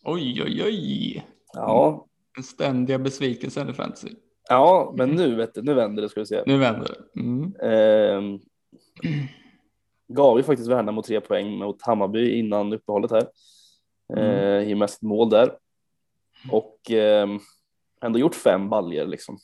Oj, 0.04 0.42
oj, 0.42 0.62
oj. 0.64 1.24
Ja, 1.52 2.06
Den 2.34 2.44
ständiga 2.44 2.98
besvikelsen 2.98 3.68
i 3.70 3.72
fantasy. 3.72 4.08
ja 4.48 4.94
men 4.96 5.10
nu, 5.10 5.34
vet 5.34 5.54
du, 5.54 5.62
nu 5.62 5.74
vänder 5.74 6.02
det 6.02 6.08
ska 6.08 6.20
vi 6.20 6.26
se. 6.26 6.42
Nu 6.46 6.58
vänder 6.58 6.88
det. 6.88 7.20
Mm. 7.20 7.54
Eh, 7.62 8.40
gav 10.08 10.36
ju 10.36 10.42
faktiskt 10.42 10.70
Värnamo 10.70 11.02
tre 11.02 11.20
poäng 11.20 11.58
mot 11.58 11.82
Hammarby 11.82 12.38
innan 12.38 12.72
uppehållet 12.72 13.10
här. 13.10 13.26
Eh, 14.16 14.70
I 14.70 14.88
sitt 14.88 15.02
mål 15.02 15.30
där. 15.30 15.56
Och 16.50 16.90
ehm, 16.90 17.38
ändå 18.02 18.18
gjort 18.18 18.34
fem 18.34 18.68
baljer 18.68 19.06
liksom. 19.06 19.38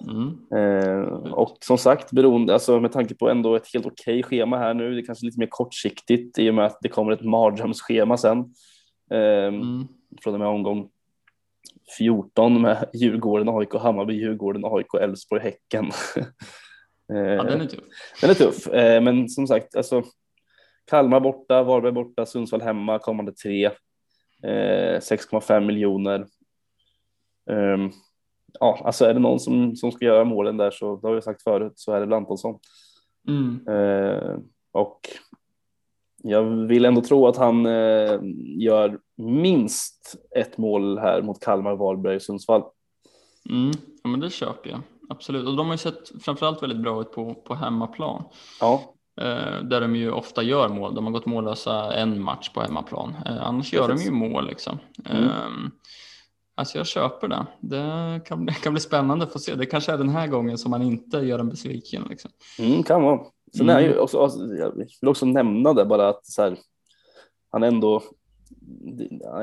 Mm. 0.00 0.38
Eh, 0.54 1.02
och 1.32 1.56
som 1.60 1.78
sagt, 1.78 2.12
beroende, 2.12 2.52
alltså 2.52 2.80
med 2.80 2.92
tanke 2.92 3.14
på 3.14 3.28
ändå 3.28 3.54
ett 3.56 3.72
helt 3.74 3.86
okej 3.86 4.22
schema 4.22 4.58
här 4.58 4.74
nu, 4.74 4.94
det 4.94 5.00
är 5.00 5.06
kanske 5.06 5.26
lite 5.26 5.38
mer 5.40 5.48
kortsiktigt 5.50 6.38
i 6.38 6.50
och 6.50 6.54
med 6.54 6.66
att 6.66 6.78
det 6.82 6.88
kommer 6.88 7.12
ett 7.12 7.24
mardrömsschema 7.24 8.16
sen. 8.16 8.38
Eh, 9.10 9.46
Mm. 9.48 9.86
Från 10.22 10.34
och 10.34 10.40
med 10.40 10.48
omgång 10.48 10.88
14 11.98 12.62
med 12.62 12.88
Djurgården, 12.94 13.48
AIK, 13.48 13.74
Hammarby, 13.74 14.14
Djurgården, 14.14 14.64
AIK, 14.64 14.94
Elfsborg, 15.00 15.42
Häcken. 15.42 15.84
eh, 17.12 17.18
Ja, 17.18 17.42
den 17.42 17.60
är 17.60 17.66
tuff. 17.66 17.84
den 18.20 18.30
är 18.30 18.34
tuff, 18.34 18.66
eh, 18.66 19.02
men 19.02 19.28
som 19.28 19.46
sagt, 19.46 19.76
alltså 19.76 20.02
Kalmar 20.90 21.20
borta, 21.20 21.62
Varberg 21.62 21.92
borta, 21.92 22.26
Sundsvall 22.26 22.62
hemma, 22.62 22.98
kommande 22.98 23.32
tre. 23.32 23.64
Eh, 24.42 25.00
6,5 25.00 25.60
miljoner. 25.66 26.26
Ehm, 28.54 28.58
ja, 28.60 28.82
alltså 28.84 29.04
är 29.04 29.14
det 29.14 29.20
någon 29.20 29.40
som, 29.40 29.76
som 29.76 29.92
ska 29.92 30.04
göra 30.04 30.24
målen 30.24 30.56
där 30.56 30.70
så, 30.70 30.96
det 30.96 31.06
har 31.06 31.14
jag 31.14 31.24
sagt 31.24 31.42
förut, 31.42 31.72
så 31.76 31.92
är 31.92 32.00
det 32.00 32.06
väl 32.06 32.12
Antonsson. 32.12 32.58
Mm. 33.28 33.68
Eh, 33.68 34.36
och 34.72 35.00
jag 36.22 36.42
vill 36.42 36.84
ändå 36.84 37.00
tro 37.00 37.26
att 37.26 37.36
han 37.36 37.66
eh, 37.66 38.20
gör 38.58 38.98
minst 39.16 40.16
ett 40.36 40.58
mål 40.58 40.98
här 40.98 41.22
mot 41.22 41.40
Kalmar, 41.40 41.76
Varberg, 41.76 42.20
Sundsvall. 42.20 42.62
Mm. 43.50 43.70
Ja, 44.02 44.10
men 44.10 44.20
det 44.20 44.30
köper 44.30 44.70
jag. 44.70 44.80
Absolut. 45.08 45.48
Och 45.48 45.56
de 45.56 45.66
har 45.66 45.74
ju 45.74 45.78
sett 45.78 46.22
framförallt 46.22 46.62
väldigt 46.62 46.78
bra 46.78 47.00
ut 47.00 47.12
på, 47.12 47.34
på 47.34 47.54
hemmaplan. 47.54 48.24
Ja, 48.60 48.94
Eh, 49.20 49.62
där 49.62 49.80
de 49.80 49.96
ju 49.96 50.10
ofta 50.10 50.42
gör 50.42 50.68
mål. 50.68 50.94
De 50.94 51.04
har 51.04 51.12
gått 51.12 51.26
mållösa 51.26 51.94
en 51.94 52.22
match 52.22 52.48
på 52.48 52.60
hemmaplan. 52.60 53.16
Eh, 53.26 53.42
annars 53.42 53.72
gör 53.72 53.88
de 53.88 53.92
Precis. 53.92 54.08
ju 54.08 54.12
mål 54.12 54.46
liksom. 54.46 54.78
Mm. 55.04 55.70
Alltså 56.54 56.78
jag 56.78 56.86
köper 56.86 57.28
det. 57.28 57.46
Det 57.60 58.20
kan, 58.26 58.46
det 58.46 58.52
kan 58.62 58.72
bli 58.72 58.80
spännande 58.80 59.24
att 59.24 59.32
få 59.32 59.38
se. 59.38 59.54
Det 59.54 59.66
kanske 59.66 59.92
är 59.92 59.98
den 59.98 60.08
här 60.08 60.26
gången 60.26 60.58
som 60.58 60.70
man 60.70 60.82
inte 60.82 61.16
gör 61.18 61.38
en 61.38 61.48
besviken. 61.48 62.06
Liksom. 62.10 62.30
mm, 62.58 62.82
kan 62.82 63.02
vara. 63.02 63.20
Sen 63.56 63.68
är 63.68 63.78
Mm. 63.78 63.90
ju 63.90 63.98
också, 63.98 64.22
alltså, 64.22 64.54
jag 64.54 64.76
vill 64.76 65.08
också 65.08 65.26
nämna 65.26 65.72
det 65.72 65.84
bara 65.84 66.08
att 66.08 66.26
så 66.26 66.42
här, 66.42 66.56
han 67.50 67.62
ändå, 67.62 68.02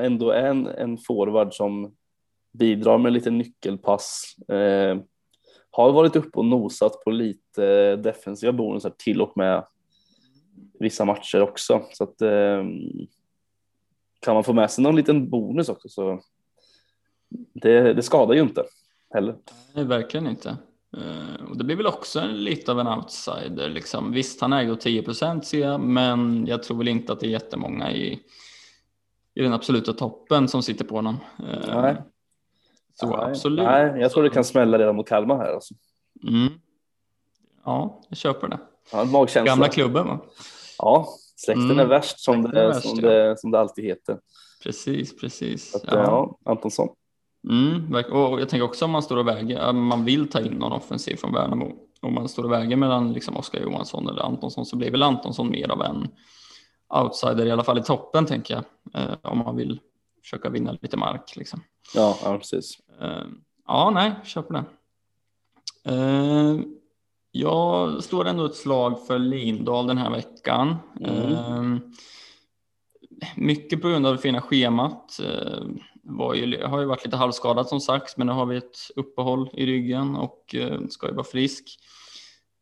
ändå 0.00 0.30
är 0.30 0.42
en, 0.46 0.66
en 0.66 0.98
forward 0.98 1.54
som 1.54 1.94
bidrar 2.52 2.98
med 2.98 3.12
lite 3.12 3.30
nyckelpass. 3.30 4.36
Eh, 4.48 4.98
har 5.70 5.92
varit 5.92 6.16
uppe 6.16 6.38
och 6.38 6.44
nosat 6.44 6.92
på 7.04 7.10
lite 7.10 7.96
defensiva 7.96 8.52
bonusar 8.52 8.92
till 8.98 9.20
och 9.20 9.36
med 9.36 9.64
vissa 10.80 11.04
matcher 11.04 11.42
också. 11.42 11.82
Så 11.92 12.04
att 12.04 12.22
eh, 12.22 12.64
kan 14.20 14.34
man 14.34 14.44
få 14.44 14.52
med 14.52 14.70
sig 14.70 14.84
någon 14.84 14.96
liten 14.96 15.30
bonus 15.30 15.68
också 15.68 15.88
så 15.88 16.20
det, 17.54 17.92
det 17.94 18.02
skadar 18.02 18.34
ju 18.34 18.40
inte 18.40 18.64
heller. 19.14 19.34
Nej, 19.74 19.84
verkligen 19.84 20.26
inte. 20.26 20.56
Eh, 20.96 21.44
och 21.50 21.56
det 21.56 21.64
blir 21.64 21.76
väl 21.76 21.86
också 21.86 22.20
en, 22.20 22.44
lite 22.44 22.72
av 22.72 22.80
en 22.80 22.88
outsider. 22.88 23.68
Liksom. 23.68 24.12
Visst, 24.12 24.40
han 24.40 24.52
äger 24.52 24.74
10 24.74 25.02
procent 25.02 25.46
ser 25.46 25.60
jag, 25.60 25.80
men 25.80 26.46
jag 26.46 26.62
tror 26.62 26.78
väl 26.78 26.88
inte 26.88 27.12
att 27.12 27.20
det 27.20 27.26
är 27.26 27.30
jättemånga 27.30 27.92
i, 27.92 28.20
i 29.34 29.42
den 29.42 29.52
absoluta 29.52 29.92
toppen 29.92 30.48
som 30.48 30.62
sitter 30.62 30.84
på 30.84 30.94
honom. 30.94 31.16
Eh, 31.38 31.80
Nej. 31.82 31.96
Så 32.94 33.06
Nej, 33.06 33.16
absolut. 33.30 33.64
Nej, 33.64 34.00
jag 34.00 34.10
tror 34.10 34.22
det 34.22 34.30
kan 34.30 34.44
smälla 34.44 34.78
redan 34.78 34.96
mot 34.96 35.08
Kalmar 35.08 35.36
här. 35.36 35.54
Alltså. 35.54 35.74
Mm. 36.28 36.52
Ja, 37.64 38.00
jag 38.08 38.18
köper 38.18 38.48
det. 38.48 38.58
Magkänsla. 39.04 39.44
Gamla 39.52 39.68
klubben 39.68 40.06
va? 40.06 40.20
Ja, 40.78 41.08
släkten 41.36 41.64
Mm. 41.64 41.78
är 41.78 41.86
värst 41.86 42.20
som, 42.20 42.42
Släkten 42.42 42.56
är 42.60 42.62
det, 42.62 42.68
värst, 42.68 42.88
som, 42.88 42.98
ja. 43.02 43.10
det, 43.10 43.38
som 43.40 43.50
det 43.50 43.60
alltid 43.60 43.84
heter. 43.84 44.18
Precis, 44.62 45.20
precis. 45.20 45.74
Att, 45.74 45.82
ja. 45.86 45.92
Ja. 46.44 46.50
Antonsson. 46.50 46.88
Mm, 47.48 47.94
och 47.94 48.40
jag 48.40 48.48
tänker 48.48 48.64
också 48.64 48.84
om 48.84 48.90
man 48.90 49.02
står 49.02 49.16
och 49.16 49.28
väger, 49.28 49.72
man 49.72 50.04
vill 50.04 50.28
ta 50.28 50.40
in 50.40 50.52
någon 50.52 50.72
offensiv 50.72 51.16
från 51.16 51.32
Värnamo. 51.32 51.72
Om 52.00 52.14
man 52.14 52.28
står 52.28 52.44
och 52.44 52.52
väger 52.52 52.76
mellan 52.76 53.12
liksom 53.12 53.36
Oskar 53.36 53.60
Johansson 53.60 54.08
eller 54.08 54.22
Antonsson 54.22 54.66
så 54.66 54.76
blir 54.76 54.90
väl 54.90 55.02
Antonsson 55.02 55.50
mer 55.50 55.68
av 55.68 55.82
en 55.82 56.08
outsider, 56.88 57.46
i 57.46 57.50
alla 57.50 57.64
fall 57.64 57.78
i 57.78 57.82
toppen 57.82 58.26
tänker 58.26 58.54
jag. 58.54 58.64
Eh, 59.02 59.16
om 59.22 59.38
man 59.38 59.56
vill 59.56 59.80
försöka 60.22 60.48
vinna 60.48 60.76
lite 60.82 60.96
mark. 60.96 61.36
Liksom. 61.36 61.60
Ja, 61.94 62.18
ja, 62.24 62.38
precis. 62.38 62.78
Eh, 63.00 63.24
ja, 63.66 63.90
nej, 63.94 64.12
kör 64.24 64.42
på 64.42 64.52
det. 64.52 64.64
Eh, 65.84 66.60
jag 67.32 68.04
slår 68.04 68.24
ändå 68.24 68.44
ett 68.44 68.54
slag 68.54 69.06
för 69.06 69.18
Lindahl 69.18 69.86
den 69.86 69.98
här 69.98 70.10
veckan. 70.10 70.76
Mm. 71.00 71.80
Mycket 73.36 73.82
på 73.82 73.88
grund 73.88 74.06
av 74.06 74.12
det 74.12 74.22
fina 74.22 74.40
schemat. 74.40 75.20
Ju, 76.34 76.64
har 76.64 76.80
ju 76.80 76.86
varit 76.86 77.04
lite 77.04 77.16
halvskadad 77.16 77.68
som 77.68 77.80
sagt, 77.80 78.16
men 78.16 78.26
nu 78.26 78.32
har 78.32 78.46
vi 78.46 78.56
ett 78.56 78.78
uppehåll 78.96 79.50
i 79.52 79.66
ryggen 79.66 80.16
och 80.16 80.54
eh, 80.54 80.80
ska 80.88 81.08
ju 81.08 81.14
vara 81.14 81.24
frisk. 81.24 81.64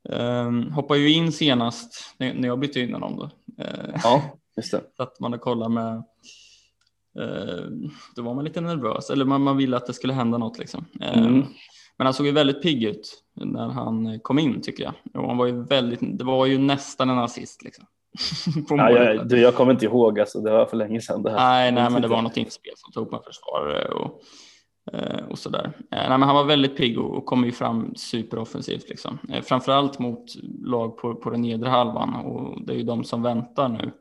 Eh, 0.08 0.50
hoppar 0.50 0.94
ju 0.94 1.12
in 1.12 1.32
senast 1.32 2.14
när 2.18 2.46
jag 2.46 2.58
bytte 2.58 2.80
in 2.80 2.94
honom 2.94 3.16
då. 3.16 3.30
Eh, 3.64 4.00
Ja, 4.02 4.22
just 4.56 4.70
det. 4.72 4.80
så 4.96 5.02
att 5.02 5.20
man 5.20 5.32
har 5.32 5.38
kollat 5.38 5.70
med 5.72 5.94
eh, 7.20 7.64
då 8.16 8.22
var 8.22 8.34
man 8.34 8.44
lite 8.44 8.60
nervös 8.60 9.10
eller 9.10 9.24
man, 9.24 9.42
man 9.42 9.56
ville 9.56 9.76
att 9.76 9.86
det 9.86 9.92
skulle 9.92 10.12
hända 10.12 10.38
något 10.38 10.58
liksom. 10.58 10.84
Eh, 11.00 11.18
Mm. 11.18 11.44
Men 11.98 12.06
han 12.06 12.14
såg 12.14 12.26
ju 12.26 12.32
väldigt 12.32 12.62
pigg 12.62 12.84
ut 12.84 13.22
när 13.34 13.68
han 13.68 14.20
kom 14.20 14.38
in 14.38 14.62
tycker 14.62 14.84
jag. 14.84 14.94
Och 15.14 15.28
han 15.28 15.36
var 15.36 15.46
ju 15.46 15.64
väldigt, 15.64 16.18
det 16.18 16.24
var 16.24 16.46
ju 16.46 16.58
nästan 16.58 17.10
en 17.10 17.18
assist 17.18 17.62
liksom. 17.62 17.86
Ja, 18.68 18.90
jag, 18.90 19.28
du, 19.28 19.40
jag 19.40 19.54
kommer 19.54 19.72
inte 19.72 19.84
ihåg, 19.84 20.20
alltså, 20.20 20.40
det 20.40 20.50
var 20.50 20.66
för 20.66 20.76
länge 20.76 21.00
sedan. 21.00 21.22
Det 21.22 21.30
här. 21.30 21.38
Nej, 21.38 21.72
nej, 21.72 21.90
men 21.90 22.02
det 22.02 22.08
var 22.08 22.22
något 22.22 22.36
inspel 22.36 22.72
som 22.76 22.92
tog 22.92 23.10
på 23.10 23.16
en 23.16 23.22
försvarare 23.22 23.88
och, 23.88 24.22
eh, 24.92 25.24
och 25.30 25.38
sådär. 25.38 25.72
Eh, 25.76 25.80
Nej, 25.90 26.08
men 26.08 26.22
han 26.22 26.34
var 26.34 26.44
väldigt 26.44 26.76
pigg 26.76 26.98
och, 26.98 27.16
och 27.16 27.26
kom 27.26 27.44
ju 27.44 27.52
fram 27.52 27.94
superoffensivt 27.96 28.88
liksom. 28.88 29.18
Eh, 29.28 29.42
Framförallt 29.42 29.98
mot 29.98 30.24
lag 30.64 30.96
på, 30.96 31.14
på 31.14 31.30
den 31.30 31.42
nedre 31.42 31.68
halvan 31.68 32.14
och 32.14 32.66
det 32.66 32.72
är 32.72 32.76
ju 32.76 32.82
de 32.82 33.04
som 33.04 33.22
väntar 33.22 33.68
nu. 33.68 33.92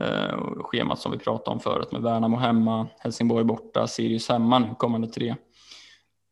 Eh, 0.00 0.34
och 0.34 0.66
schemat 0.66 0.98
som 0.98 1.12
vi 1.12 1.18
pratade 1.18 1.54
om 1.54 1.60
förut 1.60 1.92
med 1.92 2.02
Värnamo 2.02 2.36
hemma, 2.36 2.86
Helsingborg 2.98 3.44
borta, 3.44 3.86
Sirius 3.86 4.28
hemma 4.28 4.58
nu 4.58 4.68
kommande 4.78 5.08
tre. 5.08 5.34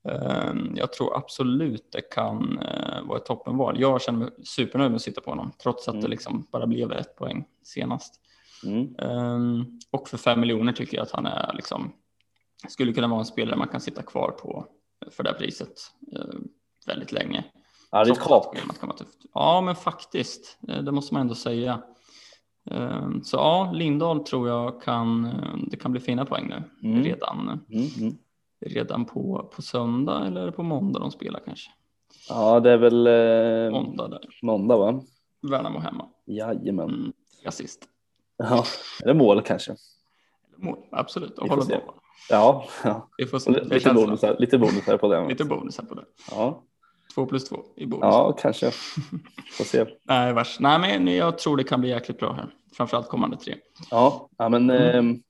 Eh, 0.09 0.54
Jag 0.74 0.92
tror 0.92 1.16
absolut 1.16 1.92
det 1.92 2.00
kan 2.00 2.59
eh, 2.59 3.02
vara 3.02 3.18
ett 3.18 3.24
toppenval. 3.26 3.80
Jag 3.80 4.02
känner 4.02 4.18
mig 4.18 4.30
supernöjd 4.44 4.90
med 4.90 4.96
att 4.96 5.02
sitta 5.02 5.20
på 5.20 5.30
honom 5.30 5.52
trots 5.62 5.88
att 5.88 5.94
det 5.94 5.98
Mm. 5.98 6.11
liksom 6.11 6.46
bara 6.52 6.66
blev 6.66 6.92
ett 6.92 7.16
poäng 7.16 7.44
senast. 7.62 8.20
Mm. 8.66 8.94
Um, 9.11 9.80
och 9.90 10.09
för 10.09 10.16
fem 10.18 10.40
miljoner 10.40 10.72
tycker 10.72 10.96
jag 10.96 11.02
att 11.04 11.11
han 11.12 11.26
är 11.26 11.52
liksom 11.54 11.92
skulle 12.68 12.92
kunna 12.92 13.09
vara 13.09 13.18
en 13.20 13.26
spelare 13.26 13.57
man 13.57 13.68
kan 13.68 13.80
sitta 13.80 14.02
kvar 14.02 14.30
på 14.30 14.66
för 15.11 15.22
det 15.24 15.30
här 15.30 15.38
priset 15.38 15.72
uh, 16.16 16.34
väldigt 16.86 17.12
länge. 17.12 17.44
Ja, 17.90 18.04
det 18.04 18.11
är 18.11 18.12
ett 18.12 18.20
kap. 18.20 18.57
Ja, 19.34 19.61
men 19.61 19.74
faktiskt, 19.76 20.59
eh, 20.68 20.82
det 20.82 20.92
måste 20.92 21.14
man 21.14 21.20
ändå 21.20 21.34
säga. 21.34 21.82
Um, 22.70 23.22
så 23.24 23.36
ja, 23.36 23.70
Lindahl 23.74 24.24
tror 24.24 24.48
jag 24.48 24.82
kan. 24.82 25.24
eh, 25.24 25.57
Det 25.70 25.76
kan 25.76 25.92
bli 25.92 26.00
fina 26.00 26.24
poäng 26.24 26.48
nu 26.48 26.88
Mm. 26.90 27.04
redan, 27.04 27.61
Mm. 27.70 28.18
Redan 28.61 29.04
på, 29.04 29.50
på 29.57 29.62
söndag 29.62 30.26
eller 30.26 30.50
på 30.50 30.62
måndag 30.62 31.00
de 31.00 31.11
spelar 31.11 31.40
kanske. 31.44 31.70
Ja, 32.28 32.61
det 32.61 32.70
är 32.70 32.76
väl 32.76 33.07
eh, 33.07 33.70
Måndag 33.80 34.09
där. 34.09 34.20
måndag, 34.42 34.76
va? 34.76 35.00
Värnamo 35.50 35.78
hemma. 35.78 36.09
Jajamän. 36.26 36.88
Mm, 36.90 37.12
assist. 37.44 37.84
Ja, 38.36 38.64
det 39.04 39.14
mål 39.14 39.42
kanske? 39.42 39.76
Mål, 40.57 40.78
absolut. 40.92 41.38
Och 41.38 41.48
hålla 41.48 41.64
bollen. 41.64 41.80
Ja, 42.30 42.64
ja. 42.84 43.09
Vi 43.18 43.26
får 43.26 43.38
se. 43.38 43.50
Lite 43.50 43.92
bonusar, 43.94 44.36
lite 44.38 44.59
bonusar 44.59 44.96
på 44.96 45.09
det. 45.09 45.28
Lite 45.28 45.44
bonusar 45.44 45.84
på 45.84 45.94
det. 45.94 46.04
Ja, 46.30 46.62
Två 47.14 47.26
plus 47.26 47.44
två 47.44 47.57
i 47.76 47.86
bonus. 47.86 48.02
ja 48.02 48.32
kanske. 48.32 48.70
Får 49.59 49.64
se. 49.64 49.84
Nej, 50.04 50.32
vars. 50.32 50.61
Nej, 50.61 50.78
men 50.78 51.07
jag 51.16 51.38
tror 51.38 51.57
det 51.57 51.64
kan 51.64 51.80
bli 51.80 51.90
jäkligt 51.90 52.18
bra 52.18 52.32
här. 52.32 52.54
Framförallt 52.76 53.09
kommande 53.09 53.36
tre. 53.36 53.54
Ja, 53.90 54.28
ja 54.38 54.48
men 54.48 54.70
Mm. 54.70 54.82
ehm, 54.98 55.22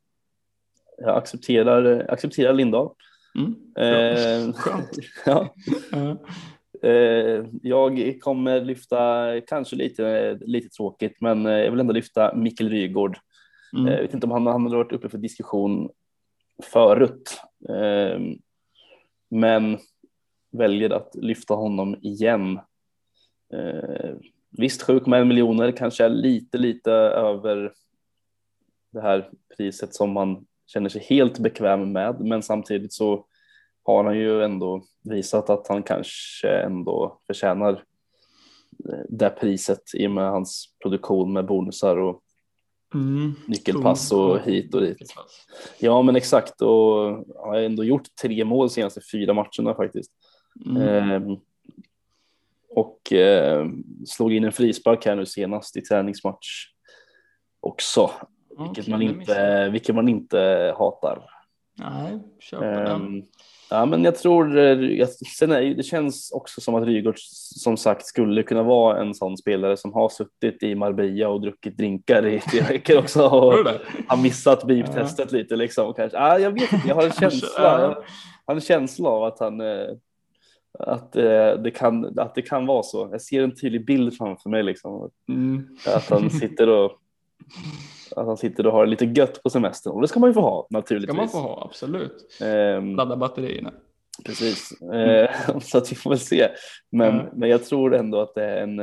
jag 0.99 1.17
accepterar, 1.17 2.07
accepterar 2.11 2.53
Lindahl. 2.53 2.91
Mm. 3.37 3.55
Eh, 3.77 4.53
Skönt. 4.53 4.91
ja. 5.27 5.55
Eh, 6.83 7.45
jag 7.63 8.21
kommer 8.21 8.61
lyfta, 8.61 9.33
kanske 9.47 9.77
lite, 9.77 10.35
lite 10.41 10.69
tråkigt, 10.69 11.21
men 11.21 11.47
eh, 11.47 11.53
jag 11.53 11.71
vill 11.71 11.81
ändå 11.81 11.93
lyfta 11.93 12.35
Mikkel 12.35 12.69
Rygård. 12.69 13.19
Mm. 13.77 13.87
Eh, 13.87 13.95
Jag 13.95 14.03
vet 14.03 14.15
inte 14.15 14.27
om 14.27 14.31
han, 14.31 14.47
han 14.47 14.67
har 14.67 14.77
varit 14.77 14.93
uppe 14.93 15.09
för 15.09 15.19
diskussion 15.19 15.91
förut, 16.63 17.41
eh, 17.69 18.21
men 19.31 19.79
väljer 20.53 20.91
att 20.91 21.15
lyfta 21.15 21.55
honom 21.55 21.97
igen. 22.03 22.61
Visst, 24.51 24.83
7,1 24.83 25.25
miljoner 25.25 25.73
kanske 25.73 26.05
är 26.05 26.09
lite, 26.09 26.59
lite 26.59 26.93
över 26.93 27.73
det 28.93 29.01
här 29.01 29.31
priset 29.57 29.95
som 29.95 30.13
man 30.13 30.47
känner 30.67 30.89
sig 30.89 31.03
helt 31.03 31.39
bekväm 31.39 31.93
med, 31.93 32.21
men 32.21 32.43
samtidigt 32.43 32.93
så 32.93 33.27
har 33.83 34.05
han 34.05 34.19
ju 34.19 34.43
ändå 34.43 34.83
visat 35.05 35.51
att 35.51 35.69
han 35.69 35.83
kanske 35.83 36.49
ändå 36.49 37.21
förtjänar 37.27 37.73
eh, 38.89 39.05
det 39.09 39.31
priset 39.31 39.83
i 39.95 40.07
och 40.07 40.11
med 40.11 40.31
hans 40.31 40.75
produktion 40.83 41.33
med 41.33 41.47
bonusar 41.47 41.97
och 41.97 42.23
Mm. 42.95 43.35
nyckelpass 43.47 44.13
och 44.13 44.41
hit 44.41 44.75
och 44.75 44.81
dit. 44.81 45.15
Ja, 45.79 46.03
men 46.03 46.17
exakt 46.17 46.63
och 46.63 46.69
har 47.37 47.55
ändå 47.55 47.85
gjort 47.85 48.17
tre 48.23 48.45
mål 48.45 48.69
de 48.69 48.73
senaste 48.75 49.01
fyra 49.13 49.35
matcherna 49.35 49.75
faktiskt. 49.77 50.13
Mm. 50.67 50.83
Ehm, 50.83 51.37
och 52.71 53.13
eh, 53.13 53.67
slog 54.07 54.33
in 54.33 54.45
en 54.45 54.53
frispark 54.53 55.07
här 55.07 55.17
nu 55.17 55.27
senast 55.27 55.77
i 55.77 55.83
träningsmatch 55.83 56.67
också, 57.61 58.11
vilket, 58.59 58.85
Okej, 58.85 58.91
man 58.91 59.03
inte, 59.03 59.69
vilket 59.69 59.95
man 59.95 60.09
inte 60.09 60.75
hatar. 60.79 61.23
Nej, 61.79 62.19
kör 62.41 62.59
på 62.59 62.81
den. 62.81 62.87
Ehm, 62.87 63.23
ja, 63.71 63.87
men 63.87 64.05
jag 64.05 64.17
tror, 64.17 64.59
eh, 64.59 64.81
jag, 64.81 65.09
sen 65.09 65.53
är, 65.53 65.75
det 65.75 65.83
känns 65.83 66.33
också 66.33 66.61
som 66.61 66.75
att 66.75 66.85
Rygaard 66.85 67.19
som 67.19 67.77
sagt 67.77 68.07
skulle 68.07 68.43
kunna 68.43 68.63
vara 68.63 69.01
en 69.01 69.15
sån 69.15 69.37
spelare 69.37 69.77
som 69.77 69.93
har 69.93 70.09
suttit 70.09 70.63
i 70.63 70.75
Marbella 70.75 71.29
och 71.29 71.41
druckit 71.41 71.77
drinkar 71.77 72.27
i 72.27 72.41
tre 72.41 72.61
veckor 72.69 72.99
också 72.99 73.29
och 73.29 73.55
har 74.09 74.23
missat 74.23 74.65
beep-testet 74.65 75.33
lite 75.33 75.57
liksom. 75.57 75.95
Kanske. 75.95 76.19
Ah, 76.19 76.39
jag 76.39 76.51
vet 76.51 76.73
inte, 76.73 76.89
jag 76.89 76.95
har 76.95 77.05
en 77.05 77.13
känsla, 77.21 77.49
ja. 77.59 77.81
jag 77.81 78.05
har 78.47 78.55
en 78.55 78.61
känsla 78.61 79.09
av 79.09 79.25
att 79.25 79.41
han 79.41 79.61
eh, 79.61 79.89
att, 80.79 81.17
eh, 81.17 81.53
det 81.63 81.71
kan, 81.75 82.19
att 82.19 82.35
det 82.35 82.43
kan 82.43 82.67
vara 82.67 82.83
så. 82.83 83.09
Jag 83.13 83.23
ser 83.23 83.43
en 83.43 83.55
tydlig 83.55 83.87
bild 83.87 84.17
framför 84.17 84.51
mig 84.51 84.63
liksom. 84.63 85.11
Mm. 85.29 85.69
Att 85.87 86.11
han 86.11 86.31
sitter 86.31 86.69
och 86.69 86.93
att 88.17 88.27
han 88.27 88.37
sitter 88.37 88.67
och 88.67 88.73
har 88.73 88.85
det 88.85 88.91
lite 88.91 89.05
gött 89.05 89.43
på 89.43 89.51
semestern 89.51 89.93
och 89.93 90.01
det 90.03 90.09
ska 90.09 90.21
man 90.21 90.31
ju 90.31 90.35
få 90.35 90.41
ha 90.41 90.67
ska 90.71 90.79
naturligtvis. 90.79 91.17
man 91.17 91.29
få 91.29 91.39
ha, 91.39 91.65
absolut. 91.65 92.41
Ehm, 92.43 92.97
Ladda 92.97 93.17
batterierna. 93.17 93.73
Precis, 94.25 94.81
eh, 94.83 95.59
så 95.61 95.79
att 95.79 95.93
vi 95.93 95.97
får 95.97 96.11
väl 96.11 96.19
se. 96.19 96.49
Men, 96.91 97.15
Mm. 97.21 97.27
men 97.33 97.49
jag 97.49 97.65
tror 97.65 97.95
ändå 97.95 98.21
att 98.21 98.35
det 98.35 98.45
är 98.45 98.63
en, 98.63 98.81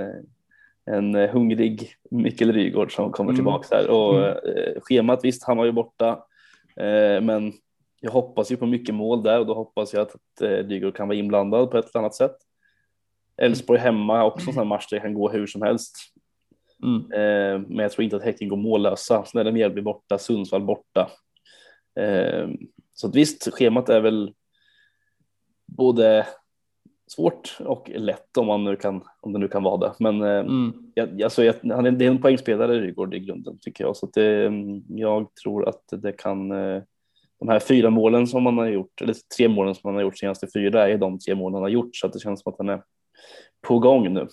en 0.86 1.16
hungrig 1.30 1.94
Mikkel 2.12 2.54
Rygaard 2.54 2.96
som 2.96 3.12
kommer 3.12 3.30
Mm. 3.30 3.36
tillbaka 3.38 3.76
här. 3.76 3.90
Och 3.90 4.18
Mm. 4.18 4.30
eh, 4.30 4.82
schemat, 4.82 5.20
visst, 5.24 5.44
han 5.44 5.58
var 5.58 5.66
ju 5.66 5.72
borta, 5.72 6.10
eh, 6.76 7.22
men 7.22 7.54
jag 8.02 8.12
hoppas 8.12 8.52
ju 8.52 8.58
på 8.58 8.66
mycket 8.66 8.96
mål 8.96 9.24
där 9.24 9.40
och 9.40 9.46
då 9.46 9.54
hoppas 9.54 9.94
jag 9.94 10.02
att, 10.02 10.16
att 10.16 10.42
eh, 10.42 10.48
Rygaard 10.50 10.96
kan 10.96 11.08
vara 11.08 11.18
inblandad 11.18 11.72
på 11.72 11.78
ett 11.78 11.86
eller 11.90 12.00
annat 12.00 12.16
sätt. 12.16 12.36
Elfsborg 13.38 13.80
hemma 13.80 14.26
också 14.26 14.48
en 14.50 14.54
sån 14.54 14.58
här 14.64 14.66
match 14.66 14.88
där 14.90 14.98
det 14.98 15.02
kan 15.02 15.14
gå 15.14 15.30
hur 15.30 15.48
som 15.48 15.62
helst. 15.62 15.96
Mm. 16.84 17.12
Eh, 17.12 17.68
men 17.68 17.80
jag 17.80 17.92
tror 17.92 18.04
inte 18.04 18.16
att 18.16 18.24
Häcken 18.24 18.50
går 18.50 18.58
mållösa. 18.58 19.26
Sen 19.26 19.40
är 19.40 19.44
det 19.44 19.52
Mjällby 19.52 19.82
borta, 19.82 20.18
Sundsvall 20.18 20.64
borta. 20.64 21.10
Eh, 22.00 22.48
så 22.94 23.08
att 23.08 23.16
visst, 23.16 23.54
schemat 23.54 23.90
är 23.90 24.02
väl 24.02 24.34
både 25.78 26.28
svårt 27.08 27.58
och 27.60 27.90
lätt 27.96 28.38
om, 28.38 28.48
man 28.48 28.64
nu 28.64 28.76
kan, 28.76 29.04
om 29.22 29.34
det 29.34 29.40
nu 29.40 29.48
kan 29.48 29.64
vara 29.64 29.78
det. 29.78 29.94
Men 30.00 30.22
eh, 30.22 30.40
Mm. 30.40 30.74
jag, 30.94 31.22
alltså, 31.24 31.44
jag, 31.44 31.56
han 31.64 31.86
är, 31.86 31.92
det 31.92 32.06
är 32.06 32.10
en 32.10 32.22
poängspelare 32.22 32.82
Rygaard 32.82 33.14
i 33.14 33.20
grunden 33.20 33.58
tycker 33.62 33.84
jag. 33.84 33.98
Så 33.98 34.10
det, 34.14 34.46
mm, 34.46 34.84
jag 34.88 35.36
tror 35.44 35.70
att 35.70 35.84
det 35.92 36.12
kan, 36.12 36.52
eh, 36.52 36.84
de 37.40 37.50
här 37.50 37.60
fyra 37.60 37.90
målen 37.90 38.28
som 38.28 38.44
man 38.44 38.58
har 38.58 38.68
gjort, 38.68 39.02
eller 39.02 39.16
tre 39.38 39.48
målen 39.48 39.76
som 39.76 39.82
man 39.84 39.96
har 39.96 40.02
gjort 40.02 40.18
senaste 40.18 40.48
fyra 40.54 40.90
är 40.90 40.98
de 40.98 41.20
tre 41.20 41.36
målen 41.36 41.54
han 41.54 41.64
har 41.64 41.70
gjort. 41.70 41.96
Så 41.96 42.08
att 42.08 42.14
det 42.14 42.20
känns 42.20 42.42
som 42.42 42.52
att 42.52 42.58
han 42.58 42.70
är 42.70 42.84
på 43.68 43.80
gång 43.80 44.14
nu. 44.14 44.28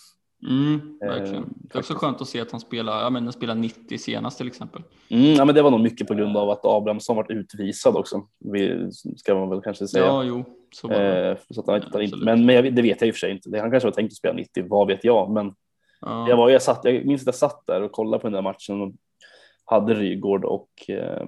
Mm, 0.49 0.99
Eh, 1.03 1.09
verkligen. 1.09 1.55
det 1.59 1.75
är 1.75 1.79
också 1.79 1.95
skönt 1.95 2.21
att 2.21 2.29
se 2.29 2.41
att 2.41 2.51
han 2.51 2.61
spelar, 2.61 3.03
ja 3.03 3.11
men 3.11 3.23
han 3.25 3.33
spelar 3.33 3.55
90 3.55 3.99
senast 3.99 4.39
till 4.39 4.47
exempel. 4.47 4.83
Mm, 5.09 5.33
ja, 5.35 5.45
men 5.45 5.55
det 5.55 5.63
var 5.63 5.71
nog 5.71 5.81
mycket 5.81 6.07
på 6.09 6.15
grund 6.15 6.37
av 6.37 6.51
att 6.51 6.65
Abrahamsson 6.65 7.17
varit 7.17 7.31
utvisad 7.31 7.97
också. 7.97 8.27
Vi, 8.39 8.91
ska 9.17 9.35
man 9.35 9.49
väl 9.51 9.61
kanske 9.61 9.89
säga. 9.89 10.05
Ja, 10.07 10.25
jo, 10.25 10.45
så 10.75 10.89
var 10.89 10.95
det. 10.95 11.31
Eh, 11.31 11.37
så 11.51 11.61
att 11.61 11.67
han, 11.67 11.77
inte, 11.77 11.87
Absolut. 11.89 12.25
men 12.25 12.47
men 12.47 12.55
jag, 12.55 12.75
det 12.75 12.83
vet 12.83 13.01
jag 13.01 13.09
i 13.09 13.11
och 13.11 13.15
för 13.15 13.19
sig 13.21 13.31
inte. 13.31 13.61
Han 13.61 13.71
kanske 13.71 13.87
var 13.87 13.93
tänkt 13.95 14.11
att 14.13 14.17
spela 14.17 14.35
90, 14.35 14.65
vad 14.69 14.87
vet 14.87 15.05
jag. 15.05 15.31
Men 15.31 15.55
Ja. 16.03 16.29
jag, 16.29 16.37
var, 16.37 16.49
jag, 16.51 16.63
satt, 16.63 16.81
jag 16.85 17.07
minns 17.07 17.23
att 17.23 17.27
jag 17.27 17.35
satt 17.35 17.67
där 17.67 17.83
och 17.83 17.93
kollade 17.93 18.21
på 18.21 18.27
den 18.27 18.33
där 18.33 18.43
matchen 18.43 18.81
och 18.81 18.93
hade 19.65 19.95
Rygård 19.95 20.45
och, 20.45 20.71
eh, 20.89 21.27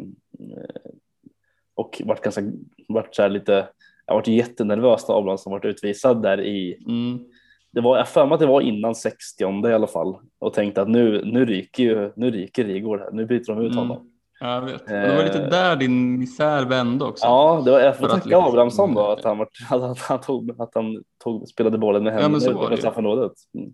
och 1.74 2.02
vart 2.04 2.20
ganska, 2.20 2.42
vart 2.88 3.14
så 3.14 3.28
lite, 3.28 3.68
jag 4.06 4.14
vart 4.14 4.28
jättenervös 4.28 5.08
när 5.08 5.18
Abrahamsson 5.18 5.50
varit 5.50 5.64
utvisad 5.64 6.22
där 6.22 6.40
i, 6.40 6.78
Mm. 6.86 7.24
Det 7.72 7.80
var, 7.80 7.96
jag 7.96 8.08
för 8.08 8.26
mig 8.26 8.34
att 8.34 8.40
det 8.40 8.46
var 8.46 8.60
innan 8.60 8.94
60 8.94 9.44
i 9.70 9.74
alla 9.74 9.86
fall 9.86 10.16
och 10.38 10.54
tänkte 10.54 10.82
att 10.82 10.88
nu, 10.88 11.22
nu 11.24 11.44
ryker 11.44 11.82
ju, 11.82 12.12
nu 12.16 12.30
ryker 12.30 12.64
här, 12.98 13.10
nu 13.12 13.26
byter 13.26 13.46
de 13.46 13.60
ut 13.60 13.72
Mm. 13.72 13.76
honom. 13.88 14.08
Jag 14.40 14.60
vet. 14.60 14.80
Och 14.82 14.88
det 14.88 15.16
var 15.16 15.22
lite 15.24 15.42
Eh. 15.42 15.48
där 15.50 15.76
din 15.76 16.18
misär 16.18 16.64
vände 16.64 17.04
också. 17.04 17.26
Ja, 17.26 17.62
det 17.64 17.70
var, 17.70 17.80
jag 17.80 17.96
får 17.98 18.06
tacka 18.08 18.24
liksom- 18.24 18.44
Abrahamsson 18.44 18.94
då, 18.94 19.06
att 19.06 19.24
han, 19.24 19.38
var, 19.38 19.48
att 19.70 19.98
han, 19.98 20.20
tog, 20.20 20.60
att 20.60 20.70
han 20.74 21.02
tog, 21.24 21.48
spelade 21.48 21.78
bollen 21.78 22.04
med 22.04 22.10
Ja, 22.12 22.18
händerna 22.18 22.44
det 22.44 22.50
utanför 22.50 22.76
straffområdet. 22.76 23.32
Mm. 23.58 23.70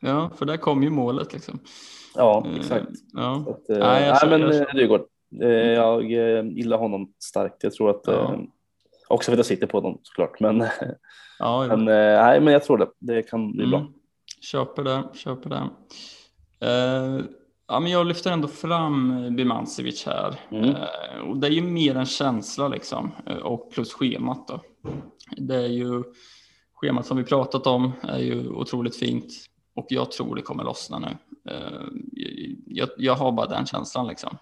Ja, 0.00 0.30
för 0.36 0.46
där 0.46 0.56
kom 0.56 0.82
ju 0.82 0.90
målet 0.90 1.32
liksom. 1.32 1.58
Ja, 2.16 2.44
Eh, 2.46 2.56
exakt. 2.58 2.86
Ja. 3.12 3.44
Att, 3.48 3.70
eh, 3.70 3.78
Nej, 3.78 4.06
jag 4.06 4.28
nej, 4.30 4.38
men. 4.40 4.52
Mm. 4.52 4.64
Rygaard, 4.72 5.02
jag 5.76 6.12
eh, 6.12 6.44
gillar 6.46 6.78
honom 6.78 7.12
starkt. 7.18 7.62
Jag 7.62 7.72
tror 7.72 7.90
att, 7.90 8.02
Ja. 8.06 8.34
Också 9.12 9.30
för 9.30 9.32
att 9.32 9.38
jag 9.38 9.46
sitter 9.46 9.66
på 9.66 9.80
honom 9.80 10.00
såklart, 10.02 10.40
men, 10.40 10.64
Ja, 11.42 11.66
men, 11.66 11.88
eh, 11.88 12.24
nej, 12.24 12.40
men 12.40 12.52
jag 12.52 12.64
tror 12.64 12.78
det. 12.78 12.88
Det 12.98 13.22
kan 13.22 13.52
bli 13.52 13.66
bra. 13.66 13.78
Mm. 13.78 13.92
Köper 14.40 14.84
det, 14.84 15.04
köper 15.14 15.50
det. 15.50 15.68
Eh, 16.66 17.24
ja, 17.68 17.80
men 17.80 17.90
jag 17.90 18.06
lyfter 18.06 18.30
ändå 18.30 18.48
fram 18.48 19.36
Bimancevic 19.36 20.06
här. 20.06 20.40
Mm. 20.50 20.70
Eh, 20.70 21.20
och 21.28 21.36
det 21.36 21.46
är 21.46 21.50
ju 21.50 21.62
mer 21.62 21.96
en 21.96 22.06
känsla 22.06 22.68
liksom. 22.68 23.12
Och 23.42 23.72
plus 23.72 23.92
schemat 23.92 24.48
då. 24.48 24.60
Det 25.36 25.56
är 25.56 25.68
ju 25.68 26.02
schemat 26.74 27.06
som 27.06 27.16
vi 27.16 27.24
pratat 27.24 27.66
om 27.66 27.92
är 28.02 28.18
ju 28.18 28.48
otroligt 28.48 28.96
fint. 28.96 29.32
Och 29.74 29.86
jag 29.88 30.10
tror 30.10 30.36
det 30.36 30.42
kommer 30.42 30.64
lossna 30.64 30.98
nu. 30.98 31.08
Jag, 32.66 32.88
jag 32.96 33.14
har 33.14 33.32
bara 33.32 33.46
den 33.46 33.66
känslan 33.66 34.06
liksom. 34.06 34.38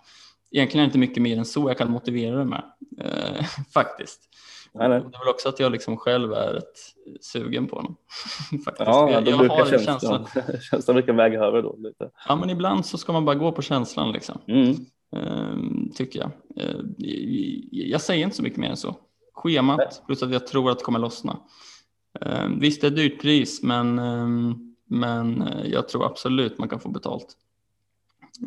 Egentligen 0.50 0.82
är 0.82 0.86
det 0.86 0.88
inte 0.88 0.98
mycket 0.98 1.22
mer 1.22 1.38
än 1.38 1.44
så 1.44 1.70
jag 1.70 1.78
kan 1.78 1.90
motivera 1.90 2.36
det 2.36 2.44
med. 2.44 2.62
Faktiskt. 3.74 4.30
Nej, 4.74 4.88
nej. 4.88 5.00
Det 5.00 5.16
är 5.16 5.24
väl 5.24 5.28
också 5.34 5.48
att 5.48 5.60
jag 5.60 5.72
liksom 5.72 5.96
själv 5.96 6.32
är 6.32 6.54
ett 6.54 6.78
sugen 7.20 7.66
på 7.66 7.76
honom. 7.76 7.96
Faktiskt. 8.64 8.86
Ja, 8.88 9.10
jag, 9.10 9.28
jag 9.28 9.38
brukar 9.38 9.56
har 9.56 9.66
känslan, 9.66 10.00
känsla. 10.00 10.58
känslan 10.70 10.94
brukar 10.94 11.12
väga 11.12 11.40
över 11.44 11.62
då 11.62 11.76
lite. 11.78 12.10
Ja, 12.28 12.36
men 12.36 12.50
ibland 12.50 12.86
så 12.86 12.98
ska 12.98 13.12
man 13.12 13.24
bara 13.24 13.34
gå 13.36 13.52
på 13.52 13.62
känslan 13.62 14.12
liksom. 14.12 14.38
Mm. 14.46 14.74
Ehm, 15.16 15.90
tycker 15.94 16.18
jag. 16.20 16.30
Ehm, 16.64 16.94
jag 17.70 18.00
säger 18.00 18.24
inte 18.24 18.36
så 18.36 18.42
mycket 18.42 18.58
mer 18.58 18.70
än 18.70 18.76
så. 18.76 18.96
Schemat 19.34 20.02
plus 20.06 20.22
att 20.22 20.32
jag 20.32 20.46
tror 20.46 20.70
att 20.70 20.78
det 20.78 20.84
kommer 20.84 20.98
lossna. 20.98 21.36
Ehm, 22.20 22.58
visst, 22.60 22.80
det 22.80 22.86
är 22.86 22.90
ett 22.90 22.96
dyrt 22.96 23.20
pris, 23.22 23.62
men, 23.62 23.98
ehm, 23.98 24.74
men 24.88 25.42
eh, 25.42 25.66
jag 25.66 25.88
tror 25.88 26.06
absolut 26.06 26.58
man 26.58 26.68
kan 26.68 26.80
få 26.80 26.88
betalt. 26.88 27.36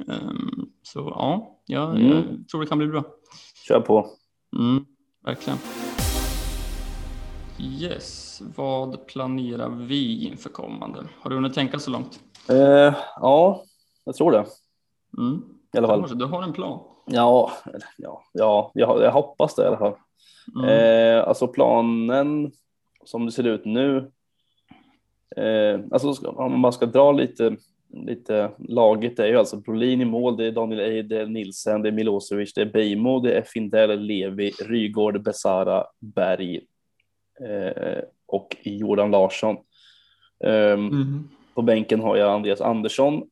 Ehm, 0.10 0.66
så 0.84 1.00
ja, 1.00 1.60
jag, 1.66 1.96
Mm. 1.96 2.08
jag 2.10 2.48
tror 2.52 2.62
det 2.62 2.68
kan 2.68 2.78
bli 2.78 2.88
bra. 2.88 3.04
Kör 3.68 3.80
på. 3.80 4.10
Mm, 4.58 4.86
verkligen. 5.26 5.60
Yes, 7.64 8.42
vad 8.56 9.08
planerar 9.08 9.70
vi 9.70 10.28
inför 10.28 10.50
kommande? 10.50 11.00
Har 11.20 11.30
du 11.30 11.36
hunnit 11.36 11.54
tänka 11.54 11.80
så 11.80 11.92
långt? 11.92 12.20
Eh, 12.50 12.96
ja, 13.22 13.64
jag 14.06 14.16
tror 14.16 14.32
det 14.32 14.46
Mm. 15.18 15.42
i 15.74 15.78
alla 15.78 15.88
fall. 15.88 16.18
Du 16.18 16.26
har 16.26 16.44
en 16.44 16.54
plan? 16.54 16.80
Ja, 17.06 17.52
ja, 17.98 18.24
ja 18.34 18.72
jag, 18.74 19.02
jag 19.02 19.12
hoppas 19.12 19.56
det 19.56 19.64
i 19.64 19.66
alla 19.66 19.78
fall. 19.78 19.94
Mm. 20.56 20.70
Eh, 20.70 21.28
alltså 21.28 21.48
planen 21.48 22.52
som 23.06 23.26
det 23.26 23.32
ser 23.32 23.44
ut 23.48 23.66
nu. 23.66 24.12
Eh, 25.38 25.80
alltså 25.92 26.28
om 26.28 26.60
man 26.60 26.74
ska 26.74 26.86
dra 26.86 27.12
lite, 27.12 27.56
lite 27.94 28.52
laget 28.58 29.20
är 29.20 29.28
ju 29.28 29.38
alltså 29.38 29.58
Brolin 29.58 30.02
i 30.02 30.06
mål, 30.06 30.38
det 30.38 30.46
är 30.46 30.52
Daniel 30.52 30.80
Eid, 30.80 31.10
det 31.10 31.22
är 31.22 31.26
Nilsen, 31.26 31.82
det 31.82 31.90
är 31.90 31.94
Milosevic, 31.94 32.54
det 32.54 32.62
är 32.62 32.66
Beijmo, 32.66 33.20
det 33.20 33.34
är 33.34 33.42
Findell, 33.42 34.00
Levi, 34.00 34.52
Rygård, 34.52 35.24
Besara, 35.24 35.86
Berg 36.00 36.62
och 38.28 38.58
Jordan 38.64 39.12
Larsson. 39.12 39.58
Mhm. 40.78 41.30
På 41.54 41.62
bänken 41.62 42.00
har 42.00 42.18
jag 42.18 42.34
Andreas 42.34 42.62
Andersson, 42.62 43.24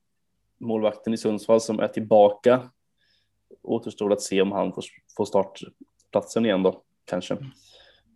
målvakten 0.59 1.13
i 1.13 1.17
Sundsvall 1.17 1.61
som 1.61 1.79
är 1.79 1.87
tillbaka. 1.87 2.61
Återstår 3.63 4.13
att 4.13 4.21
se 4.21 4.41
om 4.41 4.51
han 4.51 4.73
får, 4.73 5.25
startplatsen 5.25 6.45
igen 6.45 6.63
då, 6.63 6.81
kanske. 7.05 7.33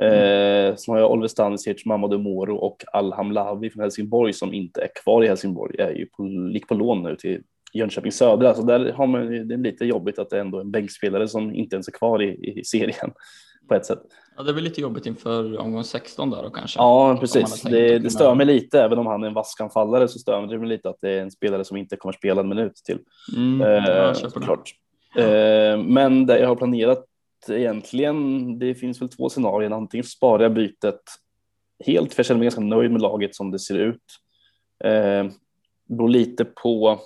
Eh, 0.01 0.75
sen 0.75 0.93
har 0.93 0.99
jag 0.99 1.11
Oliver 1.11 1.27
Stanisic, 1.27 1.85
Mamadou 1.85 2.17
Moro 2.17 2.55
och 2.55 2.83
Alham 2.93 3.31
Lavi 3.31 3.69
från 3.69 3.81
Helsingborg 3.81 4.33
som 4.33 4.53
inte 4.53 4.81
är 4.81 4.89
kvar 5.03 5.23
i 5.23 5.27
Helsingborg, 5.27 5.81
är 5.81 5.91
ju 5.91 6.05
på, 6.05 6.27
gick 6.27 6.67
på 6.67 6.73
lån 6.73 7.03
nu 7.03 7.15
till 7.15 7.43
Jönköping 7.73 8.11
Södra. 8.11 8.53
Så 8.53 8.61
där 8.61 8.91
har 8.91 9.07
man, 9.07 9.47
det 9.47 9.53
är 9.53 9.57
lite 9.57 9.85
jobbigt 9.85 10.19
att 10.19 10.29
det 10.29 10.37
är 10.37 10.41
ändå 10.41 10.59
en 10.59 10.71
bänkspelare 10.71 11.27
som 11.27 11.55
inte 11.55 11.75
ens 11.75 11.87
är 11.87 11.91
kvar 11.91 12.21
i, 12.21 12.59
i 12.59 12.63
serien 12.63 13.13
på 13.67 13.75
ett 13.75 13.85
sätt. 13.85 14.01
Ja, 14.37 14.43
det 14.43 14.51
är 14.51 14.53
väl 14.53 14.63
lite 14.63 14.81
jobbigt 14.81 15.05
inför 15.05 15.57
omgång 15.57 15.83
16 15.83 16.29
där 16.29 16.43
då 16.43 16.49
kanske. 16.49 16.79
Ja, 16.79 17.17
precis. 17.19 17.61
Det, 17.61 17.99
det 17.99 18.09
stör 18.09 18.35
mig 18.35 18.45
lite, 18.45 18.81
även 18.81 18.99
om 18.99 19.05
han 19.05 19.23
är 19.23 19.27
en 19.27 19.33
vaskanfallare 19.33 20.07
så 20.07 20.19
stör 20.19 20.47
det 20.47 20.59
mig 20.59 20.69
lite 20.69 20.89
att 20.89 20.97
det 21.01 21.11
är 21.11 21.21
en 21.21 21.31
spelare 21.31 21.65
som 21.65 21.77
inte 21.77 21.95
kommer 21.95 22.13
spela 22.13 22.41
en 22.41 22.49
minut 22.49 22.75
till. 22.75 22.99
Mm, 23.35 23.61
Eh, 23.61 24.13
såklart. 24.13 24.75
Eh, 25.17 25.77
men 25.77 26.25
det 26.25 26.39
jag 26.39 26.47
har 26.47 26.55
planerat 26.55 27.05
egentligen, 27.49 28.59
det 28.59 28.75
finns 28.75 29.01
väl 29.01 29.09
två 29.09 29.29
scenarier. 29.29 29.71
Antingen 29.71 30.03
sparar 30.03 30.43
jag 30.43 30.53
bytet 30.53 31.01
helt, 31.85 32.13
för 32.13 32.19
jag 32.19 32.25
känner 32.25 32.39
mig 32.39 32.45
ganska 32.45 32.61
nöjd 32.61 32.91
med 32.91 33.01
laget 33.01 33.35
som 33.35 33.51
det 33.51 33.59
ser 33.59 33.77
ut. 33.77 34.03
Eh, 34.83 35.25
beror 35.85 36.09
lite 36.09 36.45
på 36.45 36.99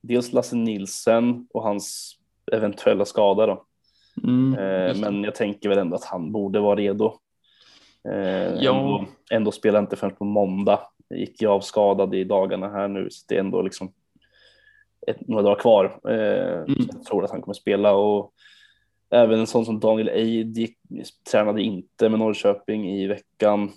dels 0.00 0.32
Lasse 0.32 0.56
Nilsen 0.56 1.46
och 1.50 1.62
hans 1.62 2.16
eventuella 2.52 3.04
skada 3.04 3.46
då. 3.46 3.64
Mm, 4.22 4.54
Eh, 4.58 4.96
men 5.00 5.24
jag 5.24 5.34
tänker 5.34 5.68
väl 5.68 5.78
ändå 5.78 5.96
att 5.96 6.04
han 6.04 6.32
borde 6.32 6.60
vara 6.60 6.76
redo. 6.76 7.14
Eh, 8.08 8.54
Ja. 8.54 8.78
ändå, 8.78 9.04
ändå 9.30 9.52
spelar 9.52 9.80
inte 9.80 9.96
förrän 9.96 10.14
på 10.16 10.24
måndag. 10.24 10.80
Jag 11.08 11.18
gick 11.18 11.42
ju 11.42 11.48
av 11.48 11.60
skadad 11.60 12.14
i 12.14 12.24
dagarna 12.24 12.68
här 12.68 12.88
nu 12.88 13.10
så 13.10 13.24
det 13.28 13.34
är 13.34 13.40
ändå 13.40 13.62
liksom 13.62 13.92
ett, 15.06 15.28
några 15.28 15.42
dagar 15.42 15.60
kvar. 15.60 16.00
Eh, 16.08 16.54
Mm. 16.58 16.88
Jag 16.92 17.04
tror 17.04 17.24
att 17.24 17.30
han 17.30 17.42
kommer 17.42 17.54
spela 17.54 17.92
och 17.94 18.32
även 19.10 19.40
en 19.40 19.46
sån 19.46 19.64
som 19.64 19.80
Daniel 19.80 20.08
Eid 20.08 20.58
gick, 20.58 20.78
tränade 21.30 21.62
inte 21.62 22.08
med 22.08 22.18
Norrköping 22.18 22.90
i 22.90 23.06
veckan 23.06 23.70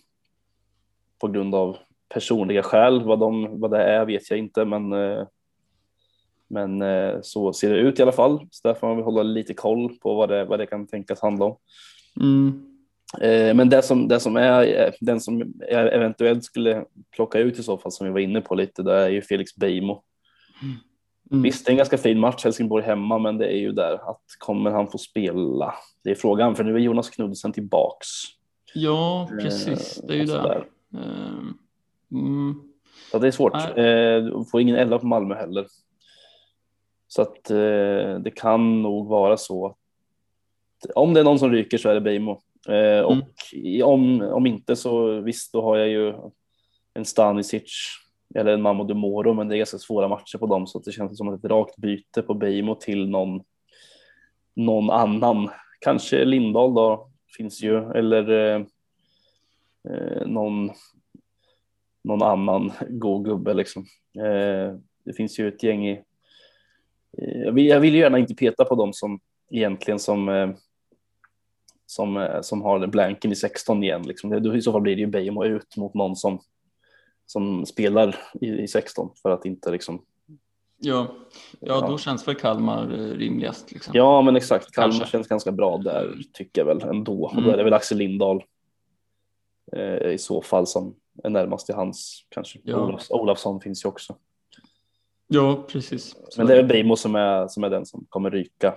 på 1.20 1.28
grund 1.28 1.56
av 1.56 1.78
personliga 2.10 2.64
skäl. 2.64 3.04
Vad, 3.04 3.20
de, 3.20 3.60
vad 3.60 3.72
det 3.72 3.84
är 3.84 4.06
vet 4.06 4.30
jag 4.30 4.40
inte 4.40 4.66
men 4.66 4.94
eh, 4.94 5.28
men 6.50 6.82
eh, 6.82 7.16
så 7.22 7.54
ser 7.54 7.74
det 7.74 7.80
ut 7.80 8.00
i 8.00 8.02
alla 8.02 8.12
fall. 8.12 8.40
Så 8.52 8.68
därför 8.68 8.80
får 8.80 8.96
man 8.96 9.04
hålla 9.04 9.24
lite 9.24 9.54
koll 9.54 9.90
på 9.98 10.14
vad 10.16 10.30
det, 10.30 10.46
vad 10.46 10.60
det 10.60 10.66
kan 10.66 10.88
tänkas 10.88 11.22
handla 11.22 11.46
om. 11.46 11.58
Mm, 12.22 12.64
Eh, 13.22 13.54
Men 13.56 13.70
det 13.70 13.82
som, 13.82 14.08
det 14.08 14.20
som 14.20 14.36
är 14.36 14.86
eh, 14.86 14.92
den 15.02 15.22
som 15.22 15.54
jag 15.72 15.94
eventuellt 15.94 16.44
skulle 16.44 16.86
plocka 17.16 17.40
ut 17.40 17.60
i 17.60 17.64
så 17.64 17.78
fall 17.78 17.92
som 17.92 18.08
vi 18.08 18.14
var 18.14 18.20
inne 18.20 18.42
på 18.42 18.56
lite, 18.56 18.84
det 18.84 18.94
är 18.94 19.10
ju 19.10 19.22
Felix 19.22 19.56
Beijmo. 19.56 20.04
mm. 21.32 21.44
Visst, 21.44 21.66
det 21.66 21.70
är 21.70 21.72
en 21.74 21.78
ganska 21.78 21.98
fin 21.98 22.20
match, 22.20 22.44
Helsingborg 22.44 22.84
hemma, 22.84 23.18
men 23.18 23.38
det 23.38 23.48
är 23.48 23.58
ju 23.58 23.72
där 23.72 23.94
att 23.94 24.22
kommer 24.40 24.72
han 24.72 24.88
få 24.88 24.98
spela? 24.98 25.74
Det 26.04 26.12
är 26.12 26.16
frågan, 26.16 26.56
för 26.56 26.64
nu 26.64 26.76
är 26.76 26.80
Jonas 26.80 27.10
Knudsen 27.10 27.52
tillbaks. 27.52 28.08
Ja, 28.74 29.30
precis. 29.42 30.02
Det 30.08 30.14
är 30.14 30.18
ju 30.18 30.38
och 30.38 30.44
det. 30.44 30.64
Mm, 32.12 32.62
Så 33.12 33.20
det 33.20 33.28
är 33.28 33.32
svårt. 33.32 33.54
Nej. 33.54 34.46
Får 34.52 34.62
ingen 34.62 34.76
elva 34.76 35.00
på 35.00 35.08
Malmö 35.08 35.36
heller. 35.36 35.68
Så 37.18 37.22
att 37.24 37.50
eh, 37.50 38.20
det 38.20 38.32
kan 38.36 38.82
nog 38.82 39.08
vara 39.08 39.38
så 39.38 39.66
att 39.66 40.92
om 40.96 41.14
det 41.14 41.20
är 41.20 41.24
någon 41.24 41.40
som 41.40 41.52
ryker 41.52 41.78
så 41.78 41.90
är 41.90 41.94
det 41.94 42.02
Beijmo. 42.02 42.42
Eh, 42.70 43.00
och 43.00 43.18
i- 43.54 43.84
om, 43.84 44.22
om 44.22 44.46
inte 44.46 44.76
så 44.76 45.22
visst, 45.22 45.54
då 45.54 45.62
har 45.62 45.78
jag 45.78 45.88
ju 45.90 46.14
en 46.94 47.06
Stanisic 47.06 47.72
eller 48.36 48.54
en 48.54 48.62
Mamadou 48.62 48.94
Moro, 48.96 49.34
men 49.34 49.48
det 49.48 49.56
är 49.56 49.58
ganska 49.58 49.78
svåra 49.78 50.08
matcher 50.08 50.38
på 50.38 50.46
dem 50.46 50.68
så 50.68 50.80
det 50.80 50.92
känns 50.92 51.18
som 51.18 51.34
ett 51.34 51.46
rakt 51.46 51.78
byte 51.78 52.22
på 52.22 52.34
Beijmo 52.34 52.76
till 52.76 53.10
någon, 53.10 53.42
någon 54.56 54.90
annan. 54.90 55.50
Kanske 55.80 56.26
Lindahl 56.26 56.74
då, 56.74 57.10
finns 57.38 57.64
ju, 57.64 57.92
eller 57.92 58.30
eh, 58.30 58.62
eh, 59.90 60.28
någon, 60.28 60.72
någon 62.04 62.22
annan 62.22 62.72
god 62.90 63.26
gubbe 63.26 63.54
liksom. 63.54 63.86
Eh, 64.18 64.76
det 65.06 65.14
finns 65.18 65.40
ju 65.40 65.48
ett 65.48 65.64
gäng 65.64 65.88
i, 65.88 66.04
jag 67.18 67.52
vill, 67.52 67.66
jag 67.66 67.80
vill 67.80 67.94
ju 67.94 68.00
gärna 68.00 68.18
inte 68.18 68.36
peta 68.36 68.66
på 68.66 68.76
dem 68.76 68.94
som 68.94 69.20
egentligen 69.52 70.00
som 70.00 70.30
eh, 70.30 70.50
som, 71.86 72.18
eh, 72.18 72.42
som 72.42 72.62
har 72.62 72.88
blanken 72.88 73.32
i 73.32 73.36
16 73.36 73.84
igen. 73.84 74.02
Liksom. 74.08 74.56
I 74.56 74.62
så 74.62 74.72
fall 74.72 74.82
blir 74.82 74.96
det 74.96 75.02
ju 75.02 75.08
Beijmo 75.08 75.44
ut 75.46 75.78
mot 75.78 75.94
någon 75.94 76.16
som, 76.16 76.40
som 77.26 77.66
spelar 77.66 78.16
i, 78.42 78.48
i 78.48 78.68
16 78.68 79.10
för 79.22 79.30
att 79.32 79.46
inte 79.46 79.72
liksom. 79.72 80.02
ja. 80.78 81.08
ja, 81.60 81.82
då 81.82 81.94
Ja. 81.94 81.98
känns 81.98 82.28
väl 82.28 82.36
Kalmar 82.36 82.84
eh, 82.94 83.18
rimligast. 83.18 83.72
Liksom. 83.72 83.92
Ja, 83.96 84.22
men 84.22 84.36
exakt. 84.36 84.72
Kalmar 84.72 84.92
Kanske. 84.92 85.12
känns 85.12 85.28
ganska 85.28 85.52
bra 85.52 85.78
där 85.78 86.16
tycker 86.34 86.62
jag 86.62 86.66
väl 86.66 86.82
ändå. 86.90 87.24
Och 87.24 87.36
då 87.36 87.40
Mm. 87.42 87.54
är 87.54 87.58
det 87.58 87.64
väl 87.64 87.74
Axel 87.74 87.98
Lindahl 87.98 88.44
eh, 89.72 90.12
i 90.12 90.18
så 90.18 90.42
fall 90.42 90.68
som 90.68 90.96
är 91.24 91.30
närmast 91.30 91.66
till 91.66 91.76
hans 91.76 92.26
kanske. 92.30 92.60
Ja. 92.64 92.86
Olofs, 92.86 93.12
Olafsson 93.12 93.62
finns 93.62 93.86
ju 93.86 93.90
också. 93.90 94.16
Ja 95.28 95.66
precis. 95.72 96.16
Så 96.30 96.42
Men 96.42 96.48
det 96.48 96.58
är 96.58 96.64
Beijmo 96.64 96.96
som 96.96 97.16
är, 97.16 97.48
som 97.48 97.64
är 97.64 97.70
den 97.70 97.86
som 97.86 98.06
kommer 98.10 98.32
ryka. 98.32 98.76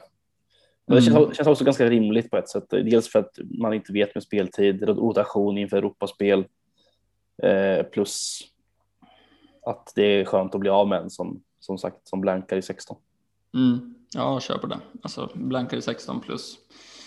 Men 0.87 0.97
det 0.97 1.09
Mm. 1.09 1.23
känns, 1.23 1.37
känns 1.37 1.49
också 1.49 1.65
ganska 1.65 1.91
rimligt 1.91 2.31
på 2.31 2.37
ett 2.37 2.49
sätt. 2.49 2.65
Dels 2.71 3.09
för 3.09 3.19
att 3.19 3.39
man 3.59 3.75
inte 3.75 3.93
vet 3.93 4.15
med 4.15 4.23
speltid, 4.23 4.83
rotation 4.83 5.59
inför 5.59 5.77
Europaspel. 5.77 6.45
Eh, 7.43 7.83
plus 7.83 8.41
att 9.67 9.93
det 9.95 10.03
är 10.03 10.25
skönt 10.25 10.55
att 10.55 10.61
bli 10.61 10.71
av 10.71 10.89
med 10.89 11.01
en 11.03 11.11
som, 11.11 11.43
som 11.61 11.79
sagt 11.79 12.09
som 12.09 12.21
blankar 12.21 12.57
i 12.57 12.63
16. 12.63 12.97
Mm. 13.55 13.95
Ja, 14.15 14.33
jag 14.33 14.43
köper 14.43 14.69
det. 14.69 14.79
Alltså 15.03 15.31
blankar 15.35 15.77
i 15.77 15.83
16 15.83 16.21
plus. 16.21 16.59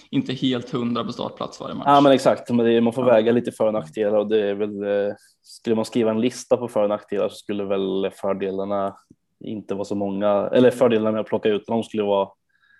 Inte 0.10 0.34
helt 0.34 0.70
hundra 0.70 1.04
på 1.04 1.12
startplats 1.14 1.60
varje 1.60 1.76
match. 1.76 1.86
Ja 1.88 2.02
men 2.02 2.12
exakt, 2.12 2.50
men 2.50 2.66
det, 2.66 2.82
man 2.82 2.94
får 2.94 3.04
väga 3.04 3.32
lite 3.32 3.52
för 3.52 3.68
och 3.68 3.74
nackdelar 3.74 4.18
och 4.18 4.28
det 4.28 4.50
är 4.50 4.54
väl, 4.54 4.84
eh, 4.84 5.14
skulle 5.42 5.76
man 5.76 5.86
skriva 5.86 6.12
en 6.12 6.22
lista 6.22 6.58
på 6.58 6.68
för 6.68 6.84
och 6.84 6.90
nackdelar 6.90 7.30
så 7.30 7.36
skulle 7.36 7.64
väl 7.64 8.12
fördelarna 8.16 8.96
inte 9.44 9.74
vara 9.76 9.86
så 9.86 9.96
många, 9.96 10.50
eller 10.54 10.72
fördelarna 10.72 11.12
med 11.12 11.22
att 11.22 11.28
plocka 11.28 11.50
ut 11.50 11.68
dem 11.68 11.84
skulle 11.84 12.04
vara 12.04 12.30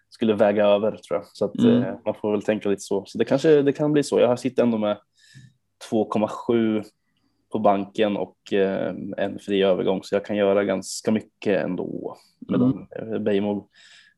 skulle 0.10 0.34
väga 0.34 0.66
över 0.66 0.92
tror 0.92 1.20
jag. 1.20 1.24
Så 1.34 1.46
att 1.46 1.60
Mm. 1.60 1.84
eh, 1.84 1.94
man 2.06 2.14
får 2.14 2.32
väl 2.32 2.42
tänka 2.42 2.70
lite 2.70 2.82
så. 2.82 3.04
Så 3.06 3.18
det 3.18 3.26
kanske 3.26 3.62
det 3.62 3.74
kan 3.74 3.94
bli 3.94 4.04
så. 4.04 4.20
Jag 4.20 4.40
sitter 4.40 4.64
ändå 4.64 4.78
med 4.78 4.98
2,7 5.92 6.84
på 7.52 7.60
banken 7.60 8.18
och 8.18 8.54
eh, 8.54 8.94
en 9.18 9.40
fri 9.40 9.64
övergång 9.64 10.04
så 10.04 10.16
jag 10.16 10.26
kan 10.26 10.36
göra 10.36 10.64
ganska 10.64 11.12
mycket 11.12 11.64
ändå. 11.64 12.18
Med 12.40 12.62
Mm. 12.62 12.72
dem. 12.72 12.88
Eh, 13.14 13.20
Beijmo, 13.20 13.68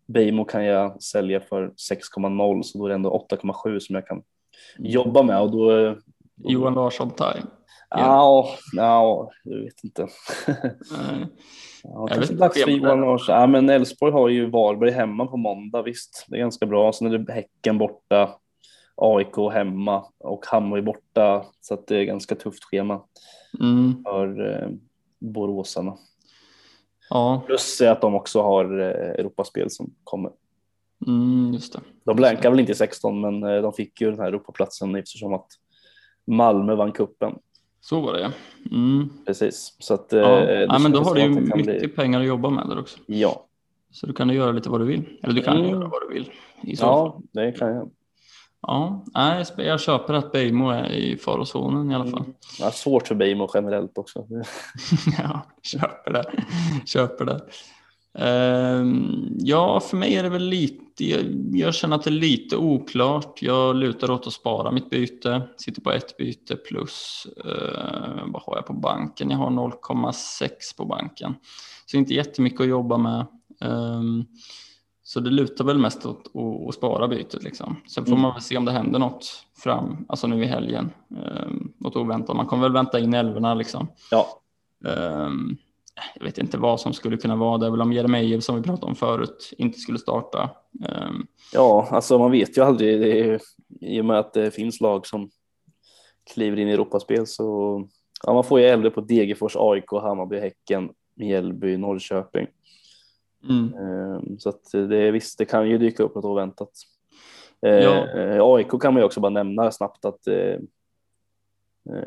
Beijmo 0.08 0.46
kan 0.46 0.66
jag 0.66 1.04
sälja 1.04 1.40
för 1.40 1.72
6,0 1.90 2.64
så 2.64 2.78
då 2.78 2.86
är 2.86 2.90
det 2.90 2.96
ändå 2.96 3.10
8,7 3.32 3.80
som 3.80 3.96
jag 3.96 4.08
kan 4.08 4.22
jobba 4.78 5.24
med 5.24 5.42
och 5.42 5.52
då. 5.52 5.72
då 5.72 5.96
Johan 6.38 6.74
Larsson 6.74 7.10
time. 7.12 7.46
Ja, 7.98 8.48
ja, 8.74 9.32
jag 9.44 9.58
vet 9.64 9.84
inte. 9.84 10.08
Nej. 10.48 11.28
Ja, 11.88 12.08
kanske 12.08 12.34
dags 12.34 12.64
för 12.64 12.72
Johan 12.72 13.02
Larsson. 13.02 13.36
Ja, 13.36 13.48
men 13.48 13.70
Elfsborg 13.70 14.12
har 14.12 14.30
ju 14.30 14.50
Varberg 14.50 14.92
hemma 14.92 15.26
på 15.26 15.38
måndag. 15.38 15.82
Visst, 15.82 16.26
det 16.28 16.36
är 16.36 16.40
ganska 16.40 16.66
bra. 16.66 16.94
Sen 16.94 17.14
är 17.14 17.18
det 17.18 17.34
Häcken 17.34 17.78
borta, 17.78 18.30
AIK 18.96 19.36
hemma 19.54 20.06
och 20.20 20.46
Hammarby 20.46 20.82
borta. 20.82 21.46
Så 21.62 21.84
det 21.88 21.96
är 21.98 22.04
ganska 22.04 22.36
tufft 22.36 22.64
schema 22.64 23.02
Mm. 23.60 24.04
för 24.04 24.52
eh, 24.64 24.70
boråsarna. 25.20 25.98
Ja, 27.10 27.42
Plus 27.46 27.82
att 27.82 28.02
de 28.02 28.16
också 28.16 28.42
har 28.42 28.80
eh, 28.80 29.10
Europaspel 29.20 29.70
som 29.72 29.94
kommer. 30.04 30.32
mm, 31.08 31.54
just 31.54 31.74
det. 31.74 31.80
De 32.04 32.16
blankar 32.16 32.50
väl 32.50 32.60
inte 32.60 32.72
i 32.72 32.76
16, 32.76 33.22
men 33.22 33.44
eh, 33.44 33.62
de 33.62 33.74
fick 33.74 34.02
ju 34.02 34.12
den 34.12 34.20
här 34.20 34.28
Europaplatsen 34.28 34.96
eftersom 34.96 35.34
att 35.34 35.48
Malmö 36.28 36.76
vann 36.76 36.92
kuppen. 36.92 37.36
Så 37.86 38.02
var 38.02 38.14
det 38.14 38.22
ja. 38.22 38.32
Mm. 38.72 39.10
Precis, 39.26 39.76
så 39.80 39.94
att. 39.94 40.14
eh, 40.14 40.20
Ja. 40.20 40.40
det 40.40 40.64
ja, 40.64 40.80
men 40.80 40.92
då 40.92 41.00
har 41.02 41.16
du 41.16 41.22
ju 41.22 41.30
mycket 41.30 41.66
bli- 41.66 41.88
pengar 41.88 42.20
att 42.20 42.26
jobba 42.28 42.50
med 42.50 42.68
där 42.70 42.80
också. 42.80 42.98
Ja, 43.06 43.46
Så 43.92 44.08
du 44.08 44.14
kan 44.14 44.30
göra 44.30 44.52
lite 44.52 44.70
vad 44.70 44.82
du 44.82 44.86
vill. 44.86 45.04
Eller 45.24 45.34
du 45.34 45.42
kan 45.42 45.58
Mm. 45.58 45.70
göra 45.70 45.88
vad 45.88 46.02
du 46.10 46.14
vill. 46.14 46.32
I 46.62 46.76
så 46.76 46.86
fall. 46.86 47.22
ja, 47.32 47.42
det 47.42 47.52
kan 47.52 47.68
jag. 47.76 47.90
Ja, 48.62 49.06
nej, 49.14 49.46
jag 49.58 49.80
köper 49.82 50.14
att 50.14 50.32
Beijmo 50.32 50.70
är 50.70 50.90
i 50.92 51.18
farozonen 51.18 51.92
i 51.92 51.96
alla 51.96 52.06
fall. 52.06 52.24
Ja, 52.60 52.72
svårt 52.72 53.08
för 53.08 53.16
Beijmo 53.16 53.50
generellt 53.54 53.98
också. 53.98 54.28
ja, 55.18 55.42
köper 55.64 56.14
det. 56.14 56.24
köper 56.86 57.26
det. 57.26 57.42
Ehm, 58.18 59.28
ja, 59.40 59.80
för 59.80 59.98
mig 59.98 60.16
är 60.16 60.24
det 60.24 60.30
väl 60.30 60.44
lite, 60.44 61.04
jag, 61.52 61.76
känner 61.76 61.96
att 61.96 62.04
det 62.04 62.10
är 62.10 62.12
lite 62.12 62.58
oklart. 62.58 63.42
Jag 63.42 63.76
lutar 63.76 64.12
åt 64.12 64.28
att 64.28 64.34
spara 64.34 64.72
mitt 64.72 64.90
byte, 64.90 65.42
sitter 65.58 65.82
på 65.82 65.92
ett 65.92 66.18
byte 66.18 66.56
plus, 66.56 67.28
eh, 67.46 68.24
vad 68.28 68.42
har 68.42 68.56
jag 68.56 68.66
på 68.66 68.74
banken? 68.74 69.30
Jag 69.30 69.38
har 69.38 69.50
0,6 69.50 70.50
på 70.78 70.86
banken. 70.86 71.36
Så 71.86 71.98
inte 71.98 72.14
jättemycket 72.14 72.62
att 72.62 72.68
jobba 72.68 72.98
med. 72.98 73.26
Ehm, 73.62 74.26
så 75.04 75.20
det 75.20 75.30
lutar 75.30 75.66
väl 75.66 75.78
mest 75.78 76.06
åt 76.06 76.32
att, 76.68 76.76
spara 76.76 77.08
bytet 77.08 77.44
liksom. 77.44 77.76
Sen 77.88 78.06
får 78.06 78.12
Mm. 78.12 78.22
man 78.22 78.34
väl 78.34 78.42
se 78.42 78.58
om 78.58 78.66
det 78.66 78.72
händer 78.72 79.00
något 79.00 79.26
fram, 79.58 80.06
alltså 80.10 80.28
nu 80.28 80.44
i 80.44 80.48
helgen. 80.48 80.92
Något 81.78 81.96
oväntat. 81.96 82.36
Man 82.36 82.46
kommer 82.46 82.64
väl 82.64 82.72
vänta 82.74 83.00
in 83.00 83.14
älvorna 83.14 83.54
liksom. 83.54 83.88
Ja, 84.12 84.28
Ehm, 84.86 85.58
jag 86.16 86.26
vet 86.26 86.38
inte 86.38 86.58
vad 86.58 86.80
som 86.80 86.94
skulle 86.94 87.18
kunna 87.18 87.36
vara 87.36 87.58
det. 87.58 87.66
är 87.66 87.72
väl 87.72 87.82
om 87.82 87.94
Jeremejeff 87.94 88.44
som 88.44 88.56
vi 88.56 88.62
pratade 88.62 88.86
om 88.86 88.96
förut 88.96 89.54
inte 89.58 89.80
skulle 89.80 89.98
starta. 90.00 90.50
Ehm, 90.90 91.28
ja, 91.54 91.88
alltså 91.92 92.20
man 92.20 92.32
vet 92.32 92.58
ju 92.58 92.62
aldrig. 92.62 93.00
Det 93.02 93.20
är, 93.20 93.40
I 93.82 94.02
och 94.02 94.06
med 94.06 94.20
att 94.20 94.34
det 94.34 94.52
finns 94.52 94.82
lag 94.82 95.08
som 95.08 95.30
kliver 96.34 96.60
in 96.60 96.68
i 96.70 96.72
Europaspel 96.72 97.28
så 97.28 97.88
ja, 98.24 98.34
man 98.34 98.44
får 98.44 98.60
ju 98.60 98.66
äldre 98.66 98.92
på 98.92 99.02
Degerfors, 99.02 99.56
AIK, 99.56 99.92
Hammarby, 99.92 100.40
Häcken, 100.40 100.90
Mjällby, 101.16 101.78
Norrköping. 101.78 102.48
mm, 103.50 103.74
Ehm, 103.74 104.40
Så 104.40 104.50
att 104.50 104.72
det 104.72 105.12
visst, 105.12 105.38
det 105.38 105.46
kan 105.46 105.70
ju 105.70 105.78
dyka 105.78 106.04
upp 106.04 106.16
något 106.16 106.26
oväntat. 106.26 106.72
Ja. 107.60 108.08
Eh, 108.08 108.38
AIK 108.44 108.70
kan 108.82 108.94
man 108.94 109.02
ju 109.02 109.06
också 109.06 109.20
bara 109.20 109.30
nämna 109.30 109.72
snabbt 109.72 110.06
att 110.06 110.28
eh, 110.28 110.56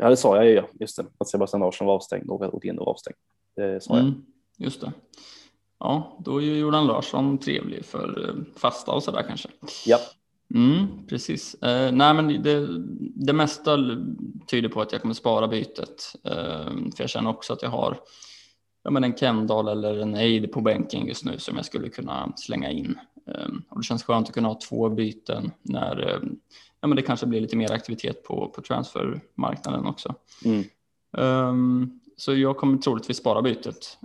Ja, 0.01 0.09
det 0.11 0.17
sa 0.17 0.37
jag 0.37 0.47
ju, 0.47 0.53
ja. 0.53 0.65
just 0.81 0.97
det. 0.97 1.07
Att 1.19 1.29
Sebastian 1.29 1.61
Larsson 1.61 1.87
var 1.87 1.95
avstängd 1.95 2.31
och 2.31 2.55
Otieno 2.55 2.85
var 2.85 2.91
avstängd. 2.93 3.17
Det 3.59 3.81
sa 3.81 3.95
jag. 3.95 4.03
mm, 4.03 4.25
just 4.57 4.81
det. 4.81 4.93
Ja, 5.79 6.19
då 6.25 6.37
är 6.37 6.45
ju 6.45 6.59
Jordan 6.59 6.87
Larsson 6.87 7.39
trevlig 7.39 7.85
för 7.85 8.29
eh, 8.29 8.61
fasta 8.61 8.93
och 8.93 9.03
sådär 9.03 9.25
kanske. 9.29 9.49
Ja, 9.87 9.99
Mm, 10.55 11.07
precis. 11.09 11.55
Eh, 11.55 11.93
nej, 11.93 12.15
men 12.15 12.43
det, 12.43 12.67
det 13.15 13.33
mesta 13.33 13.77
tyder 14.47 14.69
på 14.69 14.81
att 14.81 14.93
jag 14.93 15.01
kommer 15.03 15.15
spara 15.15 15.49
bytet. 15.49 16.15
Eh, 16.25 16.67
för 16.67 17.01
jag 17.03 17.11
känner 17.11 17.31
också 17.31 17.53
att 17.53 17.63
jag 17.63 17.71
har 17.71 18.01
ja, 18.85 18.91
men 18.91 19.05
en 19.05 19.17
Kendall 19.17 19.69
eller 19.69 19.99
en 19.99 20.15
Eid 20.15 20.53
på 20.53 20.61
bänken 20.61 21.07
just 21.07 21.25
nu 21.25 21.39
som 21.39 21.57
jag 21.57 21.65
skulle 21.65 21.89
kunna 21.89 22.33
slänga 22.37 22.71
in. 22.71 22.99
Um, 23.27 23.63
och 23.69 23.79
det 23.79 23.85
känns 23.85 24.05
skönt 24.05 24.29
att 24.29 24.35
kunna 24.35 24.49
ha 24.49 24.61
två 24.69 24.89
byten 24.89 25.51
när 25.63 26.15
um, 26.15 26.41
ja, 26.81 26.89
men 26.89 26.97
det 26.97 27.03
kanske 27.03 27.27
blir 27.27 27.41
lite 27.41 27.57
mer 27.57 27.73
aktivitet 27.73 28.25
på, 28.25 28.49
på 28.49 28.63
transfermarknaden 28.63 29.87
också. 29.87 30.15
Mm. 30.45 30.65
Um, 31.13 31.98
så 32.19 32.35
jag 32.35 32.57
kommer 32.57 32.79
troligtvis 32.79 33.17
spara 33.17 33.43
bytet. 33.43 33.99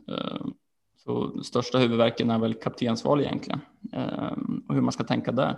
så 1.04 1.44
största 1.44 1.78
huvudverken 1.78 2.30
är 2.30 2.40
väl 2.40 2.54
kaptensval 2.54 3.22
egentligen 3.22 3.60
och 4.68 4.76
hur 4.76 4.82
man 4.82 4.92
ska 4.92 5.04
tänka 5.04 5.32
där. 5.32 5.58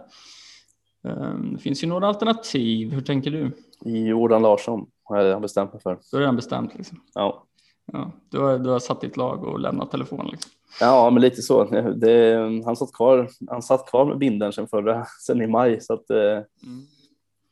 Det 1.51 1.59
finns 1.59 1.83
ju 1.83 1.87
några 1.87 2.07
alternativ. 2.07 2.91
Hur 2.91 3.01
tänker 3.01 3.31
du? 3.31 3.51
Jordan 3.89 4.41
Larsson 4.41 4.85
har 5.03 5.17
jag 5.17 5.25
redan 5.25 5.41
bestämt 5.41 5.73
mig 5.73 5.81
för. 5.81 5.99
Du 6.11 6.17
har 6.17 6.21
redan 6.21 6.35
bestämt 6.35 6.75
liksom. 6.75 7.01
Ja. 7.13 7.45
Ja, 7.91 8.11
du, 8.29 8.39
har, 8.39 8.59
du 8.59 8.69
har 8.69 8.79
satt 8.79 9.01
ditt 9.01 9.17
lag 9.17 9.43
och 9.43 9.59
lämnat 9.59 9.91
telefonen. 9.91 10.27
Liksom. 10.27 10.51
Ja, 10.79 11.09
men 11.09 11.21
lite 11.21 11.41
så. 11.41 11.63
Det, 11.95 12.35
han, 12.65 12.75
satt 12.75 12.93
kvar, 12.93 13.29
han 13.49 13.61
satt 13.61 13.89
kvar 13.89 14.05
med 14.05 14.17
binden 14.17 14.53
sen 14.53 14.67
förra, 14.67 15.05
sen 15.25 15.41
i 15.41 15.47
maj. 15.47 15.81
Så 15.81 15.93
att, 15.93 16.09
mm. 16.09 16.43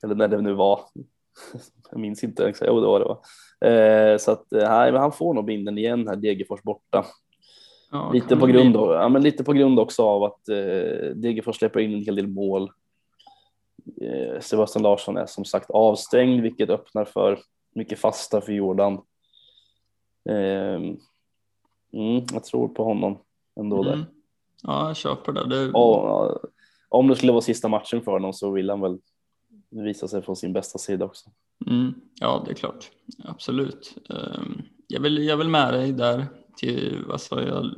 Eller 0.04 0.16
när 0.16 0.28
det 0.28 0.41
nu 0.41 0.54
var. 0.54 0.80
Jag 1.91 1.99
minns 1.99 2.23
inte 2.23 2.47
exakt. 2.47 2.69
Jo, 2.71 2.79
det 2.79 2.88
var 2.88 2.99
det. 2.99 3.05
Var. 3.05 3.19
Eh, 3.63 4.17
så 4.17 4.31
att, 4.31 4.45
nej, 4.51 4.91
men 4.91 5.01
han 5.01 5.11
får 5.11 5.34
nog 5.34 5.45
binden 5.45 5.77
igen 5.77 6.07
här, 6.07 6.15
Degerfors 6.15 6.61
borta. 6.61 7.05
Ja, 7.91 8.11
lite, 8.13 8.38
på 8.38 8.45
grund 8.45 8.77
av, 8.77 8.91
ja, 8.91 9.09
men 9.09 9.23
lite 9.23 9.43
på 9.43 9.53
grund 9.53 9.79
också 9.79 10.03
av 10.03 10.23
att 10.23 10.49
eh, 10.49 11.15
Degerfors 11.15 11.55
släpper 11.55 11.79
in 11.79 11.93
en 11.93 12.03
hel 12.03 12.15
del 12.15 12.27
mål. 12.27 12.71
Eh, 14.01 14.39
Sebastian 14.39 14.84
Larsson 14.84 15.17
är 15.17 15.25
som 15.25 15.45
sagt 15.45 15.69
avstängd, 15.69 16.41
vilket 16.41 16.69
öppnar 16.69 17.05
för 17.05 17.39
mycket 17.75 17.99
fasta 17.99 18.41
för 18.41 18.53
Jordan. 18.53 18.93
Eh, 20.29 20.75
mm, 21.93 22.25
jag 22.34 22.43
tror 22.43 22.67
på 22.67 22.84
honom 22.84 23.17
ändå 23.59 23.84
där. 23.84 23.93
Mm. 23.93 24.05
Ja, 24.63 24.88
jag 24.88 24.97
köper 24.97 25.31
det. 25.31 25.47
det... 25.47 25.71
Och, 25.71 26.39
om 26.89 27.07
det 27.07 27.15
skulle 27.15 27.31
vara 27.31 27.41
sista 27.41 27.67
matchen 27.67 28.01
för 28.01 28.11
honom 28.11 28.34
så 28.34 28.51
vill 28.51 28.69
han 28.69 28.81
väl 28.81 28.99
visa 29.82 30.07
sig 30.07 30.21
från 30.21 30.36
sin 30.36 30.53
bästa 30.53 30.80
sida 30.80 31.05
också. 31.05 31.30
Mm. 31.67 31.93
Ja, 32.19 32.43
det 32.45 32.51
är 32.51 32.55
klart. 32.55 32.91
Absolut. 33.24 33.97
Ehm, 34.09 34.61
jag 34.88 35.01
vill, 35.01 35.24
jag 35.24 35.38
vill 35.38 35.49
med 35.49 35.74
dig 35.74 35.91
där. 35.91 36.26
Till, 36.57 37.05
alltså 37.11 37.41
jag 37.41 37.71